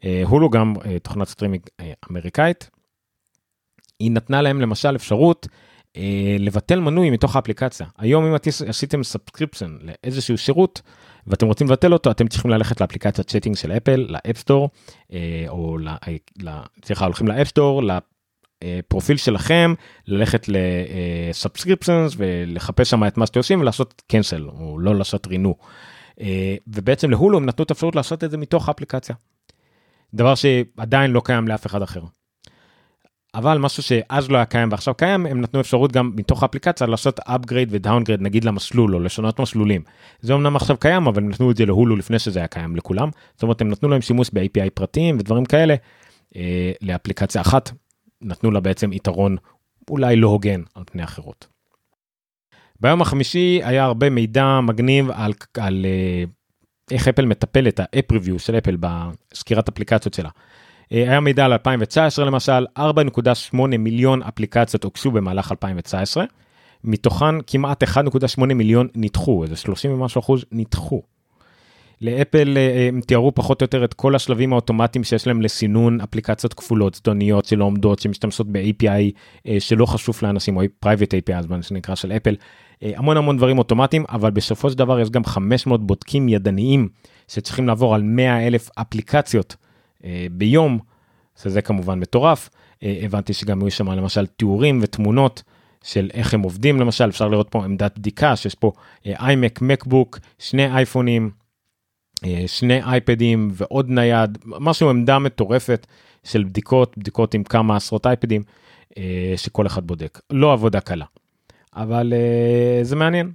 אה, 0.04 0.22
הולו 0.26 0.50
גם 0.50 0.74
אה, 0.86 1.00
תוכנת 1.00 1.28
סטרימינג 1.28 1.62
אה, 1.80 1.94
אמריקאית. 2.12 2.70
היא 4.00 4.12
נתנה 4.12 4.42
להם 4.42 4.62
למשל 4.62 4.96
אפשרות 4.96 5.48
לבטל 6.40 6.80
מנוי 6.80 7.10
מתוך 7.10 7.36
האפליקציה. 7.36 7.88
היום 7.98 8.26
אם 8.26 8.36
עשיתם 8.68 9.04
subscription 9.04 9.78
לאיזשהו 9.82 10.38
שירות, 10.38 10.82
ואתם 11.28 11.48
רוצים 11.48 11.68
לבטל 11.68 11.94
אותו 11.94 12.12
אתם 12.12 12.28
צריכים 12.28 12.52
ללכת 12.52 12.82
לאפליקציית 12.82 13.28
settings 13.28 13.56
של 13.56 13.72
אפל 13.72 14.06
ל 14.10 14.16
App 14.16 14.36
Store 14.36 14.70
אה, 15.14 15.46
או 15.48 15.78
סליחה 16.86 17.06
הולכים 17.06 17.28
ל 17.28 17.34
App 17.34 17.53
Store 17.53 17.84
לפרופיל 18.64 19.18
שלכם 19.18 19.74
ללכת 20.08 20.46
ל 20.48 20.60
subscriptions 20.60 22.14
ולחפש 22.18 22.90
שם 22.90 23.08
את 23.08 23.18
מה 23.18 23.26
שאתם 23.26 23.40
עושים 23.40 23.62
ולעשות 23.62 24.02
cancel 24.08 24.50
או 24.50 24.80
לא 24.80 24.96
לעשות 24.96 25.28
renew. 25.28 25.56
אה, 26.22 26.56
ובעצם 26.68 27.10
להולו 27.10 27.38
הם 27.38 27.46
נתנו 27.46 27.64
את 27.64 27.72
האפשרות 27.72 27.96
לעשות 27.96 28.24
את 28.24 28.32
זה 28.32 28.38
מתוך 28.38 28.68
האפליקציה. 28.68 29.16
דבר 30.14 30.36
שעדיין 30.36 31.12
לא 31.12 31.22
קיים 31.26 31.48
לאף 31.48 31.66
אחד 31.66 31.82
אחר. 31.82 32.02
אבל 33.36 33.58
משהו 33.58 33.84
שאז 33.84 34.32
לא 34.32 34.38
היה 34.38 34.46
קיים 34.46 34.72
ועכשיו 34.72 34.94
קיים 34.94 35.26
הם 35.26 35.42
נתנו 35.42 35.60
אפשרות 35.60 35.92
גם 35.92 36.12
מתוך 36.16 36.44
האפליקציה 36.44 36.88
לעשות 36.88 37.20
upgrade 37.20 37.70
ו 37.70 37.75
downgrade 37.75 38.22
נגיד 38.22 38.44
למסלול 38.44 38.96
או 38.96 39.00
לשנות 39.00 39.40
מסלולים. 39.40 39.82
זה 40.20 40.34
אמנם 40.34 40.56
עכשיו 40.56 40.78
קיים 40.78 41.08
אבל 41.08 41.24
הם 41.24 41.30
נתנו 41.30 41.52
את 41.52 41.58
זה 41.58 41.66
להולו 41.66 41.96
לפני 41.96 42.20
שזה 42.20 42.40
היה 42.40 42.48
קיים 42.48 42.76
לכולם 42.76 43.10
זאת 43.34 43.44
אומרת 43.44 43.62
הם 43.62 43.70
נתנו 43.70 43.90
להם 43.90 44.02
שימוש 44.02 44.30
ב-API 44.34 44.70
פרטיים 44.74 45.18
ודברים 45.20 45.46
כאלה 45.46 45.76
אה, 46.36 46.72
לאפליקציה 46.82 47.42
אחת 47.42 47.72
נתנו 48.22 48.52
לה 48.52 48.60
בעצם 48.60 48.94
יתרון 48.94 49.38
אולי 49.90 50.16
לא 50.16 50.28
הוגן 50.28 50.62
על 50.76 50.84
פני 50.92 51.04
אחרות. 51.04 51.48
ביום 52.80 53.02
החמישי 53.02 53.62
היה 53.64 53.84
הרבה 53.84 54.10
מידע 54.10 54.60
מגניב 54.60 55.12
על, 55.12 55.34
על 55.58 55.86
אה, 55.86 56.24
איך 56.92 57.08
אפל 57.08 57.26
מטפל 57.26 57.68
את 57.68 57.80
ה-app 57.80 58.16
review 58.16 58.40
של 58.40 58.58
אפל 58.58 58.78
בסקירת 58.80 59.70
אפליקציות 59.70 60.14
שלה. 60.14 60.30
אה, 60.94 61.02
היה 61.02 61.20
מידע 61.20 61.46
על 61.46 61.54
2019 61.54 62.26
למשל, 62.26 62.66
4.8 62.78 63.58
מיליון 63.80 64.24
אפליקציות 64.24 64.84
הוגשו 64.84 65.12
במהלך 65.12 65.52
2019, 65.52 66.24
מתוכן 66.84 67.42
כמעט 67.48 67.84
1.8 67.84 68.46
מיליון 68.46 68.88
נדחו, 68.96 69.44
איזה 69.44 69.56
30 69.56 69.94
ומשהו 69.94 70.20
אחוז 70.20 70.46
נדחו. 70.52 71.02
לאפל 72.02 72.58
אה, 72.58 72.88
הם 72.88 73.02
תיארו 73.02 73.36
פחות 73.36 73.62
או 73.62 73.64
יותר 73.64 73.84
את 73.84 73.94
כל 73.94 74.16
השלבים 74.16 74.54
האוטומטיים 74.54 75.04
שיש 75.04 75.28
להם 75.28 75.42
לסינון 75.42 76.02
אפליקציות 76.02 76.54
כפולות, 76.54 76.96
זדוניות 76.96 77.46
שלא 77.46 77.64
עומדות, 77.64 78.00
שמשתמשות 78.00 78.48
ב-API 78.48 79.12
אה, 79.48 79.60
שלא 79.60 79.86
חשוף 79.86 80.24
לאנשים, 80.24 80.58
או 80.58 80.62
private 80.86 81.32
API, 81.32 81.36
הזמן 81.36 81.62
שנקרא 81.62 81.96
של 81.96 82.12
אפל, 82.12 82.36
המון 82.82 83.18
המון 83.18 83.38
דברים 83.38 83.58
אוטומטיים, 83.58 84.06
אבל 84.10 84.32
בסופו 84.32 84.70
של 84.70 84.78
דבר 84.78 85.00
יש 85.00 85.10
גם 85.10 85.24
500 85.24 85.88
בודקים 85.88 86.30
ידניים 86.30 86.90
שצריכים 87.28 87.68
לעבור 87.68 87.96
על 87.96 88.02
100 88.04 88.48
אלף 88.48 88.70
אפליקציות 88.76 89.56
אה, 89.62 89.69
ביום, 90.32 90.80
שזה 91.42 91.62
כמובן 91.62 92.00
מטורף. 92.00 92.50
אה, 92.84 93.00
הבנתי 93.02 93.34
שגם 93.34 93.62
היו 93.62 93.72
שם 93.72 93.90
למשל 93.90 94.26
תיאורים 94.26 94.80
ותמונות 94.82 95.44
של 95.84 96.10
איך 96.14 96.34
הם 96.34 96.42
עובדים 96.42 96.80
למשל, 96.80 97.10
אפשר 97.10 97.28
לראות 97.28 97.50
פה 97.50 97.64
עמדת 97.64 97.98
בדיקה 97.98 98.36
שיש 98.36 98.56
פה 98.56 98.72
איימק, 99.06 99.62
מקבוק, 99.62 100.20
שני 100.40 100.76
אייפונים, 100.76 101.32
אה, 102.26 102.44
שני 102.48 102.84
אייפדים 102.84 103.50
ועוד 103.54 103.90
נייד, 103.90 104.38
משהו 104.46 104.90
עמדה 104.90 105.20
מטורפת 105.20 105.88
של 106.24 106.44
בדיקות, 106.44 106.98
בדיקות 106.98 107.34
עם 107.34 107.44
כמה 107.44 107.76
עשרות 107.76 108.08
אייפדים 108.08 108.44
שכל 109.36 109.68
אחד 109.68 109.88
בודק. 109.88 110.20
לא 110.30 110.54
עבודה 110.54 110.80
קלה, 110.80 111.06
אבל 111.76 112.14
זה 112.84 112.96
מעניין. 112.96 113.32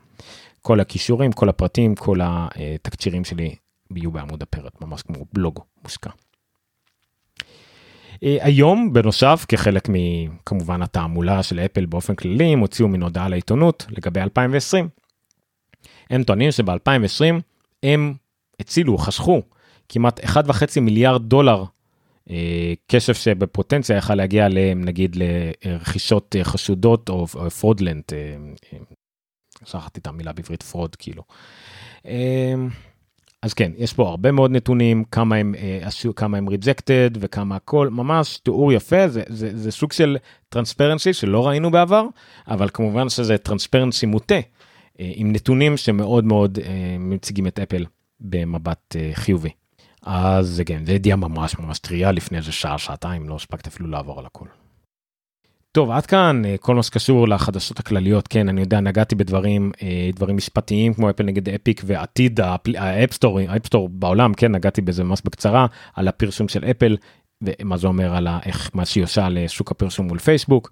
כל 0.63 0.81
הכישורים 0.81 1.33
כל 1.33 1.49
הפרטים 1.49 1.95
כל 1.95 2.19
התקצירים 2.23 3.25
שלי 3.25 3.55
יהיו 3.97 4.11
בעמוד 4.11 4.43
הפרק 4.43 4.81
ממש 4.81 5.03
כמו 5.03 5.25
בלוג 5.33 5.61
מושקע. 5.85 6.11
אה, 8.23 8.37
היום 8.41 8.93
בנוסף 8.93 9.47
כחלק 9.49 9.89
מכמובן 9.89 10.83
התעמולה 10.83 11.43
של 11.43 11.61
אפל 11.61 11.87
באופן 11.87 12.15
כללי 12.15 12.45
הם 12.45 12.59
הוציאו 12.59 12.89
מן 12.89 13.03
הודעה 13.03 13.29
לעיתונות 13.29 13.87
לגבי 13.91 14.21
2020. 14.21 14.89
הם 16.11 16.23
טוענים 16.23 16.53
שב-2020 16.53 17.41
הם 17.83 18.15
הצילו 18.61 18.99
חסכו 18.99 19.43
כמעט 19.89 20.21
1.5 20.21 20.81
מיליארד 20.81 21.29
דולר 21.29 21.65
אה, 22.31 22.73
כסף 22.89 23.17
שבפוטנציה 23.17 23.97
יכל 23.97 24.15
להגיע 24.15 24.49
נגיד 24.77 25.17
לרכישות 25.17 26.37
אה, 26.39 26.45
חשודות 26.45 27.09
או 27.09 27.27
fraudulent. 27.61 28.13
שכחתי 29.65 30.01
את 30.01 30.07
המילה 30.07 30.33
בעברית 30.33 30.63
fraud 30.63 30.97
כאילו. 30.97 31.23
אז 33.43 33.55
כן, 33.55 33.73
יש 33.77 33.93
פה 33.93 34.09
הרבה 34.09 34.33
מאוד 34.33 34.51
נתונים, 34.51 35.05
כמה 35.05 35.37
הם 35.37 35.55
עשו, 35.83 36.09
אה, 36.09 36.15
כמה 36.15 36.39
הם 36.39 36.49
rejected 36.49 37.11
וכמה 37.15 37.57
הכל, 37.57 37.89
ממש 37.91 38.39
תיאור 38.39 38.73
יפה, 38.73 39.09
זה, 39.09 39.23
זה, 39.29 39.51
זה 39.57 39.71
סוג 39.71 39.93
של 39.93 40.17
transparency 40.49 41.13
שלא 41.13 41.49
ראינו 41.49 41.71
בעבר, 41.71 42.07
אבל 42.49 42.69
כמובן 42.73 43.09
שזה 43.09 43.39
transparency 43.39 44.07
מוטה. 44.07 44.41
עם 44.99 45.33
נתונים 45.33 45.77
שמאוד 45.77 46.25
מאוד 46.25 46.59
מציגים 46.99 47.47
את 47.47 47.59
אפל 47.59 47.85
במבט 48.21 48.97
חיובי. 49.15 49.51
אז 50.03 50.63
כן, 50.67 50.87
זה 50.87 50.93
ידיעה 50.93 51.17
ממש 51.17 51.59
ממש 51.59 51.79
טריה 51.79 52.13
לפני 52.13 52.39
איזה 52.39 52.53
שעה 52.53 52.79
שעתיים 52.79 53.29
לא 53.29 53.35
הספקתי 53.35 53.69
אפילו 53.69 53.89
לעבור 53.89 54.19
על 54.19 54.27
הכל. 54.27 54.47
טוב 55.79 55.91
עד 55.91 56.07
כאן 56.07 56.43
אה, 56.45 56.57
כל 56.61 56.75
מה 56.75 56.83
שקשור 56.83 57.29
לחדשות 57.29 57.79
הכלליות 57.79 58.29
כן 58.29 58.49
אני 58.49 58.61
יודע 58.61 58.81
נגעתי 58.81 59.15
בדברים 59.15 59.73
אה, 59.83 60.11
דברים 60.15 60.37
משפטיים 60.37 60.95
כמו 60.95 61.11
אפל 61.11 61.23
נגד 61.23 61.49
אפיק 61.49 61.83
ועתיד 61.87 62.41
האפסטור 62.77 63.41
האפסטור 63.49 63.89
בעולם 63.89 64.35
כן 64.35 64.53
נגעתי 64.53 64.81
בזה 64.81 65.05
ממש 65.05 65.21
בקצרה 65.25 65.67
על 65.95 66.09
הפרסום 66.09 66.49
של 66.49 66.65
אפל 66.65 66.97
ומה 67.43 67.77
זה 67.77 67.87
אומר 67.87 68.17
על 68.17 68.29
איך 68.47 68.71
מה 68.75 68.85
שהיא 68.85 69.05
עושה 69.05 69.29
לשוק 69.29 69.71
הפרסום 69.71 70.07
מול 70.07 70.19
פייסבוק 70.19 70.71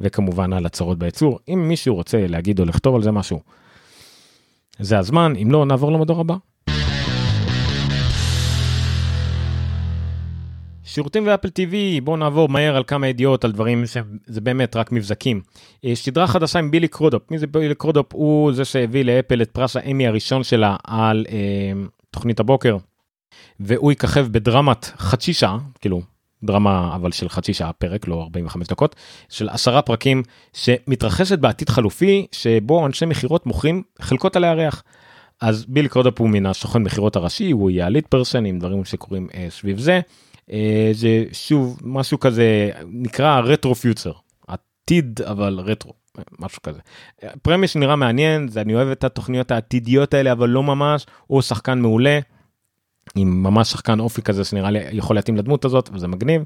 וכמובן 0.00 0.52
על 0.52 0.66
הצרות 0.66 0.98
בייצור 0.98 1.38
אם 1.48 1.68
מישהו 1.68 1.94
רוצה 1.94 2.26
להגיד 2.26 2.60
או 2.60 2.64
לכתוב 2.64 2.94
על 2.94 3.02
זה 3.02 3.10
משהו. 3.10 3.40
זה 4.78 4.98
הזמן 4.98 5.32
אם 5.42 5.50
לא 5.50 5.66
נעבור 5.66 5.92
למדור 5.92 6.20
הבא. 6.20 6.34
שירותים 10.94 11.26
ואפל 11.26 11.48
TV 11.48 12.00
בואו 12.04 12.16
נעבור 12.16 12.48
מהר 12.48 12.76
על 12.76 12.84
כמה 12.86 13.08
ידיעות 13.08 13.44
על 13.44 13.52
דברים 13.52 13.86
שזה 13.86 14.40
באמת 14.40 14.76
רק 14.76 14.92
מבזקים. 14.92 15.40
סדרה 15.94 16.26
חדשה 16.26 16.58
עם 16.58 16.70
בילי 16.70 16.88
קרודופ 16.88 17.30
מי 17.30 17.38
זה 17.38 17.46
בילי 17.46 17.74
קרודופ 17.74 18.06
הוא 18.12 18.52
זה 18.52 18.64
שהביא 18.64 19.04
לאפל 19.04 19.42
את 19.42 19.50
פרס 19.50 19.76
האמי 19.76 20.06
הראשון 20.06 20.44
שלה 20.44 20.76
על 20.84 21.26
אה, 21.28 21.86
תוכנית 22.10 22.40
הבוקר. 22.40 22.76
והוא 23.60 23.92
יככב 23.92 24.26
בדרמת 24.30 24.84
חצי 24.96 25.32
שעה 25.32 25.58
כאילו 25.80 26.02
דרמה 26.42 26.94
אבל 26.94 27.12
של 27.12 27.28
חצי 27.28 27.54
שעה 27.54 27.72
פרק 27.72 28.08
לא 28.08 28.22
45 28.22 28.68
דקות 28.68 28.96
של 29.28 29.48
עשרה 29.48 29.82
פרקים 29.82 30.22
שמתרחשת 30.52 31.38
בעתיד 31.38 31.68
חלופי 31.68 32.26
שבו 32.32 32.86
אנשי 32.86 33.06
מכירות 33.06 33.46
מוכרים 33.46 33.82
חלקות 34.00 34.36
על 34.36 34.44
הירח. 34.44 34.82
אז 35.40 35.64
בילי 35.68 35.88
קרודופ 35.88 36.20
הוא 36.20 36.28
מן 36.28 36.46
הסוכן 36.46 36.82
מכירות 36.82 37.16
הראשי 37.16 37.50
הוא 37.50 37.70
יהיה 37.70 37.86
ה 37.86 37.90
lead 37.90 38.04
person 38.08 38.44
עם 38.44 38.58
דברים 38.58 38.84
שקורים 38.84 39.28
אה, 39.34 39.46
סביב 39.50 39.78
זה. 39.78 40.00
אה, 40.50 40.90
זה 40.92 41.24
שוב 41.32 41.80
משהו 41.82 42.20
כזה 42.20 42.70
נקרא 42.86 43.40
retro 43.40 43.74
future 43.74 44.12
עתיד 44.48 45.20
אבל 45.22 45.60
רטרו 45.64 45.92
משהו 46.38 46.62
כזה. 46.62 46.80
premise 47.42 47.76
נראה 47.76 47.96
מעניין 47.96 48.48
זה 48.48 48.60
אני 48.60 48.74
אוהב 48.74 48.88
את 48.88 49.04
התוכניות 49.04 49.50
העתידיות 49.50 50.14
האלה 50.14 50.32
אבל 50.32 50.48
לא 50.48 50.62
ממש 50.62 51.06
הוא 51.26 51.42
שחקן 51.42 51.78
מעולה. 51.78 52.20
עם 53.16 53.42
ממש 53.42 53.70
שחקן 53.70 54.00
אופי 54.00 54.22
כזה 54.22 54.44
שנראה 54.44 54.70
לי 54.70 54.78
יכול 54.92 55.16
להתאים 55.16 55.36
לדמות 55.36 55.64
הזאת 55.64 55.90
וזה 55.92 56.08
מגניב. 56.08 56.42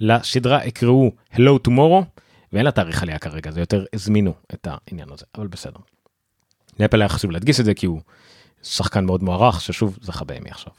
לסדרה 0.00 0.64
יקראו 0.64 1.12
Hello 1.34 1.68
Tomorrow 1.68 2.04
ואין 2.52 2.64
לה 2.64 2.70
תאריך 2.70 3.02
עליה 3.02 3.18
כרגע 3.18 3.50
זה 3.50 3.60
יותר 3.60 3.84
הזמינו 3.92 4.34
את 4.54 4.68
העניין 4.70 5.08
הזה 5.12 5.24
אבל 5.38 5.46
בסדר. 5.46 5.80
לאפל 6.80 7.02
היה 7.02 7.08
חשוב 7.08 7.30
להדגיש 7.30 7.60
את 7.60 7.64
זה 7.64 7.74
כי 7.74 7.86
הוא 7.86 8.00
שחקן 8.62 9.04
מאוד 9.04 9.22
מוערך 9.22 9.60
ששוב 9.60 9.98
זכה 10.02 10.24
באמי 10.24 10.50
עכשיו. 10.50 10.72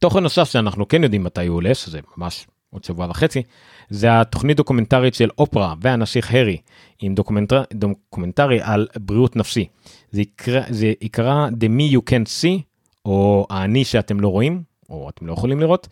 תוכן 0.00 0.22
נוסף 0.22 0.50
שאנחנו 0.50 0.88
כן 0.88 1.02
יודעים 1.02 1.24
מתי 1.24 1.46
הוא 1.46 1.56
עולה 1.56 1.74
שזה 1.74 2.00
ממש 2.16 2.46
עוד 2.70 2.84
שבוע 2.84 3.06
וחצי 3.10 3.42
זה 3.90 4.20
התוכנית 4.20 4.56
דוקומנטרית 4.56 5.14
של 5.14 5.28
אופרה 5.38 5.74
והנסיך 5.80 6.34
הרי 6.34 6.56
עם 7.00 7.14
דוקומנטר, 7.14 7.62
דוקומנטרי 7.72 8.60
על 8.62 8.86
בריאות 8.96 9.36
נפשי. 9.36 9.66
זה 10.10 10.20
יקרא, 10.20 10.60
זה 10.68 10.92
יקרא 11.00 11.48
The 11.48 11.78
Me 11.78 11.94
You 11.94 12.10
Can't 12.10 12.26
See 12.26 12.62
או 13.04 13.46
האני 13.50 13.84
שאתם 13.84 14.20
לא 14.20 14.28
רואים 14.28 14.62
או 14.90 15.08
אתם 15.08 15.26
לא 15.26 15.32
יכולים 15.32 15.60
לראות. 15.60 15.88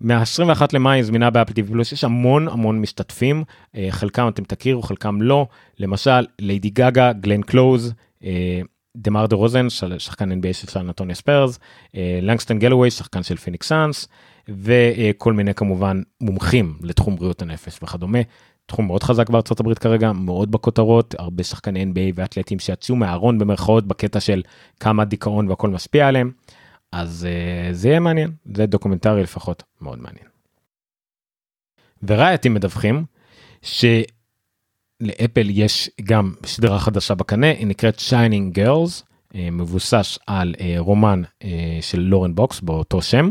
מה-21 0.00 0.62
למאי 0.72 1.02
זמינה 1.02 1.30
באפל 1.30 1.52
טיווי 1.52 1.72
פלוס 1.72 1.92
יש 1.92 2.04
המון 2.04 2.48
המון 2.48 2.80
משתתפים 2.80 3.44
אה, 3.76 3.86
חלקם 3.90 4.28
אתם 4.28 4.44
תכירו 4.44 4.82
חלקם 4.82 5.22
לא 5.22 5.46
למשל 5.78 6.26
ליידי 6.38 6.70
גגה 6.70 7.12
גלן 7.12 7.42
קלוז 7.42 7.94
דמר 8.96 9.26
דה 9.26 9.36
רוזן 9.36 9.70
שחקן 9.98 10.32
NBA 10.32 10.52
של 10.52 10.66
סן 10.66 10.86
אנטוניו 10.86 11.14
ספרס, 11.14 11.58
לנגסטון 11.94 12.58
גלווי 12.58 12.90
שחקן 12.90 13.22
של 13.22 13.36
פיניקס 13.36 13.68
סאנס 13.68 14.08
וכל 14.48 15.32
מיני 15.32 15.54
כמובן 15.54 16.02
מומחים 16.20 16.78
לתחום 16.82 17.16
בריאות 17.16 17.42
הנפש 17.42 17.78
וכדומה. 17.82 18.18
תחום 18.66 18.86
מאוד 18.86 19.02
חזק 19.02 19.30
בארצות 19.30 19.60
הברית 19.60 19.78
כרגע 19.78 20.12
מאוד 20.12 20.50
בכותרות 20.50 21.14
הרבה 21.18 21.44
שחקני 21.44 21.84
NBA 21.84 22.12
ואתלטים 22.14 22.58
שיצאו 22.58 22.96
מהארון 22.96 23.38
במרכאות 23.38 23.86
בקטע 23.86 24.20
של 24.20 24.42
כמה 24.80 25.04
דיכאון 25.04 25.48
והכל 25.48 25.68
משפיע 25.68 26.08
עליהם. 26.08 26.30
אז 26.92 27.26
uh, 27.26 27.74
זה 27.74 27.88
יהיה 27.88 28.00
מעניין 28.00 28.30
זה 28.54 28.66
דוקומנטרי 28.66 29.22
לפחות 29.22 29.62
מאוד 29.80 29.98
מעניין. 29.98 30.26
ורייטי 32.02 32.54
מדווחים 32.54 33.04
ש... 33.62 33.84
לאפל 35.04 35.46
יש 35.50 35.90
גם 36.04 36.32
סדרה 36.46 36.78
חדשה 36.78 37.14
בקנה 37.14 37.50
היא 37.50 37.66
נקראת 37.66 37.98
Shining 37.98 38.54
Girls 38.54 39.02
מבוסס 39.34 40.18
על 40.26 40.54
אה, 40.60 40.74
רומן 40.78 41.22
אה, 41.44 41.78
של 41.80 42.00
לורן 42.00 42.34
בוקס 42.34 42.60
באותו 42.60 43.02
שם 43.02 43.30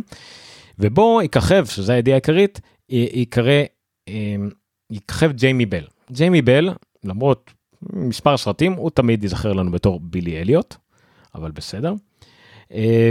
ובו 0.80 1.22
יככב 1.24 1.66
שזה 1.66 1.94
הידיעה 1.94 2.16
העיקרית 2.16 2.62
ייקרא 2.90 3.62
אה, 4.08 4.36
יככב 4.92 5.32
ג'יימי 5.32 5.66
בל 5.66 5.84
ג'יימי 6.12 6.42
בל 6.42 6.70
למרות 7.04 7.54
מספר 7.94 8.38
סרטים 8.38 8.74
הוא 8.74 8.90
תמיד 8.90 9.24
ייזכר 9.24 9.54
לנו 9.54 9.72
בתור 9.72 10.00
בילי 10.04 10.42
אליוט 10.42 10.76
אבל 11.36 11.52
בסדר. 11.52 11.94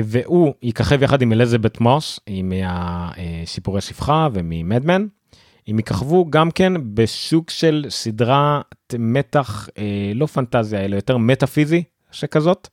והוא 0.05 0.55
יככב 0.63 1.03
יחד 1.03 1.23
עם 1.23 1.33
אלזבת 1.33 1.81
מוס 1.81 2.21
עם 2.27 2.53
הסיפורי 2.67 3.81
שפחה 3.81 4.29
וממדמן. 4.33 5.07
הם 5.69 5.79
יככבו 5.79 6.31
גם 6.31 6.51
כן 6.51 6.73
בסוג 6.95 7.51
של 7.51 7.87
סדרת 7.89 8.95
מתח 8.99 9.69
אה, 9.79 10.13
לא 10.15 10.27
פנטזיה 10.27 10.85
אלא 10.85 10.97
יותר 10.97 11.17
מטאפיזי 11.17 11.83
שכזאת 12.11 12.69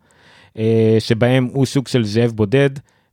אה, 0.57 0.97
שבהם 0.99 1.49
הוא 1.53 1.65
סוג 1.65 1.87
של 1.87 2.03
זאב 2.03 2.31
בודד 2.31 2.69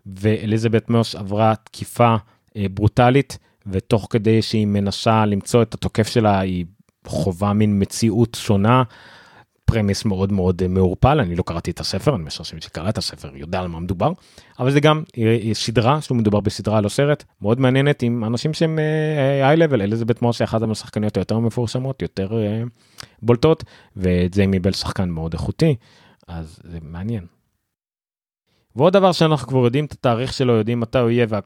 ואליזבת 0.06 0.90
מוס 0.90 1.14
עברה 1.14 1.54
תקיפה 1.54 2.16
אה, 2.56 2.66
ברוטלית 2.70 3.38
ותוך 3.66 4.06
כדי 4.10 4.42
שהיא 4.42 4.66
מנסה 4.66 5.26
למצוא 5.26 5.62
את 5.62 5.74
התוקף 5.74 6.08
שלה 6.08 6.40
היא 6.40 6.64
חובה 7.06 7.52
מין 7.52 7.82
מציאות 7.82 8.36
שונה 8.40 8.82
פרמיס 9.66 10.04
מאוד 10.04 10.32
מאוד 10.32 10.62
אה, 10.62 10.68
מעורפל 10.68 11.20
אני 11.20 11.36
לא 11.36 11.42
קראתי 11.42 11.70
את 11.70 11.80
הספר 11.80 12.16
אני 12.16 12.24
משער 12.24 12.44
שמי 12.44 12.60
שקרא 12.60 12.88
את 12.88 12.98
הספר 12.98 13.36
יודע 13.36 13.60
על 13.60 13.68
מה 13.68 13.80
מדובר 13.80 14.12
אבל 14.58 14.70
זה 14.70 14.80
גם 14.80 15.02
אה, 15.18 15.38
אה, 15.42 15.54
סדרה 15.54 16.00
שהוא 16.00 16.18
מדובר 16.18 16.40
בסדרה 16.40 16.80
לא 16.80 16.88
סרט 16.88 17.24
מאוד 17.42 17.60
מעניינת 17.60 18.02
עם 18.02 18.24
אנשים 18.24 18.54
שהם 18.54 18.78
היי 19.42 19.56
לבל 19.56 19.82
אליזבת 19.82 20.22
מוס 20.22 20.42
אחת 20.42 20.62
השחקניות 20.70 21.16
היותר 21.16 21.38
מפורסמות 21.38 22.02
יותר 22.02 22.32
בולטות 23.22 23.64
וג'יימי 23.96 24.58
בל 24.58 24.72
שחקן 24.72 25.08
מאוד 25.08 25.32
איכותי 25.32 25.74
אז 26.28 26.60
זה 26.64 26.78
מעניין. 26.82 27.26
ועוד 28.76 28.92
דבר 28.92 29.12
שאנחנו 29.12 29.48
כבר 29.48 29.64
יודעים 29.64 29.84
את 29.84 29.92
התאריך 29.92 30.32
שלו 30.32 30.52
יודעים 30.52 30.80
מתי 30.80 30.98
הוא 30.98 31.10
יהיה 31.10 31.26
וה... 31.28 31.40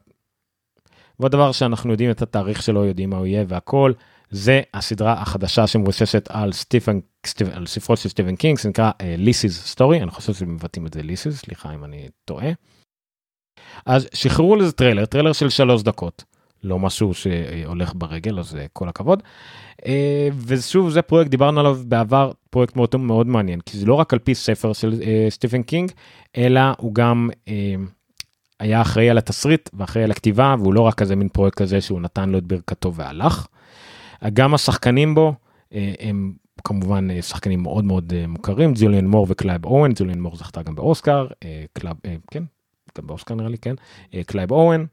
ועוד 1.20 1.32
דבר 1.32 1.52
שאנחנו 1.52 1.90
יודעים 1.90 2.10
את 2.10 2.22
התאריך 2.22 2.62
שלו 2.62 2.84
יודעים 2.84 3.10
מה 3.10 3.16
הוא 3.16 3.26
יהיה 3.26 3.44
והכל 3.48 3.92
זה 4.30 4.60
הסדרה 4.74 5.12
החדשה 5.12 5.66
שמבוססת 5.66 6.28
על 6.30 6.52
סטיפן 6.52 7.00
על 7.52 7.66
ספרו 7.66 7.96
של 7.96 8.08
סטיבן 8.08 8.36
קינג 8.36 8.58
זה 8.58 8.68
נקרא 8.68 8.90
Lisey's 9.02 9.64
אה, 9.64 9.68
Story 9.68 10.02
אני 10.02 10.10
חושב 10.10 10.34
שמבטאים 10.34 10.86
את 10.86 10.94
זה 10.94 11.02
Lisey's 11.02 11.36
סליחה 11.36 11.74
אם 11.74 11.84
אני 11.84 12.08
טועה. 12.24 12.50
אז 13.86 14.08
שחררו 14.14 14.56
לזה 14.56 14.72
טריילר 14.72 15.06
טריילר 15.06 15.32
של 15.32 15.48
שלוש 15.48 15.82
דקות 15.82 16.24
לא 16.64 16.78
משהו 16.78 17.14
שהולך 17.14 17.92
ברגל 17.94 18.38
אז 18.38 18.54
אה, 18.54 18.56
כל 18.72 18.88
הכבוד. 18.88 19.22
אה, 19.82 19.84
ושוב 20.46 20.90
זה 20.90 21.02
פרויקט 21.02 21.30
דיברנו 21.30 21.60
עליו 21.60 21.78
בעבר 21.84 22.32
פרויקט 22.50 22.76
מאוד 22.76 22.96
מאוד 22.96 23.26
מעניין 23.26 23.60
כי 23.60 23.78
זה 23.78 23.86
לא 23.86 23.94
רק 23.94 24.12
על 24.12 24.18
פי 24.18 24.34
ספר 24.34 24.72
של 24.72 24.92
אה, 25.00 25.30
סטיבן 25.30 25.62
קינג 25.62 25.92
אלא 26.36 26.60
הוא 26.78 26.94
גם. 26.94 27.30
אה, 27.46 27.50
היה 28.60 28.80
אחראי 28.80 29.10
על 29.10 29.18
התסריט 29.18 29.70
ואחראי 29.72 30.04
על 30.04 30.10
הכתיבה 30.10 30.54
והוא 30.58 30.74
לא 30.74 30.80
רק 30.80 30.94
כזה 30.94 31.16
מין 31.16 31.28
פרויקט 31.28 31.58
כזה 31.58 31.80
שהוא 31.80 32.00
נתן 32.00 32.28
לו 32.28 32.38
את 32.38 32.44
ברכתו 32.44 32.94
והלך. 32.94 33.46
גם 34.28 34.54
השחקנים 34.54 35.14
בו 35.14 35.34
הם 36.00 36.32
כמובן 36.64 37.10
אה, 37.10 37.22
שחקנים 37.22 37.62
מאוד 37.62 37.84
מאוד 37.84 38.12
אה, 38.16 38.26
מוכרים 38.26 38.72
ג'וליאן 38.76 39.06
מור 39.06 39.26
וקלייב 39.28 39.64
אוון 39.64 39.92
ג'וליאן 39.94 40.20
מור 40.20 40.36
זכתה 40.36 40.62
גם 40.62 40.74
באוסקר 40.74 41.26
אה, 41.44 41.64
קלייב 41.72 41.96
כן 42.30 42.42
גם 42.98 43.06
באוסקר 43.06 43.34
נראה 43.34 43.48
לי 43.48 43.58
כן 43.58 43.74
קלייב 44.26 44.50
אוון. 44.50 44.84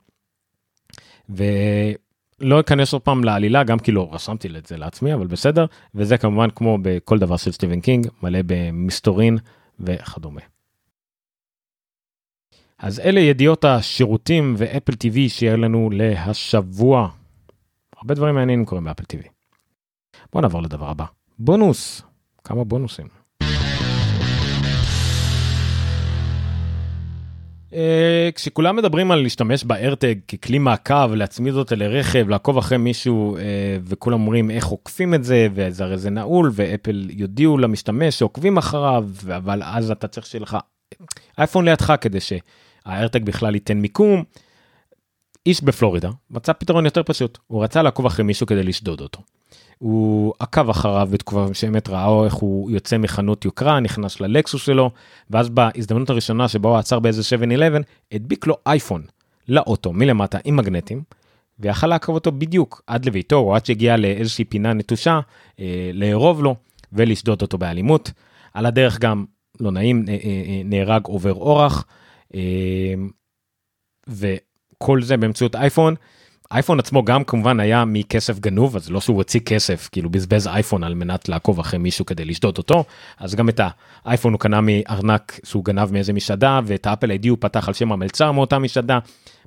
ולא 1.30 2.60
אכנס 2.60 2.94
עוד 2.94 3.02
פעם 3.02 3.24
לעלילה 3.24 3.64
גם 3.64 3.80
כי 3.80 3.92
לא 3.92 4.10
רשמתי 4.12 4.48
את 4.58 4.66
זה 4.66 4.78
לעצמי 4.78 5.14
אבל 5.14 5.28
בסדר 5.28 5.66
וזה 5.96 6.18
כמובן 6.18 6.50
כמו 6.56 6.78
בכל 6.82 7.20
דבר 7.20 7.38
של 7.38 7.52
סטיבן 7.52 7.82
קינג 7.82 8.08
מלא 8.24 8.40
במסתורין 8.46 9.38
וכדומה. 9.80 10.42
אז 12.80 13.00
אלה 13.00 13.20
ידיעות 13.20 13.66
השירותים 13.66 14.56
ואפל 14.58 14.94
TV 14.94 15.30
שיהיה 15.30 15.56
לנו 15.56 15.90
להשבוע. 15.94 17.10
הרבה 17.98 18.14
דברים 18.14 18.36
מעניינים 18.36 18.66
קורים 18.66 18.84
באפל 18.84 19.04
TV. 19.04 19.28
בוא 20.34 20.42
נעבור 20.42 20.62
לדבר 20.62 20.90
הבא. 20.90 21.06
בונוס, 21.40 22.02
כמה 22.44 22.64
בונוסים. 22.64 23.08
אה, 27.74 28.30
כשכולם 28.36 28.76
מדברים 28.76 29.12
על 29.12 29.22
להשתמש 29.22 29.64
בארטג 29.64 30.16
ככלי 30.28 30.60
מעקב, 30.60 31.14
להצמיד 31.14 31.54
אותה 31.54 31.76
לרכב, 31.76 32.30
לעקוב 32.30 32.58
אחרי 32.58 32.78
מישהו, 32.78 33.38
אה, 33.38 33.78
וכולם 33.84 34.14
אומרים 34.14 34.52
איך 34.52 34.66
עוקפים 34.66 35.14
את 35.14 35.24
זה, 35.24 35.48
וזה 35.54 35.84
הרי 35.84 35.98
זה 35.98 36.10
נעול, 36.10 36.52
ואפל 36.54 37.08
יודיעו 37.10 37.58
למשתמש 37.58 38.20
שעוקבים 38.20 38.58
אחריו, 38.58 39.06
אבל 39.38 39.64
אז 39.64 39.92
אתה 39.92 40.08
צריך 40.08 40.28
שיהיה 40.28 40.42
לך 40.42 40.58
אייפון 41.38 41.66
לידך 41.66 41.94
כדי 42.02 42.20
שהארטג 42.20 43.24
בכלל 43.24 43.56
ייתן 43.56 43.78
מיקום. 43.78 44.24
איש 45.48 45.64
בפלורידה 45.64 46.10
מצא 46.32 46.54
פתרון 46.54 46.86
יותר 46.86 47.04
פשוט, 47.04 47.38
הוא 47.48 47.64
רצה 47.64 47.82
לעקוב 47.82 48.06
אחרי 48.06 48.26
מישהו 48.26 48.48
כדי 48.48 48.64
לשדוד 48.64 49.02
אותו. 49.02 49.22
הוא 49.78 50.34
עקב 50.40 50.70
אחריו 50.70 51.08
בתקופה 51.12 51.48
מסוימת 51.50 51.90
ראה 51.90 52.26
איך 52.26 52.34
הוא 52.34 52.72
יוצא 52.72 52.98
מחנות 52.98 53.46
יוקרה 53.46 53.80
נכנס 53.80 54.22
ללקסוס 54.22 54.66
שלו 54.66 54.92
ואז 55.30 55.50
בהזדמנות 55.50 56.10
הראשונה 56.10 56.48
שבה 56.48 56.70
הוא 56.70 56.78
עצר 56.78 57.00
באיזה 57.00 57.22
7-11 57.22 57.82
הדביק 58.12 58.48
לו 58.48 58.58
אייפון 58.66 59.04
לאוטו 59.48 59.94
מלמטה 59.94 60.38
עם 60.46 60.56
מגנטים. 60.56 61.02
ויכל 61.60 61.88
לעקוב 61.88 62.16
אותו 62.16 62.32
בדיוק 62.32 62.82
עד 62.88 63.06
לביתו 63.06 63.36
או 63.36 63.56
עד 63.56 63.66
שהגיע 63.66 63.98
לאיזושהי 63.98 64.46
פינה 64.46 64.74
נטושה 64.74 65.20
אה, 65.60 65.92
לארוב 65.94 66.44
לו 66.44 66.56
ולשדוד 66.94 67.42
אותו 67.42 67.58
באלימות. 67.58 68.12
על 68.54 68.66
הדרך 68.66 69.00
גם 69.00 69.26
לא 69.60 69.72
נעים 69.72 70.06
אה, 70.08 70.14
אה, 70.14 70.20
אה, 70.24 70.62
נהרג 70.66 71.06
עובר 71.06 71.34
אורח. 71.34 71.86
אה, 72.36 72.94
וכל 74.78 75.02
זה 75.02 75.18
באמצעות 75.18 75.56
אייפון. 75.56 75.96
אייפון 76.52 76.80
עצמו 76.80 77.06
גם 77.06 77.24
כמובן 77.24 77.60
היה 77.60 77.86
מכסף 77.86 78.40
גנוב 78.40 78.76
אז 78.76 78.90
לא 78.90 79.02
שהוא 79.02 79.18
הוציא 79.18 79.40
כסף 79.40 79.90
כאילו 79.92 80.10
בזבז 80.10 80.48
אייפון 80.48 80.84
על 80.84 80.94
מנת 80.94 81.30
לעקוב 81.30 81.60
אחרי 81.60 81.80
מישהו 81.80 82.06
כדי 82.06 82.26
לשדוד 82.26 82.58
אותו 82.58 82.84
אז 83.18 83.36
גם 83.36 83.50
את 83.50 83.62
האייפון 84.06 84.34
הוא 84.34 84.40
קנה 84.40 84.62
מארנק 84.62 85.40
שהוא 85.44 85.66
גנב 85.66 85.92
מאיזה 85.92 86.14
משאדה 86.14 86.60
ואת 86.66 86.88
האפל 86.88 87.12
איי 87.12 87.28
הוא 87.28 87.38
פתח 87.42 87.68
על 87.68 87.74
שם 87.74 87.92
המלצר 87.92 88.32
מאותה 88.32 88.60
משאדה. 88.60 89.00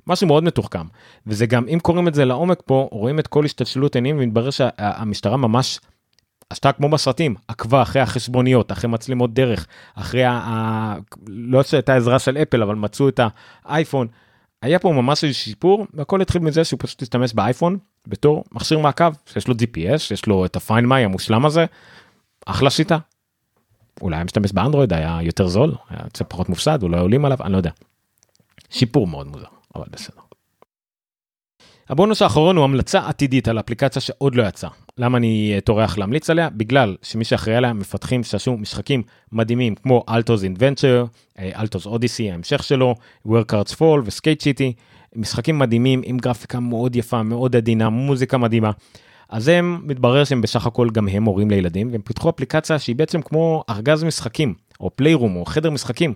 משהו 0.07 0.27
מאוד 0.27 0.43
מתוחכם 0.43 0.85
וזה 1.27 1.45
גם 1.45 1.67
אם 1.67 1.79
קוראים 1.79 2.07
את 2.07 2.13
זה 2.13 2.25
לעומק 2.25 2.61
פה 2.65 2.89
רואים 2.91 3.19
את 3.19 3.27
כל 3.27 3.45
השתלשלות 3.45 3.95
עינים 3.95 4.15
ומתברר 4.19 4.49
שהמשטרה 4.49 5.37
ממש 5.37 5.79
עשתה 6.49 6.71
כמו 6.71 6.89
בסרטים 6.89 7.35
עקבה 7.47 7.81
אחרי 7.81 8.01
החשבוניות 8.01 8.71
אחרי 8.71 8.89
מצלמות 8.89 9.33
דרך 9.33 9.67
אחרי 9.95 10.23
ה... 10.25 10.95
לא 11.27 11.63
שהייתה 11.63 11.95
עזרה 11.95 12.19
של 12.19 12.37
אפל 12.37 12.63
אבל 12.63 12.75
מצאו 12.75 13.09
את 13.09 13.19
האייפון. 13.65 14.07
היה 14.61 14.79
פה 14.79 14.91
ממש 14.91 15.23
איזה 15.23 15.33
שיפור 15.33 15.87
והכל 15.93 16.21
התחיל 16.21 16.41
מזה 16.41 16.63
שהוא 16.63 16.79
פשוט 16.81 17.01
השתמש 17.01 17.33
באייפון 17.33 17.77
בתור 18.07 18.43
מכשיר 18.51 18.79
מעקב 18.79 19.13
שיש 19.25 19.47
לו 19.47 19.53
gps 19.53 20.13
יש 20.13 20.25
לו 20.25 20.45
את 20.45 20.55
הפיין 20.55 20.85
מיי 20.85 21.05
המושלם 21.05 21.45
הזה. 21.45 21.65
אחלה 22.45 22.69
שיטה. 22.69 22.97
אולי 24.01 24.15
היה 24.15 24.23
משתמש 24.23 24.51
באנדרואיד 24.51 24.93
היה 24.93 25.19
יותר 25.21 25.47
זול 25.47 25.75
היה 25.89 26.09
קצת 26.09 26.29
פחות 26.29 26.49
מופסד 26.49 26.83
אולי 26.83 26.99
עולים 26.99 27.25
עליו 27.25 27.37
אני 27.41 27.51
לא 27.51 27.57
יודע. 27.57 27.71
שיפור 28.69 29.07
מאוד 29.07 29.27
מוזר 29.27 29.45
אבל 29.75 29.85
בסדר. 29.91 30.21
הבונוס 31.91 32.21
האחרון 32.21 32.57
הוא 32.57 32.63
המלצה 32.63 33.07
עתידית 33.07 33.47
על 33.47 33.59
אפליקציה 33.59 34.01
שעוד 34.01 34.35
לא 34.35 34.43
יצאה. 34.47 34.69
למה 34.97 35.17
אני 35.17 35.51
אה, 35.55 35.61
טורח 35.61 35.97
להמליץ 35.97 36.29
עליה? 36.29 36.49
בגלל 36.49 36.95
שמי 37.03 37.23
שאחראי 37.23 37.55
עליה 37.55 37.73
מפתחים 37.73 38.23
שעשו 38.23 38.57
משחקים 38.57 39.03
מדהימים 39.31 39.75
כמו 39.75 40.03
אלטוס 40.09 40.43
אינבנצ'ר, 40.43 41.05
אלטוס 41.39 41.85
אודיסי 41.85 42.31
ההמשך 42.31 42.63
שלו, 42.63 42.95
Workards 43.27 43.75
Fall 43.79 44.01
וסקייט 44.05 44.41
שיטי, 44.41 44.73
משחקים 45.15 45.59
מדהימים 45.59 46.01
עם 46.05 46.17
גרפיקה 46.17 46.59
מאוד 46.59 46.95
יפה, 46.95 47.23
מאוד 47.23 47.55
עדינה, 47.55 47.89
מוזיקה 47.89 48.37
מדהימה. 48.37 48.71
אז 49.29 49.47
הם, 49.47 49.81
מתברר 49.83 50.23
שהם 50.23 50.41
בסך 50.41 50.65
הכל 50.65 50.89
גם 50.89 51.07
הם 51.07 51.23
הורים 51.23 51.49
לילדים, 51.49 51.91
והם 51.91 52.01
פיתחו 52.01 52.29
אפליקציה 52.29 52.79
שהיא 52.79 52.95
בעצם 52.95 53.21
כמו 53.21 53.63
ארגז 53.69 54.03
משחקים, 54.03 54.53
או 54.79 54.95
פליירום, 54.95 55.35
או 55.35 55.45
חדר 55.45 55.69
משחקים. 55.69 56.13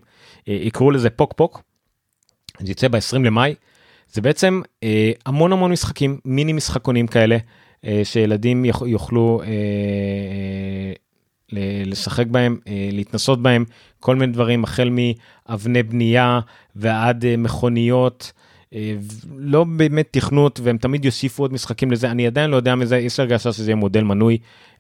אה, 0.47 0.53
יקראו 0.53 0.91
לזה 0.91 1.09
פוק 1.09 1.33
פוק. 1.33 1.61
זה 2.59 2.71
יצא 2.71 2.87
ב-20 2.87 3.17
למאי. 3.25 3.55
זה 4.13 4.21
בעצם 4.21 4.61
אה, 4.83 5.11
המון 5.25 5.51
המון 5.51 5.71
משחקים, 5.71 6.19
מיני 6.25 6.53
משחקונים 6.53 7.07
כאלה, 7.07 7.37
אה, 7.85 8.01
שילדים 8.03 8.65
יוכלו 8.85 9.41
אה, 9.45 10.93
לשחק 11.85 12.27
בהם, 12.27 12.57
להתנסות 12.91 13.41
בהם, 13.41 13.65
כל 13.99 14.15
מיני 14.15 14.33
דברים, 14.33 14.63
החל 14.63 14.89
מאבני 14.91 15.83
בנייה 15.83 16.39
ועד 16.75 17.25
מכוניות. 17.37 18.31
לא 19.37 19.63
באמת 19.63 20.07
תכנות 20.11 20.59
והם 20.63 20.77
תמיד 20.77 21.05
יוסיפו 21.05 21.43
עוד 21.43 21.53
משחקים 21.53 21.91
לזה. 21.91 22.11
אני 22.11 22.27
עדיין 22.27 22.49
לא 22.49 22.55
יודע 22.55 22.75
מזה 22.75 22.97
יש 22.97 23.19
הרגשה 23.19 23.51
שזה 23.51 23.71
יהיה 23.71 23.75
מודל 23.75 24.03
מנוי. 24.03 24.37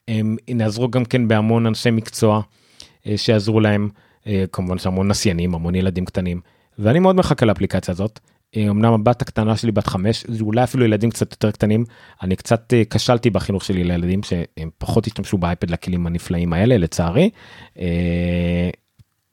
הם 0.07 0.37
יעזרו 0.47 0.89
גם 0.89 1.05
כן 1.05 1.27
בהמון 1.27 1.65
אנשי 1.65 1.91
מקצוע 1.91 2.41
שיעזרו 3.15 3.59
להם 3.59 3.89
כמובן 4.51 4.77
שהמון 4.77 5.07
נסיינים 5.07 5.55
המון 5.55 5.75
ילדים 5.75 6.05
קטנים. 6.05 6.41
ואני 6.79 6.99
מאוד 6.99 7.15
מחכה 7.15 7.45
לאפליקציה 7.45 7.91
הזאת. 7.91 8.19
אה, 8.19 8.34
אמנם 8.57 8.93
הבת 8.93 9.21
הקטנה 9.21 9.57
שלי 9.57 9.71
בת 9.71 9.87
חמש 9.87 10.25
אולי 10.41 10.63
אפילו 10.63 10.85
ילדים 10.85 11.09
קצת 11.09 11.31
יותר 11.31 11.51
קטנים 11.51 11.85
אני 12.21 12.35
קצת 12.35 12.73
אה, 12.73 12.83
כשלתי 12.89 13.29
בחינוך 13.29 13.63
שלי 13.63 13.83
לילדים 13.83 14.23
שהם 14.23 14.69
פחות 14.77 15.07
השתמשו 15.07 15.37
באייפד 15.37 15.69
לכלים 15.69 16.07
הנפלאים 16.07 16.53
האלה 16.53 16.77
לצערי. 16.77 17.29
אה, 17.79 18.69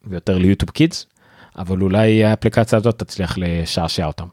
ויותר 0.04 0.38
ליוטיוב 0.38 0.70
קידס 0.70 1.06
אבל 1.58 1.82
אולי 1.82 2.24
האפליקציה 2.24 2.78
הזאת 2.78 2.98
תצליח 2.98 3.38
לשעשע 3.38 4.06
אותם. 4.06 4.26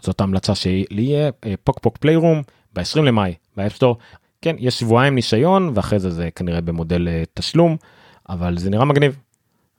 זאת 0.00 0.20
ההמלצה 0.20 0.54
שלי 0.54 0.86
יהיה 0.90 1.30
Pok 1.64 1.78
Pok 1.78 1.96
Playroom 1.96 2.42
ב-20 2.74 3.00
למאי 3.00 3.34
ב 3.56 3.60
App 3.60 3.74
Store 3.74 3.96
כן 4.42 4.56
יש 4.58 4.78
שבועיים 4.78 5.14
ניסיון 5.14 5.72
ואחרי 5.74 5.98
זה 5.98 6.10
זה 6.10 6.28
כנראה 6.34 6.60
במודל 6.60 7.08
תשלום 7.34 7.76
אבל 8.28 8.58
זה 8.58 8.70
נראה 8.70 8.84
מגניב 8.84 9.18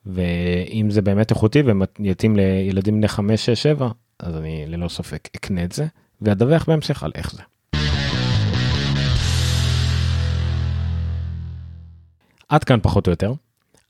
ואם 0.07 0.89
זה 0.89 1.01
באמת 1.01 1.31
איכותי 1.31 1.63
ויתאים 1.99 2.35
לילדים 2.35 2.97
בני 2.97 3.07
5 3.07 3.45
6 3.45 3.63
7 3.63 3.89
אז 4.19 4.35
אני 4.35 4.65
ללא 4.67 4.87
ספק 4.87 5.29
אקנה 5.35 5.63
את 5.63 5.71
זה 5.71 5.85
ואדווח 6.21 6.65
בהמשך 6.69 7.03
על 7.03 7.11
איך 7.15 7.31
זה. 7.31 7.41
עד 12.49 12.63
כאן 12.63 12.79
פחות 12.81 13.07
או 13.07 13.11
יותר. 13.11 13.33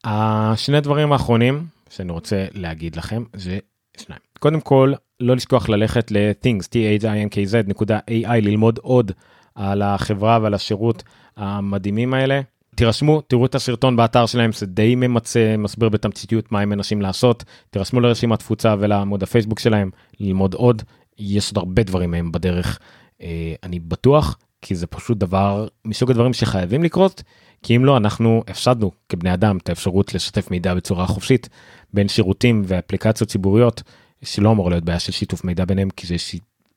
השני 0.03 0.81
דברים 0.81 1.11
האחרונים 1.11 1.65
שאני 1.89 2.11
רוצה 2.11 2.45
להגיד 2.53 2.95
לכם 2.95 3.23
זה 3.33 3.59
שניים. 3.97 4.21
קודם 4.39 4.61
כל 4.61 4.93
לא 5.19 5.35
לשכוח 5.35 5.69
ללכת 5.69 6.11
ל-things 6.11 6.63
t-h-i-n-k-z.ai 6.63 8.41
ללמוד 8.41 8.79
עוד 8.81 9.11
על 9.55 9.81
החברה 9.81 10.39
ועל 10.41 10.53
השירות 10.53 11.03
המדהימים 11.37 12.13
האלה. 12.13 12.41
תירשמו, 12.77 13.21
תראו 13.21 13.45
את 13.45 13.55
הסרטון 13.55 13.95
באתר 13.95 14.25
שלהם, 14.25 14.51
זה 14.51 14.65
די 14.65 14.95
ממצה, 14.95 15.55
מסביר 15.57 15.89
בתמציתיות 15.89 16.51
מה 16.51 16.59
הם 16.59 16.69
מנסים 16.69 17.01
לעשות. 17.01 17.43
תירשמו 17.69 17.99
לרשימת 17.99 18.39
תפוצה 18.39 18.75
ולעמוד 18.79 19.23
הפייסבוק 19.23 19.59
שלהם, 19.59 19.89
ללמוד 20.19 20.53
עוד. 20.53 20.81
יש 21.19 21.49
עוד 21.49 21.57
הרבה 21.57 21.83
דברים 21.83 22.11
מהם 22.11 22.31
בדרך, 22.31 22.79
אה, 23.21 23.53
אני 23.63 23.79
בטוח, 23.79 24.37
כי 24.61 24.75
זה 24.75 24.87
פשוט 24.87 25.17
דבר 25.17 25.67
מסוג 25.85 26.11
הדברים 26.11 26.33
שחייבים 26.33 26.83
לקרות, 26.83 27.23
כי 27.63 27.75
אם 27.75 27.85
לא, 27.85 27.97
אנחנו 27.97 28.43
הפסדנו 28.47 28.91
כבני 29.09 29.33
אדם 29.33 29.57
את 29.57 29.69
האפשרות 29.69 30.13
לשתף 30.13 30.51
מידע 30.51 30.73
בצורה 30.73 31.07
חופשית 31.07 31.49
בין 31.93 32.07
שירותים 32.07 32.63
ואפליקציות 32.65 33.29
ציבוריות, 33.29 33.83
שלא 34.23 34.51
אמור 34.51 34.69
להיות 34.69 34.83
בעיה 34.83 34.99
של 34.99 35.11
שיתוף 35.11 35.43
מידע 35.43 35.65
ביניהם, 35.65 35.89
כי 35.89 36.07
זה 36.07 36.15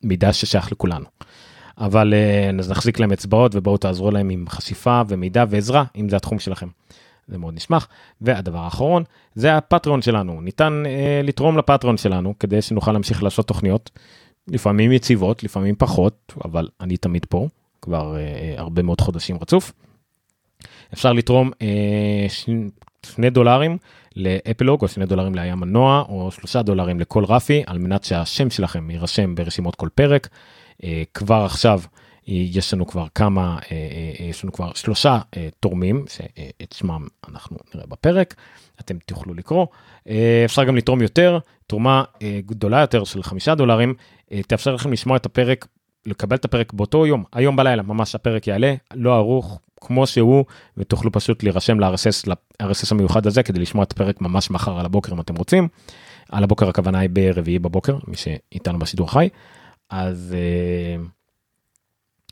מידע 0.03 0.33
ששייך 0.33 0.71
לכולנו. 0.71 1.05
אבל 1.77 2.13
אה, 2.13 2.51
אז 2.59 2.71
נחזיק 2.71 2.99
להם 2.99 3.11
אצבעות 3.11 3.51
ובואו 3.55 3.77
תעזרו 3.77 4.11
להם 4.11 4.29
עם 4.29 4.45
חשיפה 4.49 5.01
ומידע 5.07 5.45
ועזרה 5.49 5.83
אם 5.95 6.09
זה 6.09 6.15
התחום 6.15 6.39
שלכם. 6.39 6.67
זה 7.27 7.37
מאוד 7.37 7.53
נשמח. 7.53 7.87
והדבר 8.21 8.59
האחרון 8.59 9.03
זה 9.35 9.57
הפטריון 9.57 10.01
שלנו 10.01 10.41
ניתן 10.41 10.83
אה, 10.85 11.21
לתרום 11.23 11.57
לפטריון 11.57 11.97
שלנו 11.97 12.33
כדי 12.39 12.61
שנוכל 12.61 12.91
להמשיך 12.91 13.23
לעשות 13.23 13.47
תוכניות 13.47 13.89
לפעמים 14.47 14.91
יציבות 14.91 15.43
לפעמים 15.43 15.75
פחות 15.77 16.33
אבל 16.45 16.67
אני 16.81 16.97
תמיד 16.97 17.25
פה 17.25 17.47
כבר 17.81 18.15
אה, 18.17 18.53
הרבה 18.57 18.81
מאוד 18.81 19.01
חודשים 19.01 19.37
רצוף. 19.41 19.71
אפשר 20.93 21.13
לתרום 21.13 21.51
אה, 21.61 22.25
שני 23.05 23.29
דולרים 23.29 23.77
לאפלוג 24.15 24.81
או 24.81 24.87
שני 24.87 25.05
דולרים 25.05 25.35
לים 25.35 25.59
מנוע 25.59 26.03
או 26.09 26.31
שלושה 26.31 26.61
דולרים 26.61 26.99
לכל 26.99 27.25
רפי 27.25 27.63
על 27.65 27.77
מנת 27.77 28.03
שהשם 28.03 28.49
שלכם 28.49 28.89
יירשם 28.89 29.35
ברשימות 29.35 29.75
כל 29.75 29.89
פרק. 29.95 30.27
אה, 30.83 31.03
כבר 31.13 31.43
עכשיו 31.45 31.81
יש 32.27 32.73
לנו 32.73 32.87
כבר 32.87 33.05
כמה, 33.15 33.57
אה, 33.71 33.77
אה, 34.19 34.25
יש 34.25 34.43
לנו 34.43 34.53
כבר 34.53 34.71
שלושה 34.73 35.19
תורמים 35.59 36.05
שאת 36.09 36.71
שמם 36.71 37.07
אנחנו 37.29 37.57
נראה 37.75 37.87
בפרק, 37.87 38.35
אתם 38.79 38.97
תוכלו 39.05 39.33
לקרוא. 39.33 39.65
אפשר 40.45 40.63
גם 40.63 40.75
לתרום 40.75 41.01
יותר, 41.01 41.39
תרומה 41.67 42.03
גדולה 42.45 42.81
יותר 42.81 43.03
של 43.03 43.23
חמישה 43.23 43.55
דולרים, 43.55 43.93
תאפשר 44.47 44.75
לכם 44.75 44.91
לשמוע 44.91 45.17
את 45.17 45.25
הפרק, 45.25 45.67
לקבל 46.05 46.35
את 46.35 46.45
הפרק 46.45 46.73
באותו 46.73 47.05
יום, 47.05 47.23
היום 47.33 47.55
בלילה 47.55 47.83
ממש 47.83 48.15
הפרק 48.15 48.47
יעלה, 48.47 48.73
לא 48.93 49.15
ערוך 49.15 49.59
כמו 49.81 50.07
שהוא, 50.07 50.45
ותוכלו 50.77 51.11
פשוט 51.11 51.43
להירשם 51.43 51.79
ל-RSS, 51.79 52.27
ל-RSS 52.27 52.87
המיוחד 52.91 53.27
הזה 53.27 53.43
כדי 53.43 53.59
לשמוע 53.59 53.83
את 53.83 53.91
הפרק 53.91 54.21
ממש 54.21 54.51
מחר 54.51 54.79
על 54.79 54.85
הבוקר 54.85 55.13
אם 55.13 55.19
אתם 55.19 55.35
רוצים. 55.35 55.67
על 56.31 56.43
הבוקר 56.43 56.69
הכוונה 56.69 56.99
היא 56.99 57.09
ברביעי 57.09 57.59
בבוקר, 57.59 57.97
מי 58.07 58.15
שאיתנו 58.15 58.79
בשידור 58.79 59.11
חי. 59.11 59.29
אז 59.91 60.35
uh, 60.35 61.01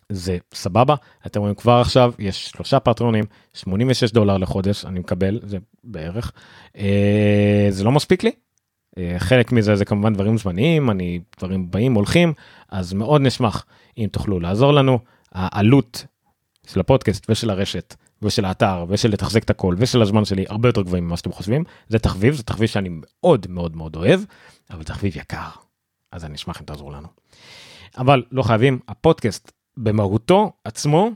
זה 0.10 0.38
סבבה 0.53 0.95
אתם 1.26 1.39
רואים 1.39 1.55
כבר 1.55 1.74
עכשיו 1.82 2.14
יש 2.20 2.47
שלושה 2.49 2.80
פטרונים 2.80 3.26
86 3.53 4.12
דולר 4.12 4.38
לחודש 4.38 4.86
אני 4.86 4.99
מקבל 4.99 5.39
זה 5.43 5.57
בערך 5.84 6.32
uh, 6.76 6.80
זה 7.70 7.84
לא 7.84 7.91
מספיק 7.91 8.24
לי 8.24 8.32
אה, 8.97 9.16
חלק 9.20 9.51
מזה 9.51 9.76
זה 9.76 9.86
כמובן 9.86 10.14
דברים 10.14 10.38
זמניים, 10.38 10.89
אני, 10.89 11.20
דברים 11.38 11.72
באים, 11.72 11.93
הולכים, 11.93 12.34
אז 12.70 12.93
מאוד 12.93 13.22
נשמח 13.22 13.66
אם 13.97 14.07
תוכלו 14.12 14.39
לעזור 14.39 14.74
לנו. 14.74 14.99
העלות 15.32 16.05
של 16.68 16.80
הפודקאסט 16.80 17.26
ושל 17.30 17.49
הרשת 17.49 17.95
ושל 18.22 18.45
האתר 18.45 18.86
ושל 18.89 19.10
לתחזק 19.10 19.43
את 19.43 19.49
הכל 19.49 19.76
ושל 19.78 20.01
הזמן 20.01 20.26
שלי 20.26 20.45
הרבה 20.49 20.70
יותר 20.70 20.82
גבוהים 20.82 21.05
ממה 21.05 21.18
שאתם 21.18 21.32
חושבים. 21.32 21.64
זה 21.88 21.99
תחביב, 21.99 22.34
זה 22.34 22.43
תחביב 22.43 22.68
שאני 22.68 22.89
מאוד 22.91 23.45
מאוד 23.49 23.76
מאוד 23.76 23.95
אוהב, 23.95 24.20
אבל 24.70 24.84
תחביב 24.84 25.18
יקר. 25.18 25.49
אז 26.12 26.26
אני 26.26 26.36
אשמח 26.36 26.62
אם 26.62 26.66
תעזרו 26.66 26.91
לנו. 26.91 27.07
אבל 27.97 28.24
לא 28.32 28.43
חייבים, 28.43 28.80
הפודקאסט 28.88 29.51
במהותו 29.78 30.51
עצמו 30.64 31.10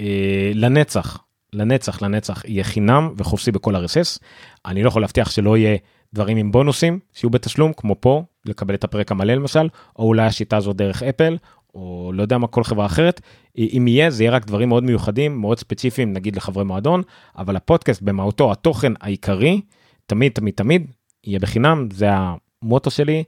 אה, 0.00 0.50
לנצח, 0.54 1.18
לנצח, 1.52 2.02
לנצח 2.02 2.42
יהיה 2.44 2.64
חינם 2.64 3.14
וחופשי 3.16 3.52
בכל 3.52 3.76
RSS. 3.76 4.18
אני 4.66 4.82
לא 4.82 4.88
יכול 4.88 5.02
להבטיח 5.02 5.30
שלא 5.30 5.56
יהיה 5.56 5.76
דברים 6.14 6.36
עם 6.36 6.52
בונוסים 6.52 6.98
שיהיו 7.12 7.30
בתשלום, 7.30 7.72
כמו 7.76 7.96
פה, 8.00 8.22
לקבל 8.44 8.74
את 8.74 8.84
הפרק 8.84 9.12
המלא 9.12 9.34
למשל, 9.34 9.68
או 9.98 10.04
אולי 10.04 10.26
השיטה 10.26 10.56
הזאת 10.56 10.76
דרך 10.76 11.02
אפל, 11.02 11.36
או 11.74 12.10
לא 12.14 12.22
יודע 12.22 12.38
מה, 12.38 12.46
כל 12.46 12.64
חברה 12.64 12.86
אחרת. 12.86 13.20
אם 13.58 13.84
יהיה, 13.88 14.10
זה 14.10 14.22
יהיה 14.22 14.32
רק 14.32 14.46
דברים 14.46 14.68
מאוד 14.68 14.84
מיוחדים, 14.84 15.40
מאוד 15.40 15.58
ספציפיים, 15.58 16.12
נגיד 16.12 16.36
לחברי 16.36 16.64
מועדון, 16.64 17.02
אבל 17.38 17.56
הפודקאסט 17.56 18.02
במהותו, 18.02 18.52
התוכן 18.52 18.92
העיקרי, 19.00 19.60
תמיד, 20.06 20.32
תמיד, 20.32 20.54
תמיד, 20.54 20.90
יהיה 21.24 21.38
בחינם, 21.38 21.88
זה 21.92 22.08
המוטו 22.10 22.90
שלי. 22.90 23.24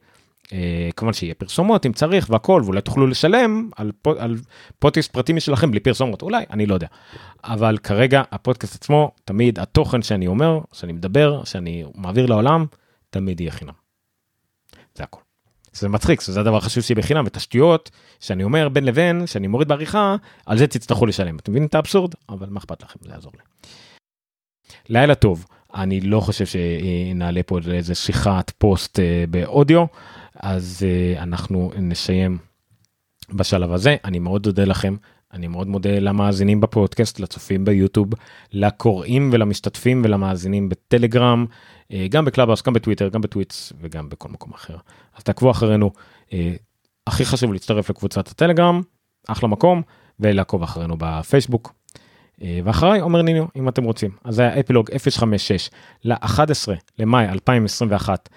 אה, 0.52 0.88
כמובן 0.96 1.12
שיהיה 1.12 1.34
פרסומות 1.34 1.86
אם 1.86 1.92
צריך 1.92 2.30
והכל 2.30 2.62
ואולי 2.64 2.80
תוכלו 2.80 3.06
לשלם 3.06 3.70
על, 3.76 3.92
על 4.18 4.36
פודקאסט 4.78 5.12
פרטי 5.12 5.32
משלכם 5.32 5.70
בלי 5.70 5.80
פרסומות 5.80 6.22
אולי 6.22 6.44
אני 6.50 6.66
לא 6.66 6.74
יודע 6.74 6.86
אבל 7.44 7.78
כרגע 7.78 8.22
הפודקאסט 8.32 8.74
עצמו 8.74 9.10
תמיד 9.24 9.58
התוכן 9.58 10.02
שאני 10.02 10.26
אומר 10.26 10.60
שאני 10.72 10.92
מדבר 10.92 11.44
שאני 11.44 11.84
מעביר 11.94 12.26
לעולם 12.26 12.66
תמיד 13.10 13.40
יהיה 13.40 13.50
חינם. 13.50 13.72
זה 14.94 15.04
הכל. 15.04 15.20
זה 15.72 15.88
מצחיק 15.88 16.20
זה 16.22 16.40
הדבר 16.40 16.56
החשוב 16.56 16.82
שיהיה 16.82 16.98
בחינם 16.98 17.24
ותשתיות 17.26 17.90
שאני 18.20 18.44
אומר 18.44 18.68
בין 18.68 18.84
לבין 18.84 19.26
שאני 19.26 19.46
מוריד 19.46 19.68
בעריכה 19.68 20.16
על 20.46 20.58
זה 20.58 20.66
תצטרכו 20.66 21.06
לשלם 21.06 21.36
אתם 21.36 21.52
מבינים 21.52 21.68
את 21.68 21.74
האבסורד 21.74 22.14
אבל 22.28 22.48
מה 22.50 22.60
אכפת 22.60 22.82
לכם 22.82 22.98
זה 23.02 23.10
יעזור 23.10 23.32
לי. 23.34 23.42
לילה 24.88 25.14
טוב 25.14 25.46
אני 25.74 26.00
לא 26.00 26.20
חושב 26.20 26.44
שנעלה 26.46 27.42
פה 27.42 27.58
איזה 27.72 27.94
שיחת 27.94 28.50
פוסט 28.58 28.98
אה, 29.00 29.24
באודיו 29.30 29.84
אז 30.38 30.86
אה, 30.86 31.22
אנחנו 31.22 31.72
נסיים 31.78 32.38
בשלב 33.32 33.72
הזה. 33.72 33.96
אני 34.04 34.18
מאוד 34.18 34.46
מודה 34.46 34.64
לכם, 34.64 34.96
אני 35.32 35.46
מאוד 35.46 35.66
מודה 35.66 35.98
למאזינים 35.98 36.60
בפודקאסט, 36.60 37.20
לצופים 37.20 37.64
ביוטיוב, 37.64 38.08
לקוראים 38.52 39.30
ולמשתתפים 39.32 40.02
ולמאזינים 40.04 40.68
בטלגרם, 40.68 41.46
אה, 41.82 41.94
גם 42.08 42.24
בקלאבהאוס, 42.24 42.62
גם 42.62 42.72
בטוויטר, 42.72 43.08
גם 43.08 43.20
בטוויטס 43.20 43.72
וגם 43.80 44.08
בכל 44.08 44.28
מקום 44.28 44.52
אחר. 44.54 44.76
אז 45.16 45.22
תעקבו 45.22 45.50
אחרינו. 45.50 45.90
אה, 46.28 46.32
הכי 47.06 47.24
חשוב 47.24 47.52
להצטרף 47.52 47.90
לקבוצת 47.90 48.28
הטלגרם, 48.28 48.82
אחלה 49.28 49.48
מקום, 49.48 49.82
ולעקוב 50.20 50.62
אחרינו 50.62 50.96
בפייסבוק. 50.98 51.72
ואחריי 52.64 53.00
עומר 53.00 53.22
ניניו 53.22 53.44
אם 53.56 53.68
אתם 53.68 53.84
רוצים 53.84 54.10
אז 54.24 54.34
זה 54.34 54.42
היה 54.42 54.60
אפלוג 54.60 54.90
056 54.98 55.70
ל-11 56.04 56.68
למאי 56.98 57.28
2021 57.28 58.28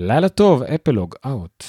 לילה 0.00 0.28
טוב, 0.28 0.62
אפלוג, 0.62 1.14
אאוט. 1.26 1.64